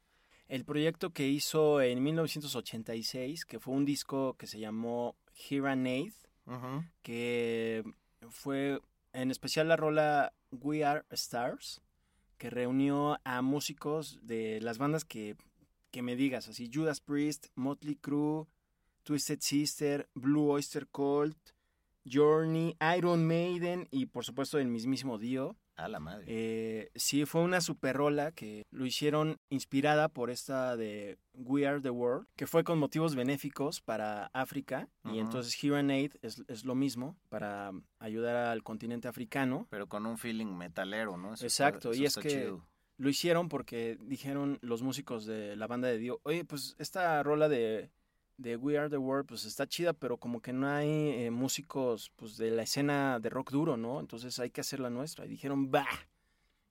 El 0.47 0.65
proyecto 0.65 1.11
que 1.11 1.27
hizo 1.27 1.81
en 1.81 2.01
1986, 2.01 3.45
que 3.45 3.59
fue 3.59 3.75
un 3.75 3.85
disco 3.85 4.35
que 4.35 4.47
se 4.47 4.59
llamó 4.59 5.15
Here 5.35 5.69
and 5.69 6.13
que 7.03 7.83
fue 8.31 8.79
en 9.13 9.31
especial 9.31 9.67
la 9.67 9.75
rola 9.75 10.33
We 10.51 10.83
Are 10.83 11.03
Stars, 11.11 11.81
que 12.37 12.49
reunió 12.49 13.19
a 13.23 13.41
músicos 13.41 14.19
de 14.21 14.61
las 14.61 14.77
bandas 14.77 15.05
que, 15.05 15.35
que 15.91 16.01
me 16.01 16.15
digas, 16.15 16.47
así 16.47 16.69
Judas 16.71 17.01
Priest, 17.01 17.47
Motley 17.55 17.95
Crue, 17.95 18.45
Twisted 19.03 19.39
Sister, 19.41 20.09
Blue 20.13 20.51
Oyster 20.51 20.87
Cult, 20.87 21.37
Journey, 22.05 22.75
Iron 22.97 23.25
Maiden 23.25 23.87
y 23.91 24.05
por 24.07 24.23
supuesto 24.23 24.59
el 24.59 24.67
mismísimo 24.67 25.17
Dio. 25.17 25.55
A 25.77 25.87
la 25.87 25.99
madre. 25.99 26.25
Eh, 26.27 26.91
sí, 26.95 27.25
fue 27.25 27.41
una 27.41 27.61
super 27.61 27.95
rola 27.95 28.31
que 28.31 28.65
lo 28.71 28.85
hicieron 28.85 29.39
inspirada 29.49 30.09
por 30.09 30.31
esta 30.31 30.75
de 30.75 31.19
We 31.33 31.67
Are 31.67 31.79
the 31.79 31.91
World, 31.91 32.27
que 32.35 32.47
fue 32.47 32.63
con 32.63 32.79
motivos 32.79 33.15
benéficos 33.15 33.79
para 33.79 34.25
África. 34.33 34.89
Y 35.05 35.19
entonces 35.19 35.55
Here 35.63 35.77
and 35.77 35.91
Aid 35.91 36.13
es, 36.23 36.43
es, 36.47 36.65
lo 36.65 36.73
mismo 36.73 37.15
para 37.29 37.71
ayudar 37.99 38.35
al 38.35 38.63
continente 38.63 39.07
africano. 39.07 39.67
Pero 39.69 39.87
con 39.87 40.07
un 40.07 40.17
feeling 40.17 40.57
metalero, 40.57 41.15
¿no? 41.15 41.33
Exacto, 41.35 41.93
y 41.93 42.05
es 42.05 42.17
que 42.17 42.57
lo 42.97 43.09
hicieron 43.09 43.47
porque 43.47 43.97
dijeron 44.01 44.57
los 44.61 44.81
músicos 44.81 45.25
de 45.25 45.55
la 45.55 45.67
banda 45.67 45.87
de 45.87 45.99
Dio, 45.99 46.19
oye, 46.23 46.43
pues 46.43 46.75
esta 46.79 47.21
rola 47.21 47.47
de 47.47 47.91
de 48.37 48.55
We 48.55 48.77
Are 48.77 48.89
the 48.89 48.97
World, 48.97 49.27
pues 49.27 49.45
está 49.45 49.67
chida, 49.67 49.93
pero 49.93 50.17
como 50.17 50.41
que 50.41 50.53
no 50.53 50.67
hay 50.67 50.89
eh, 50.89 51.31
músicos 51.31 52.11
pues 52.15 52.37
de 52.37 52.51
la 52.51 52.63
escena 52.63 53.19
de 53.19 53.29
rock 53.29 53.51
duro, 53.51 53.77
¿no? 53.77 53.99
Entonces 53.99 54.37
hay 54.39 54.51
que 54.51 54.61
hacer 54.61 54.79
la 54.79 54.89
nuestra. 54.89 55.25
Y 55.25 55.29
dijeron, 55.29 55.71
va. 55.73 55.87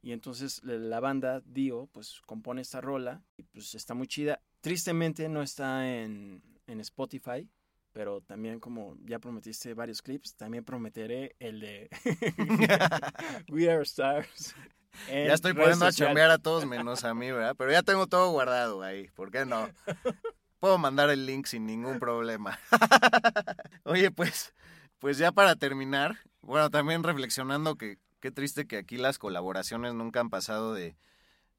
Y 0.03 0.13
entonces 0.13 0.63
la 0.63 1.01
banda 1.01 1.43
Dio, 1.45 1.89
pues 1.93 2.21
compone 2.27 2.63
esta 2.63 2.81
rola 2.81 3.23
y 3.37 3.43
pues 3.43 3.75
está 3.75 3.95
muy 3.95 4.07
chida. 4.07 4.41
Tristemente 4.61 5.29
no 5.29 5.43
está 5.43 5.89
en, 5.89 6.43
en 6.67 6.81
Spotify, 6.81 7.49
pero 7.93 8.21
también 8.21 8.61
como 8.61 8.97
ya 9.05 9.19
prometiste 9.19 9.75
varios 9.75 10.03
clips, 10.03 10.37
también 10.37 10.65
prometeré 10.65 11.35
el 11.41 11.61
de 11.61 11.89
We 13.49 13.71
Are 13.71 13.83
Stars. 13.83 14.55
Ya 15.09 15.35
estoy 15.35 15.53
poniendo 15.53 15.85
a 15.85 15.93
chambear 15.93 16.31
a 16.31 16.39
todos 16.39 16.65
menos 16.65 17.05
a 17.05 17.13
mí, 17.13 17.31
¿verdad? 17.31 17.55
Pero 17.59 17.71
ya 17.71 17.83
tengo 17.83 18.07
todo 18.07 18.31
guardado 18.31 18.83
ahí, 18.83 19.09
¿por 19.09 19.31
qué 19.31 19.45
no? 19.45 19.69
Puedo 20.61 20.79
mandar 20.79 21.11
el 21.11 21.27
link 21.27 21.47
sin 21.47 21.67
ningún 21.67 21.99
problema. 21.99 22.59
Oye, 23.85 24.11
pues, 24.11 24.55
pues 24.99 25.19
ya 25.19 25.33
para 25.33 25.57
terminar, 25.57 26.19
bueno, 26.41 26.71
también 26.71 27.03
reflexionando 27.03 27.77
que 27.77 27.99
qué 28.21 28.31
triste 28.31 28.67
que 28.67 28.79
aquí 28.79 28.97
las 28.97 29.19
colaboraciones 29.19 29.95
nunca 29.95 30.21
han 30.21 30.31
pasado 30.31 30.75
de 30.75 30.97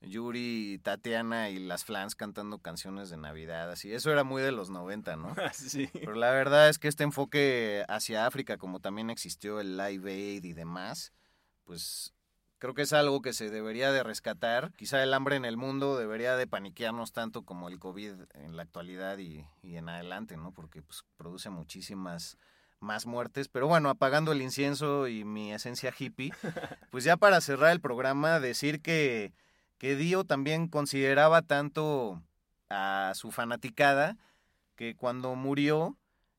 Yuri 0.01 0.73
y 0.73 0.77
Tatiana 0.79 1.49
y 1.49 1.59
las 1.59 1.85
Flans 1.85 2.15
cantando 2.15 2.59
canciones 2.59 3.09
de 3.09 3.17
Navidad, 3.17 3.71
así. 3.71 3.91
Eso 3.91 4.11
era 4.11 4.23
muy 4.23 4.41
de 4.41 4.51
los 4.51 4.69
90, 4.69 5.15
¿no? 5.15 5.35
sí. 5.53 5.89
Pero 5.93 6.15
la 6.15 6.31
verdad 6.31 6.69
es 6.69 6.77
que 6.77 6.87
este 6.87 7.03
enfoque 7.03 7.83
hacia 7.87 8.25
África, 8.25 8.57
como 8.57 8.79
también 8.79 9.09
existió 9.09 9.59
el 9.59 9.77
Live 9.77 10.11
Aid 10.11 10.43
y 10.43 10.53
demás, 10.53 11.13
pues 11.63 12.13
Creo 12.59 12.73
que 12.73 12.81
es 12.81 12.93
algo 12.93 13.21
que 13.21 13.33
se 13.33 13.51
debería 13.51 13.91
de 13.91 14.01
rescatar. 14.01 14.71
Quizá 14.73 15.03
el 15.03 15.13
hambre 15.13 15.35
en 15.35 15.45
el 15.45 15.57
mundo 15.57 15.95
debería 15.95 16.35
de 16.35 16.47
paniquearnos 16.47 17.11
tanto 17.11 17.43
como 17.43 17.69
el 17.69 17.77
COVID 17.77 18.13
en 18.33 18.55
la 18.55 18.63
actualidad 18.63 19.19
y, 19.19 19.45
en 19.61 19.89
adelante, 19.89 20.37
¿no? 20.37 20.51
Porque 20.51 20.81
pues, 20.81 21.05
produce 21.17 21.51
muchísimas 21.51 22.37
más 22.79 23.05
muertes. 23.05 23.47
Pero 23.47 23.67
bueno, 23.67 23.89
apagando 23.91 24.31
el 24.31 24.41
incienso 24.41 25.07
y 25.07 25.23
mi 25.23 25.53
esencia 25.53 25.93
hippie, 25.97 26.33
pues 26.89 27.03
ya 27.03 27.15
para 27.15 27.41
cerrar 27.41 27.71
el 27.71 27.79
programa, 27.79 28.39
decir 28.39 28.81
que, 28.81 29.33
que 29.77 29.95
Dio 29.95 30.23
también 30.23 30.67
consideraba 30.67 31.43
tanto 31.43 32.23
a 32.69 33.11
su 33.13 33.31
fanaticada 33.31 34.17
que 34.75 34.95
cuando 34.95 35.35
murió, 35.35 35.95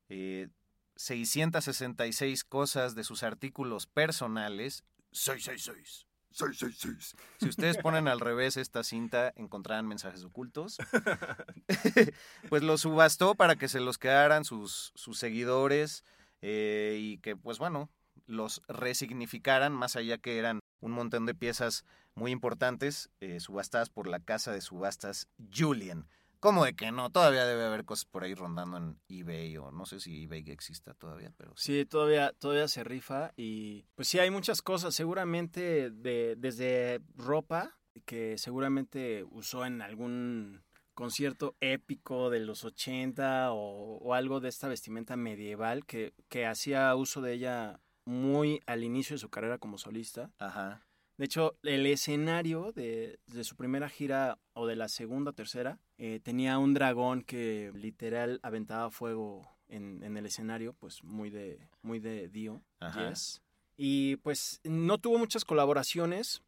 eh, 0.09 0.49
666 0.97 2.43
cosas 2.43 2.93
de 2.93 3.05
sus 3.05 3.23
artículos 3.23 3.87
personales, 3.87 4.83
666 5.13 6.08
666. 6.31 7.15
Si 7.39 7.49
ustedes 7.49 7.77
ponen 7.77 8.07
al 8.07 8.19
revés 8.19 8.57
esta 8.57 8.83
cinta, 8.83 9.33
encontrarán 9.35 9.87
mensajes 9.87 10.23
ocultos. 10.23 10.77
pues 12.49 12.63
lo 12.63 12.77
subastó 12.77 13.35
para 13.35 13.55
que 13.55 13.67
se 13.67 13.79
los 13.79 13.97
quedaran 13.97 14.45
sus, 14.45 14.91
sus 14.95 15.17
seguidores 15.17 16.03
eh, 16.41 16.97
y 16.99 17.17
que, 17.17 17.35
pues 17.35 17.57
bueno, 17.57 17.89
los 18.27 18.61
resignificaran, 18.67 19.73
más 19.73 19.95
allá 19.95 20.17
que 20.17 20.37
eran 20.37 20.59
un 20.81 20.91
montón 20.91 21.25
de 21.25 21.35
piezas 21.35 21.83
muy 22.15 22.31
importantes, 22.31 23.09
eh, 23.19 23.39
subastadas 23.39 23.89
por 23.89 24.07
la 24.07 24.19
casa 24.19 24.51
de 24.51 24.61
subastas 24.61 25.27
Julian. 25.53 26.07
¿Cómo 26.39 26.63
de 26.63 26.73
que 26.73 26.91
no? 26.91 27.09
Todavía 27.09 27.45
debe 27.45 27.65
haber 27.65 27.83
cosas 27.83 28.05
por 28.05 28.23
ahí 28.23 28.33
rondando 28.33 28.77
en 28.77 28.99
eBay 29.09 29.57
o 29.57 29.71
no 29.71 29.85
sé 29.85 29.99
si 29.99 30.23
eBay 30.23 30.49
exista 30.49 30.93
todavía, 30.93 31.33
pero 31.37 31.53
sí. 31.57 31.85
todavía, 31.85 32.31
todavía 32.39 32.67
se 32.67 32.83
rifa 32.83 33.33
y 33.35 33.85
pues 33.95 34.07
sí 34.07 34.19
hay 34.19 34.31
muchas 34.31 34.61
cosas, 34.61 34.95
seguramente 34.95 35.89
de, 35.91 36.35
desde 36.37 37.01
ropa 37.15 37.77
que 38.05 38.37
seguramente 38.37 39.25
usó 39.29 39.65
en 39.65 39.81
algún 39.81 40.63
concierto 40.93 41.55
épico 41.59 42.29
de 42.29 42.39
los 42.39 42.63
80 42.63 43.51
o, 43.51 43.97
o 43.97 44.13
algo 44.13 44.39
de 44.39 44.49
esta 44.49 44.67
vestimenta 44.67 45.17
medieval 45.17 45.85
que, 45.85 46.13
que 46.29 46.45
hacía 46.45 46.95
uso 46.95 47.21
de 47.21 47.33
ella 47.33 47.81
muy 48.05 48.61
al 48.65 48.83
inicio 48.83 49.13
de 49.13 49.19
su 49.19 49.29
carrera 49.29 49.59
como 49.59 49.77
solista. 49.77 50.31
Ajá. 50.39 50.88
De 51.19 51.25
hecho, 51.25 51.57
el 51.63 51.85
escenario 51.85 52.71
de, 52.71 53.19
su 53.43 53.57
primera 53.57 53.89
gira 53.89 54.39
o 54.53 54.65
de 54.65 54.77
la 54.77 54.87
segunda 54.87 55.31
o 55.31 55.33
tercera 55.33 55.77
eh, 55.97 56.21
tenía 56.23 56.57
un 56.57 56.73
dragón 56.73 57.23
que 57.23 57.73
literal 57.75 58.39
aventaba 58.41 58.89
fuego 58.89 59.45
en, 59.67 60.01
el 60.15 60.25
escenario, 60.25 60.71
pues 60.79 61.03
muy 61.03 61.29
de, 61.29 61.67
muy 61.81 61.99
de 61.99 62.29
Dio. 62.29 62.63
Yes. 62.95 63.41
Y 63.75 64.15
pues 64.23 64.61
no 64.63 64.97
tuvo 64.97 65.17
muchas 65.17 65.43
colaboraciones, 65.43 66.41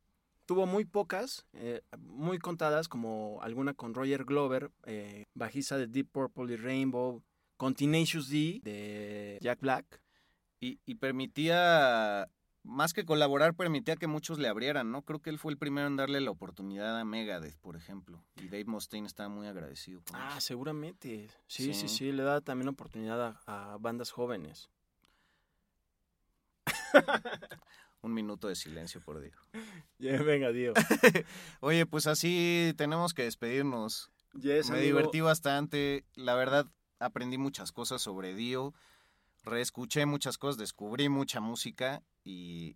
tuvo 0.45 0.65
muy 0.65 0.85
pocas, 0.85 1.45
eh, 1.51 1.81
muy 1.97 2.39
contadas, 2.39 2.87
como 2.87 3.39
alguna 3.41 3.73
con 3.73 3.93
Roger 3.93 4.23
Glover, 4.23 4.71
eh, 4.85 5.25
bajista 5.33 5.77
de 5.77 5.87
Deep 5.87 6.07
Purple 6.13 6.53
y 6.53 6.55
Rainbow, 6.55 7.21
con 7.57 7.75
Tenacious 7.75 8.29
D 8.29 8.61
de 8.63 9.37
Jack 9.41 9.59
Black. 9.59 10.01
Y, 10.61 10.79
y 10.85 10.95
permitía 10.95 12.29
más 12.63 12.93
que 12.93 13.05
colaborar, 13.05 13.55
permitía 13.55 13.95
que 13.95 14.07
muchos 14.07 14.37
le 14.37 14.47
abrieran, 14.47 14.91
¿no? 14.91 15.01
Creo 15.03 15.19
que 15.19 15.29
él 15.29 15.39
fue 15.39 15.51
el 15.51 15.57
primero 15.57 15.87
en 15.87 15.95
darle 15.95 16.21
la 16.21 16.31
oportunidad 16.31 16.99
a 16.99 17.05
Megadeth, 17.05 17.57
por 17.57 17.75
ejemplo. 17.75 18.23
Y 18.37 18.45
Dave 18.45 18.65
Mustaine 18.65 19.07
estaba 19.07 19.29
muy 19.29 19.47
agradecido. 19.47 20.01
ah, 20.13 20.39
seguramente. 20.39 21.29
Sí, 21.47 21.73
sí, 21.73 21.87
sí, 21.87 22.11
le 22.11 22.23
da 22.23 22.41
también 22.41 22.69
oportunidad 22.69 23.39
a, 23.45 23.77
bandas 23.79 24.11
jóvenes. 24.11 24.69
Un 28.03 28.13
minuto 28.13 28.47
de 28.47 28.55
silencio 28.55 29.01
por 29.01 29.21
Dios. 29.21 29.35
venga, 30.25 30.51
Dios. 30.51 30.75
Oye, 31.59 31.85
pues 31.85 32.07
así 32.07 32.73
tenemos 32.77 33.13
que 33.13 33.23
despedirnos. 33.23 34.11
Yes, 34.33 34.69
Me 34.69 34.77
amigo. 34.77 34.97
divertí 34.97 35.21
bastante. 35.21 36.05
La 36.15 36.35
verdad, 36.35 36.65
aprendí 36.99 37.37
muchas 37.37 37.71
cosas 37.71 38.01
sobre 38.01 38.33
Dio. 38.33 38.73
Reescuché 39.43 40.05
muchas 40.05 40.37
cosas, 40.37 40.57
descubrí 40.57 41.09
mucha 41.09 41.39
música 41.39 42.03
y, 42.23 42.75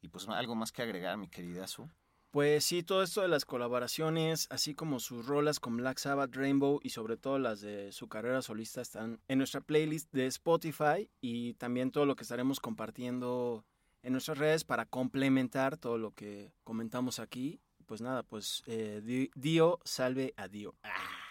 y 0.00 0.08
pues 0.08 0.28
algo 0.28 0.54
más 0.54 0.72
que 0.72 0.82
agregar, 0.82 1.16
mi 1.16 1.28
querida 1.28 1.66
Su. 1.66 1.88
Pues 2.30 2.64
sí, 2.64 2.82
todo 2.82 3.02
esto 3.02 3.20
de 3.20 3.28
las 3.28 3.44
colaboraciones, 3.44 4.46
así 4.50 4.74
como 4.74 5.00
sus 5.00 5.26
rolas 5.26 5.60
con 5.60 5.76
Black 5.76 5.98
Sabbath, 5.98 6.34
Rainbow 6.34 6.80
y 6.82 6.88
sobre 6.90 7.18
todo 7.18 7.38
las 7.38 7.60
de 7.60 7.92
su 7.92 8.08
carrera 8.08 8.40
solista 8.40 8.80
están 8.80 9.20
en 9.28 9.36
nuestra 9.36 9.60
playlist 9.60 10.10
de 10.12 10.26
Spotify 10.28 11.10
y 11.20 11.52
también 11.54 11.90
todo 11.90 12.06
lo 12.06 12.16
que 12.16 12.22
estaremos 12.22 12.58
compartiendo 12.58 13.66
en 14.02 14.12
nuestras 14.12 14.38
redes 14.38 14.64
para 14.64 14.86
complementar 14.86 15.76
todo 15.76 15.98
lo 15.98 16.12
que 16.12 16.54
comentamos 16.64 17.18
aquí. 17.18 17.60
Pues 17.84 18.00
nada, 18.00 18.22
pues 18.22 18.62
eh, 18.66 19.02
Di- 19.04 19.30
Dio 19.34 19.78
salve 19.84 20.32
a 20.38 20.48
Dio. 20.48 20.74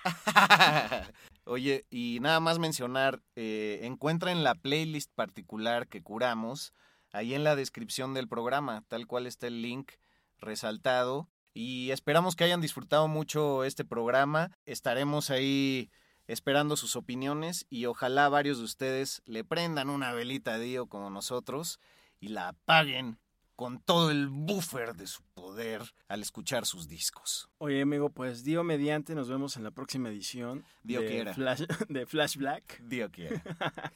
Oye, 1.46 1.86
y 1.90 2.20
nada 2.22 2.40
más 2.40 2.60
mencionar, 2.60 3.22
eh, 3.36 3.80
encuentren 3.84 4.44
la 4.44 4.56
playlist 4.56 5.12
particular 5.14 5.88
que 5.88 6.02
curamos 6.04 6.74
ahí 7.12 7.34
en 7.34 7.44
la 7.44 7.56
descripción 7.56 8.14
del 8.14 8.28
programa, 8.28 8.84
tal 8.88 9.08
cual 9.08 9.28
está 9.28 9.48
el 9.48 9.62
link 9.62 9.92
resaltado. 10.40 11.30
Y 11.54 11.92
esperamos 11.92 12.36
que 12.36 12.46
hayan 12.46 12.62
disfrutado 12.62 13.08
mucho 13.08 13.66
este 13.66 13.84
programa. 13.84 14.52
Estaremos 14.66 15.30
ahí 15.30 15.92
esperando 16.28 16.78
sus 16.78 16.96
opiniones 16.96 17.66
y 17.70 17.86
ojalá 17.88 18.30
varios 18.30 18.60
de 18.60 18.64
ustedes 18.64 19.22
le 19.26 19.44
prendan 19.44 19.90
una 19.90 20.14
velita 20.14 20.54
a 20.54 20.60
Dio 20.60 20.88
como 20.88 21.10
nosotros 21.10 21.80
y 22.22 22.30
la 22.30 22.50
apaguen 22.50 23.20
con 23.62 23.80
todo 23.80 24.10
el 24.10 24.28
buffer 24.28 24.96
de 24.96 25.06
su 25.06 25.22
poder 25.36 25.84
al 26.08 26.24
escuchar 26.24 26.66
sus 26.66 26.88
discos. 26.88 27.48
Oye, 27.60 27.84
amigo, 27.84 28.10
pues 28.10 28.44
Dio 28.44 28.64
mediante, 28.64 29.14
nos 29.14 29.30
vemos 29.30 29.56
en 29.56 29.64
la 29.64 29.70
próxima 29.70 30.10
edición 30.10 30.66
Dio 30.82 31.02
de, 31.02 31.08
quiera. 31.08 31.34
Flash, 31.36 31.62
de 31.88 32.08
Flash 32.08 32.38
Black. 32.38 32.82
Dio 32.82 33.12
quiera. 33.12 33.44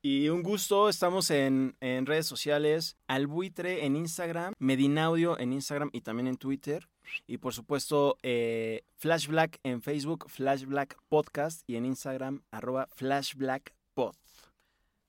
Y 0.00 0.30
un 0.30 0.42
gusto, 0.42 0.88
estamos 0.88 1.30
en, 1.30 1.76
en 1.80 2.06
redes 2.06 2.24
sociales, 2.24 2.96
Albuitre 3.08 3.84
en 3.84 3.94
Instagram, 3.94 4.54
Medinaudio 4.58 5.38
en 5.38 5.52
Instagram 5.52 5.90
y 5.92 6.00
también 6.00 6.26
en 6.26 6.38
Twitter. 6.38 6.88
Y 7.26 7.36
por 7.36 7.52
supuesto, 7.52 8.16
eh, 8.22 8.84
Flash 8.96 9.26
Black 9.26 9.60
en 9.64 9.82
Facebook, 9.82 10.30
Flash 10.30 10.64
Black 10.64 10.96
Podcast 11.10 11.60
y 11.66 11.76
en 11.76 11.84
Instagram, 11.84 12.40
arroba 12.50 12.88
Flash 12.94 13.34
Black 13.34 13.74
Pod. 13.92 14.14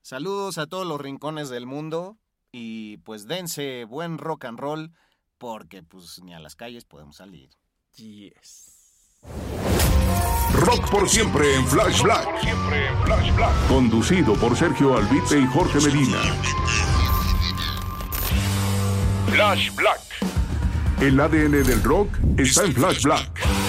Saludos 0.02 0.58
a 0.58 0.68
todos 0.68 0.86
los 0.86 1.00
rincones 1.00 1.48
del 1.48 1.66
mundo 1.66 2.18
y 2.52 2.97
pues 2.97 3.28
dense 3.28 3.86
buen 3.86 4.18
rock 4.18 4.45
and 4.45 4.60
roll 4.60 4.91
porque 5.38 5.84
pues 5.84 6.22
ni 6.24 6.34
a 6.34 6.39
las 6.39 6.56
calles 6.56 6.86
podemos 6.86 7.18
salir. 7.18 7.50
Yes. 7.95 8.80
Rock 10.54 10.89
por 10.89 11.10
siempre 11.10 11.56
en 11.56 11.66
Flash 11.68 12.02
Black. 12.02 12.28
Conducido 13.68 14.34
por 14.36 14.56
Sergio 14.56 14.97
Albite 14.97 15.39
y 15.39 15.45
Jorge 15.47 15.80
Medina. 15.82 16.18
Flash 19.32 19.74
Black. 19.76 20.02
El 21.02 21.20
ADN 21.20 21.64
del 21.64 21.84
rock 21.84 22.10
está 22.38 22.66
en 22.66 22.74
Flash 22.74 23.04
Black. 23.04 23.69